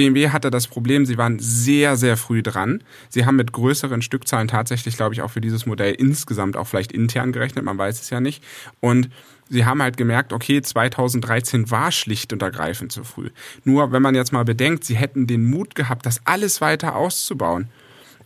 BMW 0.00 0.30
hatte 0.30 0.50
das 0.50 0.66
Problem, 0.66 1.04
sie 1.04 1.18
waren 1.18 1.38
sehr, 1.40 1.94
sehr 1.94 2.16
früh 2.16 2.42
dran. 2.42 2.82
Sie 3.10 3.26
haben 3.26 3.36
mit 3.36 3.52
größeren 3.52 4.00
Stückzahlen 4.00 4.48
tatsächlich, 4.48 4.96
glaube 4.96 5.12
ich, 5.14 5.20
auch 5.20 5.30
für 5.30 5.42
dieses 5.42 5.66
Modell 5.66 5.92
insgesamt 5.92 6.56
auch 6.56 6.66
vielleicht 6.66 6.90
intern 6.90 7.32
gerechnet, 7.32 7.66
man 7.66 7.76
weiß 7.76 8.00
es 8.00 8.08
ja 8.08 8.18
nicht. 8.18 8.42
Und 8.80 9.10
sie 9.50 9.66
haben 9.66 9.82
halt 9.82 9.98
gemerkt, 9.98 10.32
okay, 10.32 10.62
2013 10.62 11.70
war 11.70 11.92
schlicht 11.92 12.32
und 12.32 12.40
ergreifend 12.40 12.92
zu 12.92 13.04
früh. 13.04 13.28
Nur 13.64 13.92
wenn 13.92 14.00
man 14.00 14.14
jetzt 14.14 14.32
mal 14.32 14.46
bedenkt, 14.46 14.84
sie 14.84 14.96
hätten 14.96 15.26
den 15.26 15.44
Mut 15.44 15.74
gehabt, 15.74 16.06
das 16.06 16.22
alles 16.24 16.62
weiter 16.62 16.96
auszubauen 16.96 17.68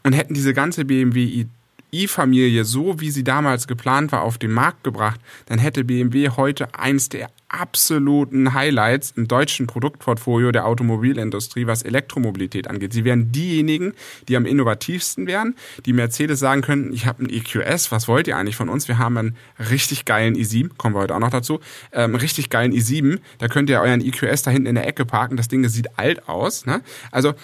und 0.05 0.13
hätten 0.13 0.35
diese 0.35 0.55
ganze 0.55 0.85
BMW 0.85 1.47
i-Familie, 1.95 2.65
so 2.65 3.01
wie 3.01 3.11
sie 3.11 3.25
damals 3.25 3.67
geplant 3.67 4.13
war, 4.13 4.23
auf 4.23 4.39
den 4.39 4.51
Markt 4.51 4.85
gebracht, 4.85 5.21
dann 5.47 5.59
hätte 5.59 5.85
BMW 5.85 6.31
heute 6.31 6.75
eins 6.75 7.09
der 7.09 7.31
absoluten 7.49 8.53
Highlights 8.53 9.13
im 9.17 9.29
deutschen 9.29 9.67
Produktportfolio 9.67 10.51
der 10.51 10.67
Automobilindustrie, 10.67 11.67
was 11.67 11.83
Elektromobilität 11.83 12.69
angeht. 12.69 12.93
Sie 12.93 13.05
wären 13.05 13.31
diejenigen, 13.31 13.95
die 14.29 14.37
am 14.37 14.45
innovativsten 14.45 15.27
wären, 15.27 15.55
die 15.87 15.93
Mercedes 15.93 16.41
sagen 16.41 16.63
könnten, 16.63 16.93
ich 16.93 17.07
habe 17.07 17.21
einen 17.21 17.31
EQS, 17.31 17.93
was 17.93 18.09
wollt 18.09 18.27
ihr 18.27 18.37
eigentlich 18.37 18.57
von 18.57 18.69
uns? 18.69 18.89
Wir 18.89 18.99
haben 18.99 19.17
einen 19.17 19.37
richtig 19.71 20.05
geilen 20.05 20.35
i7, 20.35 20.71
kommen 20.77 20.97
wir 20.97 21.01
heute 21.01 21.15
auch 21.15 21.21
noch 21.21 21.31
dazu, 21.31 21.61
ähm, 21.93 22.17
richtig 22.17 22.51
geilen 22.51 22.73
i7, 22.73 23.21
da 23.39 23.47
könnt 23.47 23.71
ihr 23.71 23.81
euren 23.81 24.01
EQS 24.01 24.43
da 24.43 24.51
hinten 24.51 24.67
in 24.67 24.75
der 24.75 24.89
Ecke 24.89 25.05
parken, 25.05 25.37
das 25.37 25.49
Ding 25.49 25.67
sieht 25.69 25.99
alt 25.99 26.29
aus. 26.29 26.67
Ne? 26.67 26.83
Also 27.13 27.35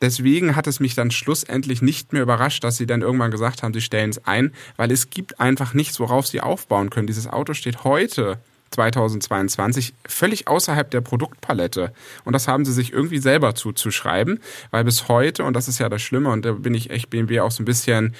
deswegen 0.00 0.56
hat 0.56 0.66
es 0.66 0.80
mich 0.80 0.94
dann 0.94 1.10
schlussendlich 1.10 1.82
nicht 1.82 2.12
mehr 2.12 2.22
überrascht, 2.22 2.64
dass 2.64 2.76
sie 2.76 2.86
dann 2.86 3.02
irgendwann 3.02 3.30
gesagt 3.30 3.62
haben, 3.62 3.74
sie 3.74 3.80
stellen 3.80 4.10
es 4.10 4.24
ein, 4.26 4.52
weil 4.76 4.90
es 4.90 5.10
gibt 5.10 5.40
einfach 5.40 5.74
nichts, 5.74 6.00
worauf 6.00 6.26
sie 6.26 6.40
aufbauen 6.40 6.90
können. 6.90 7.06
Dieses 7.06 7.26
Auto 7.26 7.54
steht 7.54 7.84
heute 7.84 8.38
2022 8.74 9.94
völlig 10.06 10.48
außerhalb 10.48 10.90
der 10.90 11.00
Produktpalette. 11.00 11.92
Und 12.24 12.32
das 12.32 12.48
haben 12.48 12.64
sie 12.64 12.72
sich 12.72 12.92
irgendwie 12.92 13.18
selber 13.18 13.54
zuzuschreiben, 13.54 14.40
weil 14.70 14.84
bis 14.84 15.08
heute, 15.08 15.44
und 15.44 15.54
das 15.54 15.68
ist 15.68 15.78
ja 15.78 15.88
das 15.88 16.02
Schlimme, 16.02 16.30
und 16.30 16.44
da 16.44 16.52
bin 16.52 16.74
ich 16.74 16.90
echt 16.90 17.10
BMW 17.10 17.40
auch 17.40 17.52
so 17.52 17.62
ein 17.62 17.66
bisschen 17.66 18.14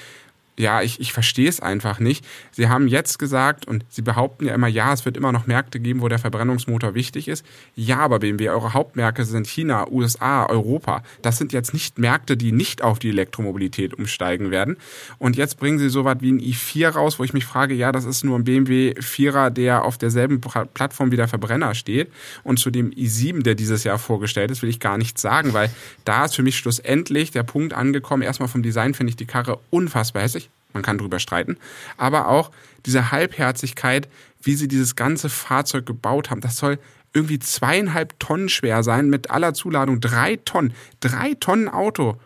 ja, 0.57 0.81
ich, 0.81 0.99
ich 1.01 1.11
verstehe 1.11 1.49
es 1.49 1.59
einfach 1.59 1.99
nicht. 1.99 2.25
Sie 2.51 2.69
haben 2.69 2.87
jetzt 2.87 3.19
gesagt, 3.19 3.67
und 3.67 3.85
Sie 3.89 4.01
behaupten 4.01 4.45
ja 4.45 4.53
immer, 4.53 4.67
ja, 4.67 4.93
es 4.93 5.03
wird 5.03 5.17
immer 5.17 5.31
noch 5.31 5.47
Märkte 5.47 5.79
geben, 5.79 6.01
wo 6.01 6.07
der 6.07 6.19
Verbrennungsmotor 6.19 6.93
wichtig 6.93 7.27
ist. 7.27 7.45
Ja, 7.75 7.99
aber 7.99 8.19
BMW, 8.19 8.49
eure 8.49 8.73
Hauptmärkte 8.73 9.25
sind 9.25 9.47
China, 9.47 9.89
USA, 9.91 10.45
Europa. 10.45 11.03
Das 11.21 11.37
sind 11.37 11.51
jetzt 11.51 11.73
nicht 11.73 11.99
Märkte, 11.99 12.37
die 12.37 12.53
nicht 12.53 12.81
auf 12.81 12.99
die 12.99 13.09
Elektromobilität 13.09 13.93
umsteigen 13.93 14.49
werden. 14.49 14.77
Und 15.17 15.35
jetzt 15.35 15.59
bringen 15.59 15.77
Sie 15.77 15.89
so 15.89 16.05
was 16.05 16.21
wie 16.21 16.31
ein 16.31 16.39
i4 16.39 16.89
raus, 16.89 17.19
wo 17.19 17.25
ich 17.25 17.33
mich 17.33 17.45
frage, 17.45 17.73
ja, 17.73 17.91
das 17.91 18.05
ist 18.05 18.23
nur 18.23 18.39
ein 18.39 18.45
BMW 18.45 18.93
4er, 18.97 19.49
der 19.49 19.83
auf 19.83 19.97
derselben 19.97 20.39
Plattform 20.39 21.11
wie 21.11 21.17
der 21.17 21.27
Verbrenner 21.27 21.75
steht. 21.75 22.11
Und 22.43 22.59
zu 22.59 22.71
dem 22.71 22.91
i7, 22.91 23.43
der 23.43 23.55
dieses 23.55 23.83
Jahr 23.83 23.99
vorgestellt 23.99 24.51
ist, 24.51 24.61
will 24.61 24.69
ich 24.69 24.79
gar 24.79 24.97
nichts 24.97 25.21
sagen, 25.21 25.53
weil 25.53 25.69
da 26.05 26.25
ist 26.25 26.35
für 26.35 26.43
mich 26.43 26.57
schlussendlich 26.57 27.31
der 27.31 27.43
Punkt 27.43 27.73
angekommen. 27.73 28.23
Erstmal 28.23 28.47
vom 28.47 28.63
Design 28.63 28.93
finde 28.93 29.09
ich 29.09 29.17
die 29.17 29.25
Karre 29.25 29.59
unfassbar 29.69 30.23
hässlich 30.23 30.44
man 30.75 30.83
kann 30.83 30.99
drüber 30.99 31.17
streiten, 31.17 31.57
aber 31.97 32.27
auch 32.27 32.51
diese 32.85 33.11
Halbherzigkeit, 33.11 34.07
wie 34.43 34.53
sie 34.53 34.67
dieses 34.67 34.95
ganze 34.95 35.29
Fahrzeug 35.29 35.87
gebaut 35.87 36.29
haben, 36.29 36.41
das 36.41 36.57
soll 36.57 36.77
irgendwie 37.13 37.39
zweieinhalb 37.39 38.19
Tonnen 38.19 38.49
schwer 38.49 38.83
sein, 38.83 39.09
mit 39.09 39.31
aller 39.31 39.53
Zuladung 39.53 40.01
drei 40.01 40.35
Tonnen, 40.35 40.73
drei 40.99 41.33
Tonnen 41.33 41.69
Auto. 41.69 42.17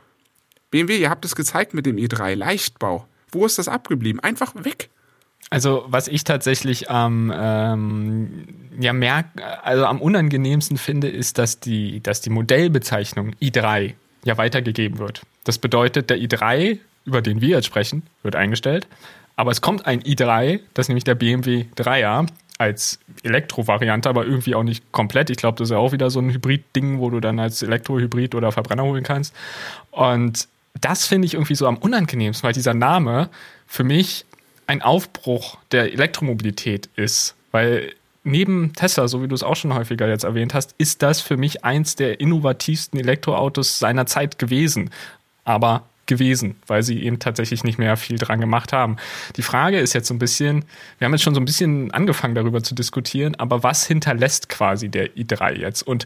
BMW, 0.71 0.97
ihr 0.97 1.09
habt 1.09 1.23
es 1.25 1.35
gezeigt 1.35 1.73
mit 1.73 1.85
dem 1.85 1.95
i3, 1.95 2.35
Leichtbau. 2.35 3.07
Wo 3.31 3.45
ist 3.45 3.57
das 3.59 3.67
abgeblieben? 3.67 4.19
Einfach 4.19 4.53
weg. 4.55 4.89
Also 5.51 5.85
was 5.87 6.07
ich 6.07 6.23
tatsächlich 6.23 6.91
am 6.91 7.31
ähm, 7.35 8.45
ja 8.79 8.93
merk, 8.93 9.27
also 9.63 9.85
am 9.85 10.01
unangenehmsten 10.01 10.77
finde, 10.77 11.07
ist, 11.07 11.37
dass 11.37 11.59
die, 11.59 12.01
dass 12.01 12.21
die 12.21 12.29
Modellbezeichnung 12.29 13.33
i3 13.41 13.93
ja 14.23 14.37
weitergegeben 14.37 14.99
wird. 14.99 15.21
Das 15.43 15.57
bedeutet, 15.57 16.09
der 16.09 16.17
i3 16.17 16.79
über 17.05 17.21
den 17.21 17.41
wir 17.41 17.49
jetzt 17.49 17.65
sprechen, 17.65 18.03
wird 18.23 18.35
eingestellt. 18.35 18.87
Aber 19.35 19.51
es 19.51 19.61
kommt 19.61 19.85
ein 19.85 20.01
i3, 20.01 20.59
das 20.73 20.85
ist 20.85 20.89
nämlich 20.89 21.05
der 21.05 21.15
BMW 21.15 21.65
3er 21.77 22.27
als 22.57 22.99
Elektro-Variante, 23.23 24.09
aber 24.09 24.25
irgendwie 24.25 24.53
auch 24.53 24.63
nicht 24.63 24.91
komplett. 24.91 25.29
Ich 25.29 25.37
glaube, 25.37 25.57
das 25.57 25.69
ist 25.69 25.71
ja 25.71 25.77
auch 25.77 25.93
wieder 25.93 26.09
so 26.09 26.19
ein 26.19 26.29
Hybrid-Ding, 26.29 26.99
wo 26.99 27.09
du 27.09 27.21
dann 27.21 27.39
als 27.39 27.63
Elektro-Hybrid 27.63 28.35
oder 28.35 28.51
Verbrenner 28.51 28.83
holen 28.83 29.03
kannst. 29.03 29.33
Und 29.91 30.49
das 30.79 31.07
finde 31.07 31.25
ich 31.25 31.35
irgendwie 31.35 31.55
so 31.55 31.67
am 31.67 31.77
unangenehmsten, 31.77 32.45
weil 32.45 32.53
dieser 32.53 32.73
Name 32.73 33.29
für 33.65 33.85
mich 33.85 34.25
ein 34.67 34.81
Aufbruch 34.81 35.57
der 35.71 35.93
Elektromobilität 35.93 36.89
ist. 36.95 37.35
Weil 37.51 37.93
neben 38.23 38.73
Tesla, 38.73 39.07
so 39.07 39.23
wie 39.23 39.27
du 39.27 39.35
es 39.35 39.43
auch 39.43 39.55
schon 39.55 39.73
häufiger 39.73 40.07
jetzt 40.07 40.25
erwähnt 40.25 40.53
hast, 40.53 40.75
ist 40.77 41.01
das 41.01 41.21
für 41.21 41.37
mich 41.37 41.63
eins 41.63 41.95
der 41.95 42.19
innovativsten 42.19 42.99
Elektroautos 42.99 43.79
seiner 43.79 44.05
Zeit 44.05 44.37
gewesen. 44.37 44.91
Aber 45.45 45.83
gewesen, 46.09 46.55
weil 46.67 46.83
sie 46.83 47.01
eben 47.01 47.19
tatsächlich 47.19 47.63
nicht 47.63 47.79
mehr 47.79 47.95
viel 47.95 48.17
dran 48.17 48.41
gemacht 48.41 48.73
haben. 48.73 48.97
Die 49.37 49.41
Frage 49.41 49.79
ist 49.79 49.93
jetzt 49.93 50.09
so 50.09 50.13
ein 50.13 50.19
bisschen, 50.19 50.65
wir 50.97 51.05
haben 51.05 51.13
jetzt 51.13 51.23
schon 51.23 51.35
so 51.35 51.39
ein 51.39 51.45
bisschen 51.45 51.91
angefangen 51.91 52.35
darüber 52.35 52.61
zu 52.61 52.75
diskutieren, 52.75 53.35
aber 53.35 53.63
was 53.63 53.87
hinterlässt 53.87 54.49
quasi 54.49 54.89
der 54.89 55.15
i3 55.15 55.53
jetzt? 55.53 55.83
Und 55.83 56.05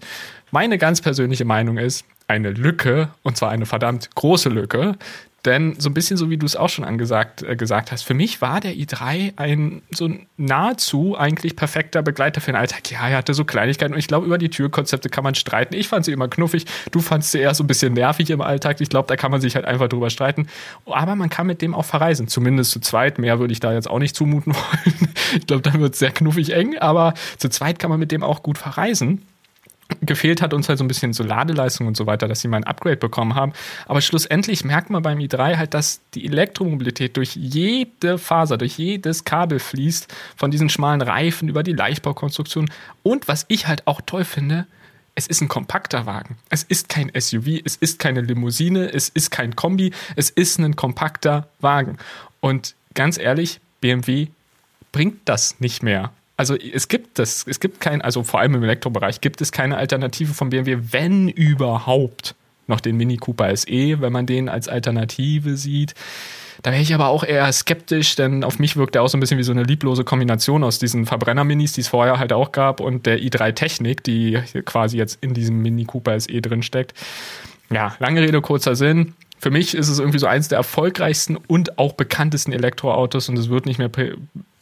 meine 0.51 0.77
ganz 0.77 1.01
persönliche 1.01 1.45
Meinung 1.45 1.77
ist, 1.77 2.05
eine 2.27 2.51
Lücke, 2.51 3.09
und 3.23 3.35
zwar 3.37 3.49
eine 3.49 3.65
verdammt 3.65 4.13
große 4.15 4.49
Lücke, 4.49 4.97
denn 5.45 5.75
so 5.77 5.89
ein 5.89 5.93
bisschen 5.93 6.15
so 6.17 6.29
wie 6.29 6.37
du 6.37 6.45
es 6.45 6.55
auch 6.55 6.69
schon 6.69 6.85
angesagt 6.85 7.43
äh, 7.43 7.55
gesagt 7.55 7.91
hast, 7.91 8.03
für 8.03 8.13
mich 8.13 8.41
war 8.41 8.61
der 8.61 8.73
i3 8.73 9.33
ein 9.35 9.81
so 9.91 10.09
nahezu 10.37 11.17
eigentlich 11.17 11.55
perfekter 11.55 12.01
Begleiter 12.01 12.39
für 12.41 12.51
den 12.51 12.55
Alltag. 12.55 12.89
Ja, 12.89 13.07
er 13.07 13.17
hatte 13.17 13.33
so 13.33 13.43
Kleinigkeiten 13.43 13.93
und 13.93 13.99
ich 13.99 14.07
glaube, 14.07 14.25
über 14.25 14.37
die 14.37 14.49
Türkonzepte 14.49 15.09
kann 15.09 15.23
man 15.23 15.35
streiten. 15.35 15.75
Ich 15.75 15.87
fand 15.89 16.05
sie 16.05 16.11
immer 16.11 16.27
knuffig, 16.27 16.65
du 16.91 16.99
fandst 16.99 17.31
sie 17.31 17.39
eher 17.39 17.53
so 17.53 17.63
ein 17.63 17.67
bisschen 17.67 17.93
nervig 17.93 18.29
im 18.29 18.41
Alltag. 18.41 18.79
Ich 18.79 18.89
glaube, 18.89 19.07
da 19.07 19.15
kann 19.15 19.31
man 19.31 19.41
sich 19.41 19.55
halt 19.55 19.65
einfach 19.65 19.89
drüber 19.89 20.09
streiten. 20.09 20.47
Aber 20.85 21.15
man 21.15 21.29
kann 21.29 21.47
mit 21.47 21.61
dem 21.61 21.75
auch 21.75 21.85
verreisen, 21.85 22.27
zumindest 22.27 22.71
zu 22.71 22.79
zweit. 22.79 23.19
Mehr 23.19 23.39
würde 23.39 23.51
ich 23.51 23.59
da 23.59 23.73
jetzt 23.73 23.89
auch 23.89 23.99
nicht 23.99 24.15
zumuten 24.15 24.53
wollen. 24.55 25.13
ich 25.35 25.47
glaube, 25.47 25.61
dann 25.61 25.81
wird 25.81 25.93
es 25.93 25.99
sehr 25.99 26.11
knuffig 26.11 26.51
eng, 26.53 26.77
aber 26.77 27.13
zu 27.37 27.49
zweit 27.49 27.79
kann 27.79 27.89
man 27.89 27.99
mit 27.99 28.11
dem 28.11 28.23
auch 28.23 28.43
gut 28.43 28.57
verreisen 28.57 29.25
gefehlt 30.01 30.41
hat 30.41 30.53
uns 30.53 30.69
halt 30.69 30.77
so 30.79 30.83
ein 30.83 30.87
bisschen 30.87 31.13
so 31.13 31.23
Ladeleistung 31.23 31.87
und 31.87 31.97
so 31.97 32.05
weiter, 32.05 32.27
dass 32.27 32.41
sie 32.41 32.47
mal 32.47 32.57
ein 32.57 32.63
Upgrade 32.63 32.97
bekommen 32.97 33.35
haben. 33.35 33.53
Aber 33.85 34.01
schlussendlich 34.01 34.63
merkt 34.63 34.89
man 34.89 35.03
beim 35.03 35.19
i3 35.19 35.57
halt, 35.57 35.73
dass 35.73 36.01
die 36.13 36.25
Elektromobilität 36.25 37.17
durch 37.17 37.35
jede 37.35 38.17
Faser, 38.17 38.57
durch 38.57 38.77
jedes 38.77 39.23
Kabel 39.23 39.59
fließt, 39.59 40.13
von 40.35 40.51
diesen 40.51 40.69
schmalen 40.69 41.01
Reifen 41.01 41.49
über 41.49 41.63
die 41.63 41.73
Leichtbaukonstruktion. 41.73 42.69
Und 43.03 43.27
was 43.27 43.45
ich 43.47 43.67
halt 43.67 43.87
auch 43.87 44.01
toll 44.01 44.23
finde, 44.23 44.67
es 45.15 45.27
ist 45.27 45.41
ein 45.41 45.47
kompakter 45.47 46.05
Wagen. 46.05 46.37
Es 46.49 46.63
ist 46.63 46.89
kein 46.89 47.11
SUV, 47.17 47.61
es 47.63 47.75
ist 47.75 47.99
keine 47.99 48.21
Limousine, 48.21 48.91
es 48.91 49.09
ist 49.09 49.29
kein 49.29 49.55
Kombi, 49.55 49.93
es 50.15 50.29
ist 50.29 50.57
ein 50.57 50.75
kompakter 50.75 51.47
Wagen. 51.59 51.97
Und 52.39 52.75
ganz 52.95 53.17
ehrlich, 53.19 53.59
BMW 53.79 54.27
bringt 54.91 55.19
das 55.25 55.59
nicht 55.59 55.83
mehr 55.83 56.11
also 56.37 56.55
es 56.55 56.87
gibt 56.87 57.19
das, 57.19 57.45
es 57.47 57.59
gibt 57.59 57.79
kein, 57.79 58.01
also 58.01 58.23
vor 58.23 58.39
allem 58.39 58.55
im 58.55 58.63
Elektrobereich 58.63 59.21
gibt 59.21 59.41
es 59.41 59.51
keine 59.51 59.77
Alternative 59.77 60.33
von 60.33 60.49
BMW, 60.49 60.77
wenn 60.91 61.29
überhaupt 61.29 62.35
noch 62.67 62.79
den 62.79 62.97
Mini 62.97 63.17
Cooper 63.17 63.55
SE, 63.55 64.01
wenn 64.01 64.13
man 64.13 64.25
den 64.25 64.49
als 64.49 64.67
Alternative 64.67 65.57
sieht. 65.57 65.93
Da 66.61 66.71
wäre 66.71 66.81
ich 66.81 66.93
aber 66.93 67.07
auch 67.07 67.23
eher 67.23 67.51
skeptisch, 67.51 68.15
denn 68.15 68.43
auf 68.43 68.57
mich 68.57 68.77
wirkt 68.77 68.95
er 68.95 69.01
auch 69.01 69.09
so 69.09 69.17
ein 69.17 69.19
bisschen 69.19 69.37
wie 69.37 69.43
so 69.43 69.51
eine 69.51 69.63
lieblose 69.63 70.03
Kombination 70.05 70.63
aus 70.63 70.79
diesen 70.79 71.05
Verbrenner-Minis, 71.05 71.73
die 71.73 71.81
es 71.81 71.89
vorher 71.89 72.19
halt 72.19 72.31
auch 72.31 72.51
gab, 72.53 72.79
und 72.79 73.05
der 73.05 73.19
i3 73.19 73.53
Technik, 73.53 74.03
die 74.03 74.39
quasi 74.63 74.97
jetzt 74.97 75.21
in 75.21 75.33
diesem 75.33 75.61
Mini 75.61 75.83
Cooper 75.83 76.17
SE 76.19 76.41
drin 76.41 76.63
steckt. 76.63 76.93
Ja, 77.69 77.95
lange 77.99 78.21
Rede, 78.21 78.39
kurzer 78.41 78.75
Sinn. 78.75 79.13
Für 79.43 79.51
mich 79.51 79.75
ist 79.75 79.89
es 79.89 79.99
irgendwie 79.99 80.19
so 80.19 80.27
eins 80.27 80.47
der 80.47 80.57
erfolgreichsten 80.57 81.35
und 81.35 81.77
auch 81.77 81.91
bekanntesten 81.91 82.53
Elektroautos 82.53 83.27
und 83.27 83.37
es 83.37 83.49
wird 83.49 83.65
nicht 83.65 83.77
mehr 83.77 83.91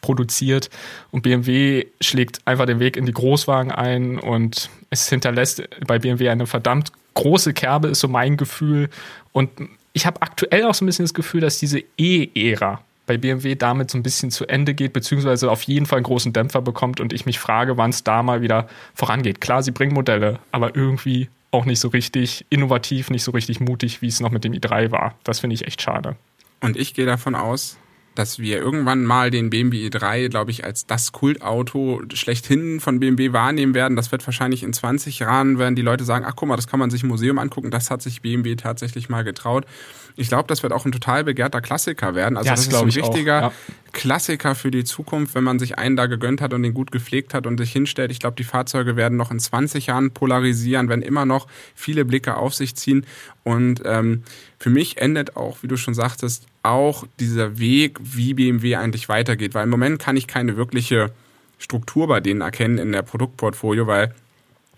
produziert 0.02 0.72
und 1.12 1.22
BMW 1.22 1.86
schlägt 2.02 2.40
einfach 2.46 2.66
den 2.66 2.80
Weg 2.80 2.98
in 2.98 3.06
die 3.06 3.12
Großwagen 3.12 3.72
ein 3.72 4.18
und 4.18 4.72
es 4.90 5.08
hinterlässt 5.08 5.62
bei 5.86 6.00
BMW 6.00 6.30
eine 6.30 6.48
verdammt 6.48 6.92
große 7.14 7.54
Kerbe, 7.54 7.90
ist 7.90 8.00
so 8.00 8.08
mein 8.08 8.38
Gefühl. 8.38 8.90
Und 9.34 9.52
ich 9.94 10.08
habe 10.08 10.24
aktuell 10.24 10.66
auch 10.66 10.74
so 10.74 10.84
ein 10.84 10.88
bisschen 10.88 11.06
das 11.06 11.14
Gefühl, 11.14 11.42
dass 11.42 11.60
diese 11.60 11.84
E-Ära 12.00 12.82
bei 13.06 13.18
BMW 13.18 13.54
damit 13.54 13.92
so 13.92 14.00
ein 14.00 14.04
bisschen 14.04 14.32
zu 14.32 14.48
Ende 14.48 14.74
geht, 14.74 14.94
beziehungsweise 14.94 15.52
auf 15.52 15.62
jeden 15.62 15.86
Fall 15.86 15.98
einen 15.98 16.06
großen 16.06 16.34
Dämpfer 16.34 16.64
bekommt 16.64 17.00
und 17.00 17.14
ich 17.14 17.28
mich 17.28 17.38
frage, 17.38 17.78
wann 17.78 17.92
es 17.92 18.04
da 18.04 18.24
mal 18.24 18.42
wieder 18.42 18.68
vorangeht. 18.96 19.42
Klar, 19.42 19.62
sie 19.62 19.70
bringen 19.70 19.94
Modelle, 19.94 20.40
aber 20.52 20.76
irgendwie 20.76 21.30
auch 21.52 21.66
nicht 21.66 21.80
so 21.80 21.90
richtig 21.90 22.46
innovativ, 22.50 23.10
nicht 23.10 23.24
so 23.24 23.32
richtig 23.32 23.60
mutig, 23.60 24.02
wie 24.02 24.08
es 24.08 24.20
noch 24.20 24.32
mit 24.32 24.44
dem 24.44 24.54
i3 24.54 24.92
war. 24.92 25.16
Das 25.24 25.40
finde 25.40 25.54
ich 25.54 25.68
echt 25.68 25.82
schade. 25.82 26.16
Und 26.62 26.78
ich 26.78 26.94
gehe 26.94 27.06
davon 27.06 27.36
aus, 27.36 27.78
dass 28.16 28.40
wir 28.40 28.58
irgendwann 28.58 29.06
mal 29.06 29.32
den 29.32 29.50
BMW 29.50 29.88
i3, 29.88 30.30
glaube 30.30 30.52
ich, 30.52 30.66
als 30.66 30.86
das 30.86 31.12
Kultauto 31.12 32.02
schlechthin 32.14 32.80
von 32.80 33.00
BMW 33.00 33.32
wahrnehmen 33.32 33.74
werden. 33.74 33.96
Das 33.96 34.12
wird 34.12 34.26
wahrscheinlich 34.28 34.64
in 34.64 34.74
20 34.74 35.20
Jahren, 35.20 35.60
werden 35.60 35.76
die 35.76 35.82
Leute 35.82 36.04
sagen, 36.04 36.26
ach 36.28 36.36
guck 36.36 36.50
mal, 36.50 36.56
das 36.56 36.68
kann 36.68 36.80
man 36.80 36.90
sich 36.90 37.04
im 37.04 37.10
Museum 37.10 37.40
angucken. 37.40 37.72
Das 37.72 37.90
hat 37.90 38.02
sich 38.02 38.22
BMW 38.22 38.56
tatsächlich 38.56 39.10
mal 39.10 39.24
getraut. 39.24 39.66
Ich 40.16 40.28
glaube, 40.28 40.48
das 40.48 40.64
wird 40.64 40.74
auch 40.74 40.86
ein 40.86 40.92
total 40.92 41.24
begehrter 41.24 41.62
Klassiker 41.62 42.16
werden. 42.16 42.38
Also 42.38 42.48
ja, 42.48 42.56
das, 42.56 42.70
das 42.70 42.74
ist 42.74 42.98
ein 42.98 43.04
richtiger 43.04 43.42
ja. 43.42 43.52
Klassiker 43.92 44.56
für 44.56 44.72
die 44.72 44.84
Zukunft, 44.84 45.36
wenn 45.36 45.44
man 45.44 45.60
sich 45.60 45.78
einen 45.78 45.96
da 45.96 46.06
gegönnt 46.06 46.42
hat 46.42 46.54
und 46.54 46.64
den 46.64 46.74
gut 46.74 46.92
gepflegt 46.92 47.34
hat 47.34 47.48
und 47.48 47.58
sich 47.58 47.72
hinstellt. 47.72 48.12
Ich 48.12 48.20
glaube, 48.20 48.36
die 48.36 48.44
Fahrzeuge 48.44 48.96
werden 48.96 49.18
noch 49.18 49.32
in 49.32 49.40
20 49.40 49.88
Jahren 49.88 50.12
polarisieren, 50.12 50.90
wenn 50.90 51.02
immer 51.02 51.26
noch 51.26 51.48
viele 51.76 52.06
Blicke 52.06 52.36
auf 52.36 52.54
sich 52.54 52.76
ziehen. 52.76 53.06
Und 53.44 53.82
ähm, 53.86 54.24
für 54.60 54.70
mich 54.70 54.98
endet 54.98 55.36
auch, 55.36 55.58
wie 55.62 55.68
du 55.68 55.78
schon 55.78 55.94
sagtest, 55.94 56.46
auch 56.64 57.06
dieser 57.20 57.60
Weg, 57.60 57.98
wie 58.02 58.34
BMW 58.34 58.76
eigentlich 58.76 59.10
weitergeht. 59.10 59.54
Weil 59.54 59.64
im 59.64 59.70
Moment 59.70 60.00
kann 60.00 60.18
ich 60.18 60.28
keine 60.28 60.58
wirkliche 60.58 61.12
Struktur 61.58 62.08
bei 62.08 62.20
denen 62.20 62.42
erkennen 62.42 62.78
in 62.78 62.92
der 62.92 63.04
Produktportfolio, 63.04 63.88
weil 63.88 64.14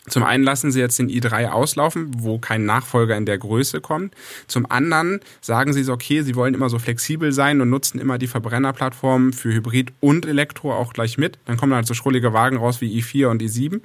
zum 0.07 0.23
einen 0.23 0.43
lassen 0.43 0.71
sie 0.71 0.81
jetzt 0.81 0.99
den 0.99 1.09
i3 1.09 1.49
auslaufen, 1.49 2.11
wo 2.17 2.37
kein 2.37 2.65
Nachfolger 2.65 3.15
in 3.15 3.25
der 3.25 3.37
Größe 3.37 3.79
kommt. 3.79 4.13
Zum 4.47 4.69
anderen 4.69 5.21
sagen 5.39 5.71
sie 5.71 5.83
so, 5.83 5.93
okay, 5.93 6.23
sie 6.23 6.35
wollen 6.35 6.53
immer 6.53 6.69
so 6.69 6.77
flexibel 6.77 7.31
sein 7.31 7.61
und 7.61 7.69
nutzen 7.69 7.99
immer 7.99 8.17
die 8.17 8.27
Verbrennerplattformen 8.27 9.31
für 9.31 9.53
Hybrid 9.53 9.93
und 10.01 10.25
Elektro 10.25 10.73
auch 10.73 10.91
gleich 10.91 11.17
mit. 11.17 11.39
Dann 11.45 11.55
kommen 11.55 11.73
halt 11.73 11.87
so 11.87 11.93
schrullige 11.93 12.33
Wagen 12.33 12.57
raus 12.57 12.81
wie 12.81 12.99
i4 12.99 13.27
und 13.27 13.41
i7. 13.41 13.79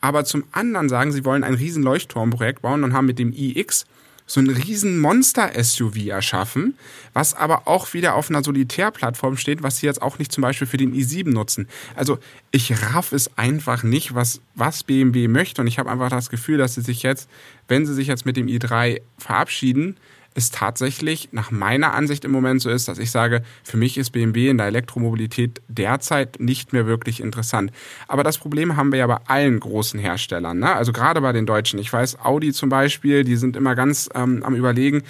Aber 0.00 0.24
zum 0.24 0.44
anderen 0.52 0.88
sagen 0.88 1.10
sie, 1.10 1.24
wollen 1.24 1.42
ein 1.42 1.54
riesen 1.54 1.82
Leuchtturmprojekt 1.82 2.62
bauen 2.62 2.84
und 2.84 2.92
haben 2.92 3.06
mit 3.06 3.18
dem 3.18 3.32
iX 3.32 3.86
so 4.26 4.40
ein 4.40 4.50
riesen 4.50 4.98
Monster-SUV 4.98 6.08
erschaffen, 6.08 6.76
was 7.12 7.34
aber 7.34 7.68
auch 7.68 7.94
wieder 7.94 8.14
auf 8.14 8.28
einer 8.28 8.42
Solitärplattform 8.42 9.36
steht, 9.36 9.62
was 9.62 9.78
sie 9.78 9.86
jetzt 9.86 10.02
auch 10.02 10.18
nicht 10.18 10.32
zum 10.32 10.42
Beispiel 10.42 10.66
für 10.66 10.76
den 10.76 10.92
i7 10.92 11.30
nutzen. 11.30 11.68
Also 11.94 12.18
ich 12.50 12.82
raff 12.82 13.12
es 13.12 13.38
einfach 13.38 13.84
nicht, 13.84 14.14
was, 14.14 14.40
was 14.54 14.82
BMW 14.82 15.28
möchte 15.28 15.62
und 15.62 15.68
ich 15.68 15.78
habe 15.78 15.90
einfach 15.90 16.10
das 16.10 16.28
Gefühl, 16.28 16.58
dass 16.58 16.74
sie 16.74 16.82
sich 16.82 17.02
jetzt, 17.02 17.28
wenn 17.68 17.86
sie 17.86 17.94
sich 17.94 18.08
jetzt 18.08 18.26
mit 18.26 18.36
dem 18.36 18.48
i3 18.48 19.00
verabschieden, 19.18 19.96
es 20.36 20.50
tatsächlich 20.50 21.30
nach 21.32 21.50
meiner 21.50 21.94
Ansicht 21.94 22.24
im 22.24 22.30
Moment 22.30 22.60
so 22.60 22.70
ist, 22.70 22.88
dass 22.88 22.98
ich 22.98 23.10
sage, 23.10 23.42
für 23.64 23.76
mich 23.76 23.96
ist 23.98 24.10
BMW 24.10 24.48
in 24.48 24.58
der 24.58 24.66
Elektromobilität 24.66 25.62
derzeit 25.68 26.38
nicht 26.40 26.72
mehr 26.72 26.86
wirklich 26.86 27.20
interessant. 27.20 27.72
Aber 28.08 28.22
das 28.22 28.38
Problem 28.38 28.76
haben 28.76 28.92
wir 28.92 28.98
ja 28.98 29.06
bei 29.06 29.18
allen 29.26 29.58
großen 29.58 29.98
Herstellern, 29.98 30.58
ne? 30.58 30.74
also 30.74 30.92
gerade 30.92 31.20
bei 31.20 31.32
den 31.32 31.46
Deutschen. 31.46 31.78
Ich 31.78 31.92
weiß, 31.92 32.20
Audi 32.24 32.52
zum 32.52 32.68
Beispiel, 32.68 33.24
die 33.24 33.36
sind 33.36 33.56
immer 33.56 33.74
ganz 33.74 34.08
ähm, 34.14 34.42
am 34.42 34.54
Überlegen, 34.54 35.02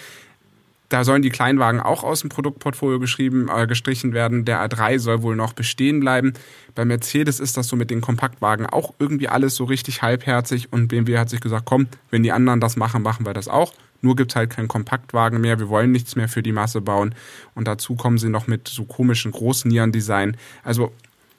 da 0.88 1.02
sollen 1.02 1.22
die 1.22 1.30
Kleinwagen 1.30 1.80
auch 1.80 2.04
aus 2.04 2.20
dem 2.20 2.30
Produktportfolio 2.30 3.00
geschrieben, 3.00 3.48
äh, 3.52 3.66
gestrichen 3.66 4.12
werden. 4.12 4.44
Der 4.44 4.64
A3 4.64 4.98
soll 4.98 5.22
wohl 5.22 5.34
noch 5.34 5.52
bestehen 5.52 6.00
bleiben. 6.00 6.34
Bei 6.74 6.84
Mercedes 6.84 7.40
ist 7.40 7.56
das 7.56 7.66
so 7.66 7.74
mit 7.74 7.90
den 7.90 8.00
Kompaktwagen 8.00 8.66
auch 8.66 8.94
irgendwie 8.98 9.28
alles 9.28 9.56
so 9.56 9.64
richtig 9.64 10.02
halbherzig 10.02 10.72
und 10.72 10.88
BMW 10.88 11.18
hat 11.18 11.30
sich 11.30 11.40
gesagt, 11.40 11.64
komm, 11.64 11.88
wenn 12.10 12.22
die 12.22 12.32
anderen 12.32 12.60
das 12.60 12.76
machen, 12.76 13.02
machen 13.02 13.26
wir 13.26 13.34
das 13.34 13.48
auch. 13.48 13.72
Nur 14.02 14.16
gibt 14.16 14.32
es 14.32 14.36
halt 14.36 14.50
keinen 14.50 14.68
Kompaktwagen 14.68 15.40
mehr. 15.40 15.58
Wir 15.58 15.68
wollen 15.68 15.92
nichts 15.92 16.16
mehr 16.16 16.28
für 16.28 16.42
die 16.42 16.52
Masse 16.52 16.80
bauen. 16.80 17.14
Und 17.54 17.66
dazu 17.68 17.94
kommen 17.94 18.18
sie 18.18 18.28
noch 18.28 18.46
mit 18.46 18.68
so 18.68 18.84
komischen 18.84 19.32
Großnierendesign. 19.32 20.36
Also 20.62 20.92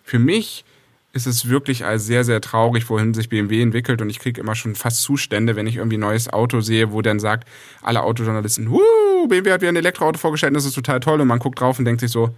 für 0.03 0.19
mich 0.19 0.65
ist 1.13 1.27
es 1.27 1.49
wirklich 1.49 1.85
als 1.85 2.05
sehr, 2.05 2.23
sehr 2.23 2.41
traurig, 2.41 2.89
wohin 2.89 3.13
sich 3.13 3.29
BMW 3.29 3.61
entwickelt. 3.61 4.01
Und 4.01 4.09
ich 4.09 4.19
kriege 4.19 4.39
immer 4.39 4.55
schon 4.55 4.75
fast 4.75 5.01
Zustände, 5.01 5.55
wenn 5.55 5.67
ich 5.67 5.77
irgendwie 5.77 5.97
ein 5.97 6.01
neues 6.01 6.31
Auto 6.31 6.61
sehe, 6.61 6.91
wo 6.91 7.01
dann 7.01 7.19
sagt, 7.19 7.47
alle 7.81 8.03
Autojournalisten, 8.03 8.69
Wuh, 8.69 9.27
BMW 9.27 9.51
hat 9.51 9.61
wieder 9.61 9.71
ein 9.71 9.75
Elektroauto 9.75 10.19
vorgestellt, 10.19 10.55
das 10.55 10.65
ist 10.65 10.75
total 10.75 10.99
toll. 10.99 11.19
Und 11.21 11.27
man 11.27 11.39
guckt 11.39 11.59
drauf 11.59 11.79
und 11.79 11.85
denkt 11.85 12.01
sich 12.01 12.11
so, 12.11 12.35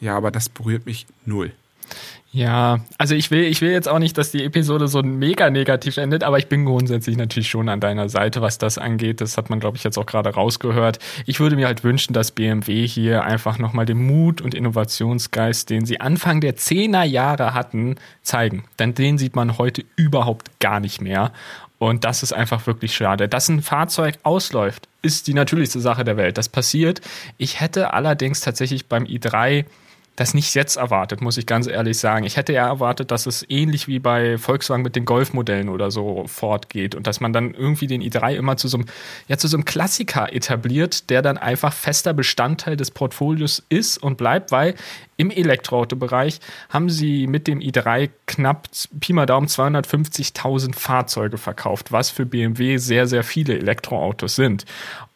ja, 0.00 0.16
aber 0.16 0.30
das 0.30 0.48
berührt 0.48 0.86
mich 0.86 1.06
null. 1.24 1.52
Ja, 2.32 2.78
also 2.96 3.16
ich 3.16 3.32
will, 3.32 3.42
ich 3.42 3.60
will 3.60 3.72
jetzt 3.72 3.88
auch 3.88 3.98
nicht, 3.98 4.16
dass 4.16 4.30
die 4.30 4.44
Episode 4.44 4.86
so 4.86 5.02
mega 5.02 5.50
negativ 5.50 5.96
endet, 5.96 6.22
aber 6.22 6.38
ich 6.38 6.46
bin 6.46 6.64
grundsätzlich 6.64 7.16
natürlich 7.16 7.48
schon 7.48 7.68
an 7.68 7.80
deiner 7.80 8.08
Seite, 8.08 8.40
was 8.40 8.56
das 8.56 8.78
angeht. 8.78 9.20
Das 9.20 9.36
hat 9.36 9.50
man, 9.50 9.58
glaube 9.58 9.76
ich, 9.76 9.82
jetzt 9.82 9.98
auch 9.98 10.06
gerade 10.06 10.30
rausgehört. 10.30 11.00
Ich 11.26 11.40
würde 11.40 11.56
mir 11.56 11.66
halt 11.66 11.82
wünschen, 11.82 12.12
dass 12.12 12.30
BMW 12.30 12.86
hier 12.86 13.24
einfach 13.24 13.58
nochmal 13.58 13.84
den 13.84 14.06
Mut 14.06 14.40
und 14.40 14.54
Innovationsgeist, 14.54 15.70
den 15.70 15.84
sie 15.84 16.00
Anfang 16.00 16.40
der 16.40 16.54
Zehner 16.54 17.02
Jahre 17.02 17.52
hatten, 17.52 17.96
zeigen. 18.22 18.62
Denn 18.78 18.94
den 18.94 19.18
sieht 19.18 19.34
man 19.34 19.58
heute 19.58 19.84
überhaupt 19.96 20.60
gar 20.60 20.78
nicht 20.78 21.00
mehr. 21.00 21.32
Und 21.78 22.04
das 22.04 22.22
ist 22.22 22.32
einfach 22.32 22.64
wirklich 22.68 22.94
schade. 22.94 23.26
Dass 23.26 23.48
ein 23.48 23.60
Fahrzeug 23.60 24.18
ausläuft, 24.22 24.86
ist 25.02 25.26
die 25.26 25.34
natürlichste 25.34 25.80
Sache 25.80 26.04
der 26.04 26.16
Welt. 26.16 26.38
Das 26.38 26.48
passiert. 26.48 27.00
Ich 27.38 27.58
hätte 27.58 27.92
allerdings 27.92 28.40
tatsächlich 28.40 28.86
beim 28.86 29.02
i3 29.02 29.64
das 30.16 30.34
nicht 30.34 30.54
jetzt 30.54 30.76
erwartet, 30.76 31.22
muss 31.22 31.38
ich 31.38 31.46
ganz 31.46 31.66
ehrlich 31.66 31.98
sagen. 31.98 32.26
Ich 32.26 32.36
hätte 32.36 32.52
ja 32.52 32.66
erwartet, 32.66 33.10
dass 33.10 33.26
es 33.26 33.44
ähnlich 33.48 33.88
wie 33.88 33.98
bei 33.98 34.36
Volkswagen 34.36 34.82
mit 34.82 34.94
den 34.94 35.04
Golfmodellen 35.04 35.68
oder 35.68 35.90
so 35.90 36.24
fortgeht 36.26 36.94
und 36.94 37.06
dass 37.06 37.20
man 37.20 37.32
dann 37.32 37.54
irgendwie 37.54 37.86
den 37.86 38.02
i3 38.02 38.34
immer 38.34 38.56
zu 38.56 38.68
so 38.68 38.78
einem, 38.78 38.86
ja, 39.28 39.38
zu 39.38 39.48
so 39.48 39.56
einem 39.56 39.64
Klassiker 39.64 40.32
etabliert, 40.32 41.08
der 41.08 41.22
dann 41.22 41.38
einfach 41.38 41.72
fester 41.72 42.12
Bestandteil 42.12 42.76
des 42.76 42.90
Portfolios 42.90 43.62
ist 43.68 43.98
und 43.98 44.18
bleibt, 44.18 44.52
weil 44.52 44.74
im 45.16 45.30
Elektroautobereich 45.30 46.40
haben 46.68 46.90
sie 46.90 47.26
mit 47.26 47.46
dem 47.46 47.60
i3 47.60 48.10
knapp 48.26 48.68
Pi 49.00 49.12
mal 49.12 49.26
Daumen 49.26 49.48
250.000 49.48 50.74
Fahrzeuge 50.74 51.38
verkauft, 51.38 51.92
was 51.92 52.10
für 52.10 52.26
BMW 52.26 52.76
sehr, 52.78 53.06
sehr 53.06 53.22
viele 53.22 53.58
Elektroautos 53.58 54.36
sind. 54.36 54.64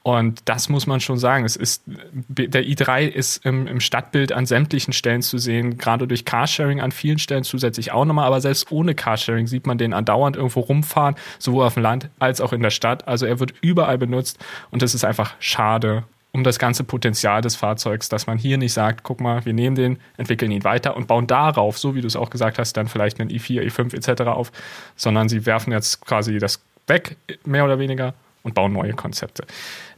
Und 0.05 0.43
das 0.45 0.69
muss 0.69 0.87
man 0.87 1.01
schon 1.01 1.17
sagen. 1.17 1.47
Es 1.47 1.57
ist, 1.57 1.83
der 1.87 2.63
i3 2.63 3.07
ist 3.07 3.47
im, 3.47 3.67
im, 3.67 3.81
Stadtbild 3.81 4.33
an 4.33 4.45
sämtlichen 4.45 4.93
Stellen 4.93 5.23
zu 5.23 5.39
sehen, 5.39 5.79
gerade 5.79 6.07
durch 6.07 6.27
Carsharing 6.27 6.83
an 6.83 6.93
vielen 6.93 7.19
Stellen 7.19 7.43
zusätzlich 7.43 7.91
auch 7.91 8.05
nochmal. 8.05 8.27
Aber 8.27 8.43
selbst 8.43 8.71
ohne 8.71 8.95
Carsharing 8.95 9.47
sieht 9.47 9.67
man 9.67 9.79
den 9.79 9.95
andauernd 9.95 10.37
irgendwo 10.37 10.61
rumfahren, 10.61 11.15
sowohl 11.39 11.65
auf 11.65 11.75
dem 11.75 11.83
Land 11.83 12.11
als 12.19 12.43
auch 12.43 12.53
in 12.53 12.61
der 12.61 12.69
Stadt. 12.69 13.09
Also 13.09 13.25
er 13.25 13.41
wird 13.41 13.55
überall 13.63 13.97
benutzt 13.97 14.39
und 14.71 14.83
das 14.83 14.95
ist 14.95 15.05
einfach 15.05 15.35
schade 15.39 16.05
um 16.33 16.43
das 16.43 16.59
ganze 16.59 16.83
Potenzial 16.83 17.43
des 17.43 17.55
Fahrzeugs, 17.55 18.09
dass 18.09 18.27
man 18.27 18.39
hier 18.39 18.59
nicht 18.59 18.73
sagt, 18.73 19.05
guck 19.05 19.21
mal, 19.21 19.45
wir 19.45 19.53
nehmen 19.53 19.77
den, 19.77 20.01
entwickeln 20.17 20.51
ihn 20.51 20.65
weiter 20.65 20.97
und 20.97 21.07
bauen 21.07 21.29
darauf, 21.29 21.79
so 21.79 21.95
wie 21.95 22.01
du 22.01 22.09
es 22.09 22.17
auch 22.17 22.29
gesagt 22.29 22.59
hast, 22.59 22.77
dann 22.77 22.89
vielleicht 22.89 23.21
einen 23.21 23.31
i4, 23.31 23.63
i5 23.63 23.95
etc. 23.95 24.23
auf, 24.23 24.51
sondern 24.97 25.29
sie 25.29 25.47
werfen 25.47 25.73
jetzt 25.73 26.05
quasi 26.05 26.39
das 26.39 26.61
weg, 26.89 27.17
mehr 27.45 27.65
oder 27.65 27.79
weniger, 27.79 28.15
und 28.45 28.55
bauen 28.55 28.73
neue 28.73 28.93
Konzepte. 28.93 29.45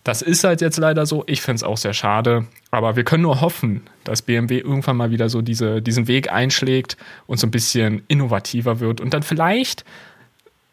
Das 0.05 0.23
ist 0.23 0.45
halt 0.45 0.61
jetzt 0.61 0.79
leider 0.79 1.05
so. 1.05 1.25
Ich 1.27 1.43
finde 1.43 1.57
es 1.57 1.63
auch 1.65 1.77
sehr 1.77 1.93
schade. 1.93 2.47
Aber 2.71 2.97
wir 2.97 3.05
können 3.05 3.25
nur 3.25 3.41
hoffen, 3.41 3.83
dass 4.05 4.23
BMW 4.23 4.61
irgendwann 4.61 4.97
mal 4.97 5.11
wieder 5.11 5.29
so 5.29 5.43
diese, 5.43 5.83
diesen 5.83 6.09
Weg 6.09 6.33
einschlägt 6.33 6.97
und 7.27 7.39
so 7.39 7.47
ein 7.47 7.51
bisschen 7.51 8.05
innovativer 8.09 8.81
wird 8.81 9.01
und 9.01 9.13
dann 9.13 9.23
vielleicht. 9.23 9.85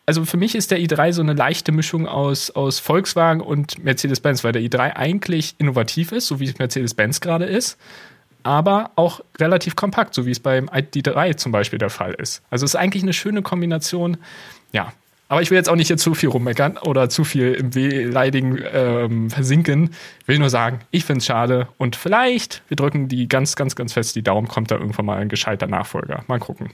Also 0.06 0.26
für 0.26 0.38
mich 0.38 0.54
ist 0.54 0.70
der 0.70 0.80
i3 0.80 1.14
so 1.14 1.22
eine 1.22 1.34
leichte 1.34 1.72
Mischung 1.72 2.08
aus, 2.08 2.52
aus 2.52 2.80
Volkswagen 2.80 3.42
und 3.42 3.84
Mercedes-Benz, 3.84 4.44
weil 4.44 4.52
der 4.52 4.62
i3 4.62 4.96
eigentlich 4.96 5.56
innovativ 5.58 6.12
ist, 6.12 6.28
so 6.28 6.40
wie 6.40 6.46
es 6.46 6.60
Mercedes-Benz 6.60 7.22
gerade 7.22 7.46
ist, 7.46 7.78
aber 8.44 8.92
auch 8.98 9.22
relativ 9.40 9.76
kompakt, 9.76 10.14
so 10.14 10.26
wie 10.26 10.32
es 10.32 10.42
beim 10.42 10.68
ID3 10.68 11.38
zum 11.38 11.52
Beispiel 11.52 11.80
der 11.80 11.90
Fall 11.90 12.14
ist. 12.14 12.44
Also 12.50 12.66
es 12.66 12.74
ist 12.74 12.76
eigentlich 12.76 13.04
eine 13.04 13.14
schöne 13.14 13.42
Kombination. 13.42 14.18
Ja, 14.74 14.92
aber 15.34 15.42
ich 15.42 15.50
will 15.50 15.58
jetzt 15.58 15.68
auch 15.68 15.76
nicht 15.76 15.88
hier 15.88 15.98
zu 15.98 16.14
viel 16.14 16.30
rummeckern 16.30 16.78
oder 16.78 17.10
zu 17.10 17.24
viel 17.24 17.56
im 17.56 17.74
Wehleidigen 17.74 18.64
ähm, 18.72 19.32
versinken. 19.32 19.90
Will 20.28 20.38
nur 20.38 20.52
sagen, 20.52 20.82
ich 20.92 21.06
finde 21.06 21.22
es 21.22 21.26
schade 21.26 21.70
und 21.80 21.96
vielleicht, 21.96 22.62
wir 22.68 22.78
drücken 22.78 23.08
die 23.08 23.28
ganz, 23.28 23.56
ganz, 23.56 23.76
ganz 23.76 23.94
fest 23.94 24.16
die 24.16 24.22
Daumen, 24.22 24.48
kommt 24.48 24.70
da 24.70 24.76
irgendwann 24.76 25.08
mal 25.08 25.18
ein 25.18 25.30
gescheiter 25.30 25.66
Nachfolger. 25.66 26.24
Mal 26.28 26.38
gucken. 26.38 26.70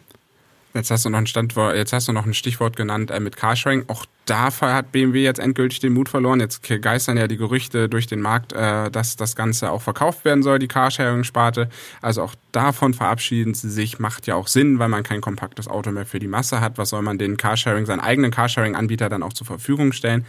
Jetzt 0.74 0.92
hast 0.92 1.04
du 1.06 1.10
noch 1.10 1.18
ein 1.18 1.28
Standwort, 1.28 1.76
jetzt 1.76 1.94
hast 1.94 2.08
du 2.08 2.14
noch 2.14 2.26
ein 2.26 2.34
Stichwort 2.36 2.76
genannt 2.76 3.10
äh, 3.10 3.20
mit 3.20 3.36
Carsharing. 3.36 3.86
Auch 3.88 4.06
da 4.30 4.52
hat 4.62 4.92
BMW 4.92 5.24
jetzt 5.24 5.40
endgültig 5.40 5.80
den 5.80 5.94
Mut 5.94 6.08
verloren. 6.08 6.40
Jetzt 6.40 6.62
geistern 6.62 7.18
ja 7.18 7.28
die 7.28 7.38
Gerüchte 7.38 7.90
durch 7.90 8.06
den 8.06 8.22
Markt, 8.22 8.54
äh, 8.54 8.92
dass 8.92 9.16
das 9.16 9.36
Ganze 9.36 9.72
auch 9.72 9.82
verkauft 9.82 10.24
werden 10.26 10.44
soll, 10.44 10.60
die 10.60 10.68
Carsharing-Sparte. 10.68 11.70
Also 12.02 12.22
auch 12.22 12.36
davon 12.52 12.94
verabschieden 12.94 13.56
sie 13.56 13.72
sich. 13.72 13.98
Macht 13.98 14.28
ja 14.28 14.36
auch 14.36 14.48
Sinn, 14.48 14.78
weil 14.78 14.90
man 14.90 15.02
kein 15.02 15.22
kompaktes 15.22 15.68
Auto 15.68 15.92
mehr 15.92 16.06
für 16.06 16.20
die 16.20 16.28
Masse 16.28 16.62
hat. 16.62 16.78
Was 16.78 16.90
soll 16.90 17.02
man 17.02 17.18
den 17.18 17.38
Carsharing, 17.38 17.88
seinen 17.88 18.02
eigenen 18.02 18.30
Carsharing-Anbieter 18.30 19.10
dann 19.10 19.24
auch 19.24 19.34
zur 19.34 19.48
Verfügung 19.48 19.94
stellen? 19.94 20.26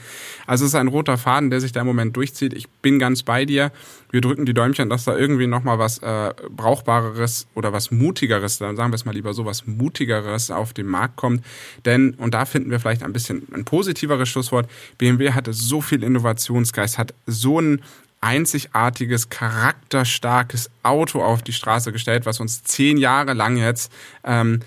Also 0.46 0.64
es 0.64 0.70
ist 0.70 0.76
ein 0.76 0.88
roter 0.88 1.18
Faden, 1.18 1.50
der 1.50 1.60
sich 1.60 1.72
da 1.72 1.82
im 1.82 1.86
Moment 1.86 2.16
durchzieht. 2.16 2.54
Ich 2.54 2.70
bin 2.70 2.98
ganz 2.98 3.22
bei 3.22 3.44
dir. 3.44 3.70
Wir 4.10 4.22
drücken 4.22 4.46
die 4.46 4.54
Däumchen, 4.54 4.88
dass 4.88 5.04
da 5.04 5.16
irgendwie 5.16 5.46
nochmal 5.46 5.78
was 5.78 5.98
äh, 5.98 6.32
Brauchbareres 6.48 7.46
oder 7.54 7.72
was 7.72 7.90
Mutigeres, 7.90 8.58
dann 8.58 8.76
sagen 8.76 8.90
wir 8.90 8.96
es 8.96 9.04
mal 9.04 9.14
lieber 9.14 9.34
so, 9.34 9.44
was 9.44 9.66
Mutigeres 9.66 10.29
auf 10.50 10.72
den 10.72 10.86
Markt 10.86 11.16
kommt. 11.16 11.44
Denn, 11.84 12.14
und 12.14 12.34
da 12.34 12.44
finden 12.44 12.70
wir 12.70 12.80
vielleicht 12.80 13.02
ein 13.02 13.12
bisschen 13.12 13.46
ein 13.52 13.64
positiveres 13.64 14.28
Schlusswort, 14.28 14.70
BMW 14.98 15.32
hatte 15.32 15.52
so 15.52 15.80
viel 15.80 16.02
Innovationsgeist, 16.02 16.98
hat 16.98 17.14
so 17.26 17.60
ein 17.60 17.82
einzigartiges, 18.20 19.30
charakterstarkes 19.30 20.70
Auto 20.82 21.22
auf 21.22 21.42
die 21.42 21.52
Straße 21.52 21.90
gestellt, 21.92 22.26
was 22.26 22.40
uns 22.40 22.62
zehn 22.64 22.98
Jahre 22.98 23.32
lang 23.32 23.56
jetzt 23.56 23.90
ähm, 24.24 24.60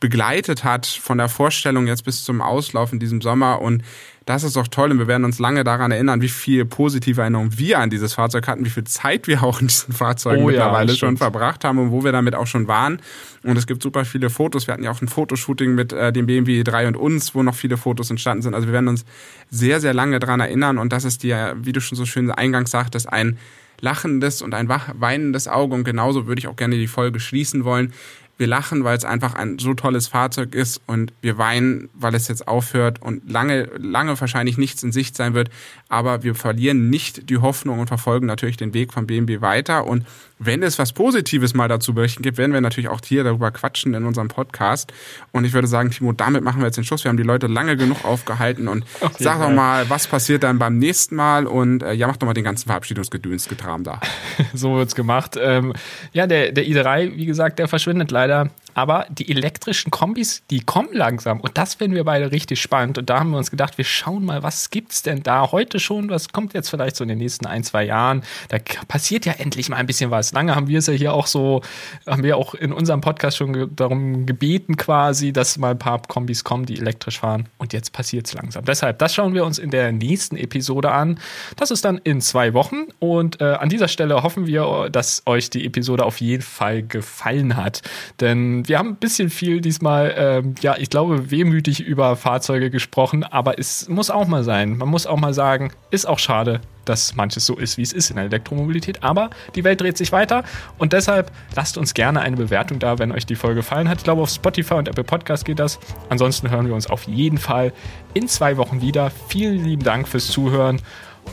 begleitet 0.00 0.64
hat, 0.64 0.86
von 0.86 1.18
der 1.18 1.28
Vorstellung 1.28 1.86
jetzt 1.86 2.04
bis 2.04 2.24
zum 2.24 2.40
Auslauf 2.40 2.92
in 2.92 3.00
diesem 3.00 3.20
Sommer. 3.20 3.60
Und 3.60 3.82
das 4.26 4.42
ist 4.42 4.56
doch 4.56 4.68
toll 4.68 4.90
und 4.90 4.98
wir 4.98 5.06
werden 5.06 5.24
uns 5.24 5.38
lange 5.38 5.64
daran 5.64 5.90
erinnern, 5.90 6.22
wie 6.22 6.28
viel 6.28 6.64
positive 6.64 7.20
Erinnerungen 7.20 7.58
wir 7.58 7.78
an 7.78 7.90
dieses 7.90 8.14
Fahrzeug 8.14 8.48
hatten, 8.48 8.64
wie 8.64 8.70
viel 8.70 8.84
Zeit 8.84 9.26
wir 9.26 9.42
auch 9.42 9.60
in 9.60 9.66
diesen 9.66 9.92
Fahrzeugen 9.92 10.44
oh, 10.44 10.46
mittlerweile 10.46 10.92
ja, 10.92 10.98
schon 10.98 11.16
verbracht 11.18 11.64
haben 11.64 11.78
und 11.78 11.90
wo 11.90 12.04
wir 12.04 12.12
damit 12.12 12.34
auch 12.34 12.46
schon 12.46 12.66
waren. 12.66 13.00
Und 13.42 13.58
es 13.58 13.66
gibt 13.66 13.82
super 13.82 14.06
viele 14.06 14.30
Fotos. 14.30 14.66
Wir 14.66 14.72
hatten 14.72 14.84
ja 14.84 14.90
auch 14.90 15.02
ein 15.02 15.08
Fotoshooting 15.08 15.74
mit 15.74 15.92
äh, 15.92 16.12
dem 16.12 16.26
BMW 16.26 16.62
3 16.62 16.88
und 16.88 16.96
uns, 16.96 17.34
wo 17.34 17.42
noch 17.42 17.54
viele 17.54 17.76
Fotos 17.76 18.08
entstanden 18.08 18.42
sind. 18.42 18.54
Also 18.54 18.66
wir 18.66 18.72
werden 18.72 18.88
uns 18.88 19.04
sehr, 19.50 19.80
sehr 19.80 19.92
lange 19.92 20.18
daran 20.20 20.40
erinnern 20.40 20.78
und 20.78 20.92
das 20.92 21.04
ist 21.04 21.22
dir, 21.22 21.54
wie 21.58 21.72
du 21.72 21.80
schon 21.80 21.96
so 21.96 22.06
schön 22.06 22.30
eingangs 22.30 22.70
sagtest, 22.70 23.12
ein 23.12 23.36
lachendes 23.80 24.40
und 24.40 24.54
ein 24.54 24.68
weinendes 24.68 25.48
Auge 25.48 25.74
und 25.74 25.84
genauso 25.84 26.26
würde 26.26 26.38
ich 26.38 26.48
auch 26.48 26.56
gerne 26.56 26.76
die 26.76 26.86
Folge 26.86 27.20
schließen 27.20 27.64
wollen. 27.64 27.92
Wir 28.36 28.46
lachen, 28.46 28.84
weil 28.84 28.96
es 28.96 29.04
einfach 29.04 29.34
ein 29.34 29.58
so 29.58 29.74
tolles 29.74 30.08
Fahrzeug 30.08 30.54
ist 30.54 30.80
und 30.86 31.12
wir 31.20 31.38
weinen, 31.38 31.88
weil 31.94 32.14
es 32.14 32.28
jetzt 32.28 32.48
aufhört 32.48 33.00
und 33.00 33.30
lange, 33.30 33.64
lange 33.76 34.20
wahrscheinlich 34.20 34.58
nichts 34.58 34.82
in 34.82 34.92
Sicht 34.92 35.16
sein 35.16 35.34
wird. 35.34 35.50
Aber 35.88 36.22
wir 36.22 36.34
verlieren 36.34 36.90
nicht 36.90 37.30
die 37.30 37.38
Hoffnung 37.38 37.78
und 37.78 37.86
verfolgen 37.86 38.26
natürlich 38.26 38.56
den 38.56 38.74
Weg 38.74 38.92
von 38.92 39.06
BMW 39.06 39.40
weiter 39.40 39.86
und 39.86 40.04
wenn 40.38 40.62
es 40.62 40.78
was 40.78 40.92
Positives 40.92 41.54
mal 41.54 41.68
dazu 41.68 41.94
berichten 41.94 42.22
gibt, 42.22 42.38
werden 42.38 42.52
wir 42.52 42.60
natürlich 42.60 42.88
auch 42.88 43.00
hier 43.04 43.24
darüber 43.24 43.50
quatschen 43.50 43.94
in 43.94 44.04
unserem 44.04 44.28
Podcast. 44.28 44.92
Und 45.32 45.44
ich 45.44 45.52
würde 45.52 45.68
sagen, 45.68 45.90
Timo, 45.90 46.12
damit 46.12 46.42
machen 46.42 46.60
wir 46.60 46.66
jetzt 46.66 46.76
den 46.76 46.84
Schluss. 46.84 47.04
Wir 47.04 47.08
haben 47.08 47.16
die 47.16 47.22
Leute 47.22 47.46
lange 47.46 47.76
genug 47.76 48.04
aufgehalten 48.04 48.68
und 48.68 48.84
sag 49.18 49.40
doch 49.40 49.50
mal, 49.50 49.88
was 49.88 50.06
passiert 50.06 50.42
dann 50.42 50.58
beim 50.58 50.78
nächsten 50.78 51.16
Mal 51.16 51.46
und 51.46 51.82
äh, 51.82 51.92
ja, 51.92 52.06
mach 52.06 52.16
doch 52.16 52.26
mal 52.26 52.34
den 52.34 52.44
ganzen 52.44 52.66
Verabschiedungsgedöns-Getram 52.66 53.84
da. 53.84 54.00
so 54.54 54.74
wird's 54.76 54.94
gemacht. 54.94 55.38
Ähm, 55.40 55.72
ja, 56.12 56.26
der, 56.26 56.52
der 56.52 56.64
i3, 56.64 57.16
wie 57.16 57.26
gesagt, 57.26 57.58
der 57.58 57.68
verschwindet 57.68 58.10
leider 58.10 58.50
aber 58.74 59.06
die 59.08 59.30
elektrischen 59.30 59.90
Kombis, 59.90 60.42
die 60.50 60.60
kommen 60.60 60.92
langsam. 60.92 61.40
Und 61.40 61.56
das 61.56 61.74
finden 61.74 61.96
wir 61.96 62.04
beide 62.04 62.32
richtig 62.32 62.60
spannend. 62.60 62.98
Und 62.98 63.08
da 63.10 63.20
haben 63.20 63.30
wir 63.30 63.38
uns 63.38 63.50
gedacht, 63.50 63.78
wir 63.78 63.84
schauen 63.84 64.24
mal, 64.24 64.42
was 64.42 64.70
gibt's 64.70 65.02
denn 65.02 65.22
da 65.22 65.52
heute 65.52 65.80
schon? 65.80 66.10
Was 66.10 66.30
kommt 66.30 66.54
jetzt 66.54 66.68
vielleicht 66.68 66.96
so 66.96 67.04
in 67.04 67.08
den 67.08 67.18
nächsten 67.18 67.46
ein, 67.46 67.62
zwei 67.64 67.84
Jahren? 67.84 68.22
Da 68.48 68.58
passiert 68.88 69.26
ja 69.26 69.34
endlich 69.34 69.68
mal 69.68 69.76
ein 69.76 69.86
bisschen 69.86 70.10
was. 70.10 70.32
Lange 70.32 70.54
haben 70.54 70.68
wir 70.68 70.78
es 70.78 70.86
ja 70.86 70.92
hier 70.92 71.14
auch 71.14 71.26
so, 71.26 71.62
haben 72.06 72.22
wir 72.22 72.36
auch 72.36 72.54
in 72.54 72.72
unserem 72.72 73.00
Podcast 73.00 73.36
schon 73.36 73.52
ge 73.52 73.68
darum 73.74 74.26
gebeten 74.26 74.76
quasi, 74.76 75.32
dass 75.32 75.58
mal 75.58 75.72
ein 75.72 75.78
paar 75.78 76.02
Kombis 76.02 76.44
kommen, 76.44 76.66
die 76.66 76.78
elektrisch 76.78 77.20
fahren. 77.20 77.48
Und 77.58 77.72
jetzt 77.72 77.92
passiert's 77.92 78.34
langsam. 78.34 78.64
Deshalb, 78.64 78.98
das 78.98 79.14
schauen 79.14 79.34
wir 79.34 79.44
uns 79.44 79.58
in 79.58 79.70
der 79.70 79.92
nächsten 79.92 80.36
Episode 80.36 80.90
an. 80.92 81.18
Das 81.56 81.70
ist 81.70 81.84
dann 81.84 81.98
in 81.98 82.20
zwei 82.20 82.54
Wochen. 82.54 82.86
Und 82.98 83.40
äh, 83.40 83.44
an 83.44 83.68
dieser 83.68 83.88
Stelle 83.88 84.22
hoffen 84.22 84.46
wir, 84.46 84.88
dass 84.90 85.22
euch 85.26 85.50
die 85.50 85.64
Episode 85.64 86.04
auf 86.04 86.20
jeden 86.20 86.42
Fall 86.42 86.82
gefallen 86.82 87.56
hat. 87.56 87.82
Denn 88.20 88.63
wir 88.68 88.78
haben 88.78 88.90
ein 88.90 88.96
bisschen 88.96 89.30
viel 89.30 89.60
diesmal, 89.60 90.14
ähm, 90.16 90.54
ja, 90.60 90.76
ich 90.78 90.90
glaube, 90.90 91.30
wehmütig 91.30 91.80
über 91.80 92.16
Fahrzeuge 92.16 92.70
gesprochen, 92.70 93.24
aber 93.24 93.58
es 93.58 93.88
muss 93.88 94.10
auch 94.10 94.26
mal 94.26 94.44
sein. 94.44 94.76
Man 94.76 94.88
muss 94.88 95.06
auch 95.06 95.18
mal 95.18 95.34
sagen, 95.34 95.72
ist 95.90 96.06
auch 96.06 96.18
schade, 96.18 96.60
dass 96.84 97.14
manches 97.14 97.46
so 97.46 97.56
ist, 97.56 97.78
wie 97.78 97.82
es 97.82 97.92
ist 97.92 98.10
in 98.10 98.16
der 98.16 98.26
Elektromobilität. 98.26 99.02
Aber 99.02 99.30
die 99.54 99.64
Welt 99.64 99.80
dreht 99.80 99.96
sich 99.96 100.12
weiter 100.12 100.44
und 100.78 100.92
deshalb 100.92 101.30
lasst 101.54 101.78
uns 101.78 101.94
gerne 101.94 102.20
eine 102.20 102.36
Bewertung 102.36 102.78
da, 102.78 102.98
wenn 102.98 103.12
euch 103.12 103.26
die 103.26 103.36
Folge 103.36 103.56
gefallen 103.56 103.88
hat. 103.88 103.98
Ich 103.98 104.04
glaube, 104.04 104.22
auf 104.22 104.30
Spotify 104.30 104.74
und 104.74 104.88
Apple 104.88 105.04
Podcast 105.04 105.44
geht 105.44 105.58
das. 105.58 105.78
Ansonsten 106.08 106.50
hören 106.50 106.66
wir 106.66 106.74
uns 106.74 106.86
auf 106.86 107.04
jeden 107.04 107.38
Fall 107.38 107.72
in 108.12 108.28
zwei 108.28 108.56
Wochen 108.56 108.80
wieder. 108.80 109.10
Vielen 109.28 109.64
lieben 109.64 109.82
Dank 109.82 110.08
fürs 110.08 110.28
Zuhören 110.28 110.80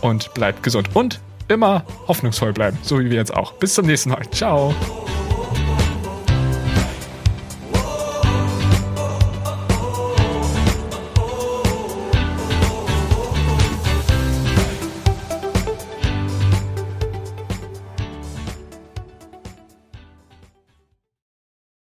und 0.02 0.34
bleibt 0.34 0.64
gesund 0.64 0.90
und 0.94 1.20
immer 1.48 1.84
hoffnungsvoll 2.08 2.54
bleiben, 2.54 2.78
so 2.82 3.00
wie 3.00 3.10
wir 3.10 3.18
jetzt 3.18 3.34
auch. 3.34 3.54
Bis 3.54 3.74
zum 3.74 3.86
nächsten 3.86 4.10
Mal. 4.10 4.30
Ciao. 4.32 4.74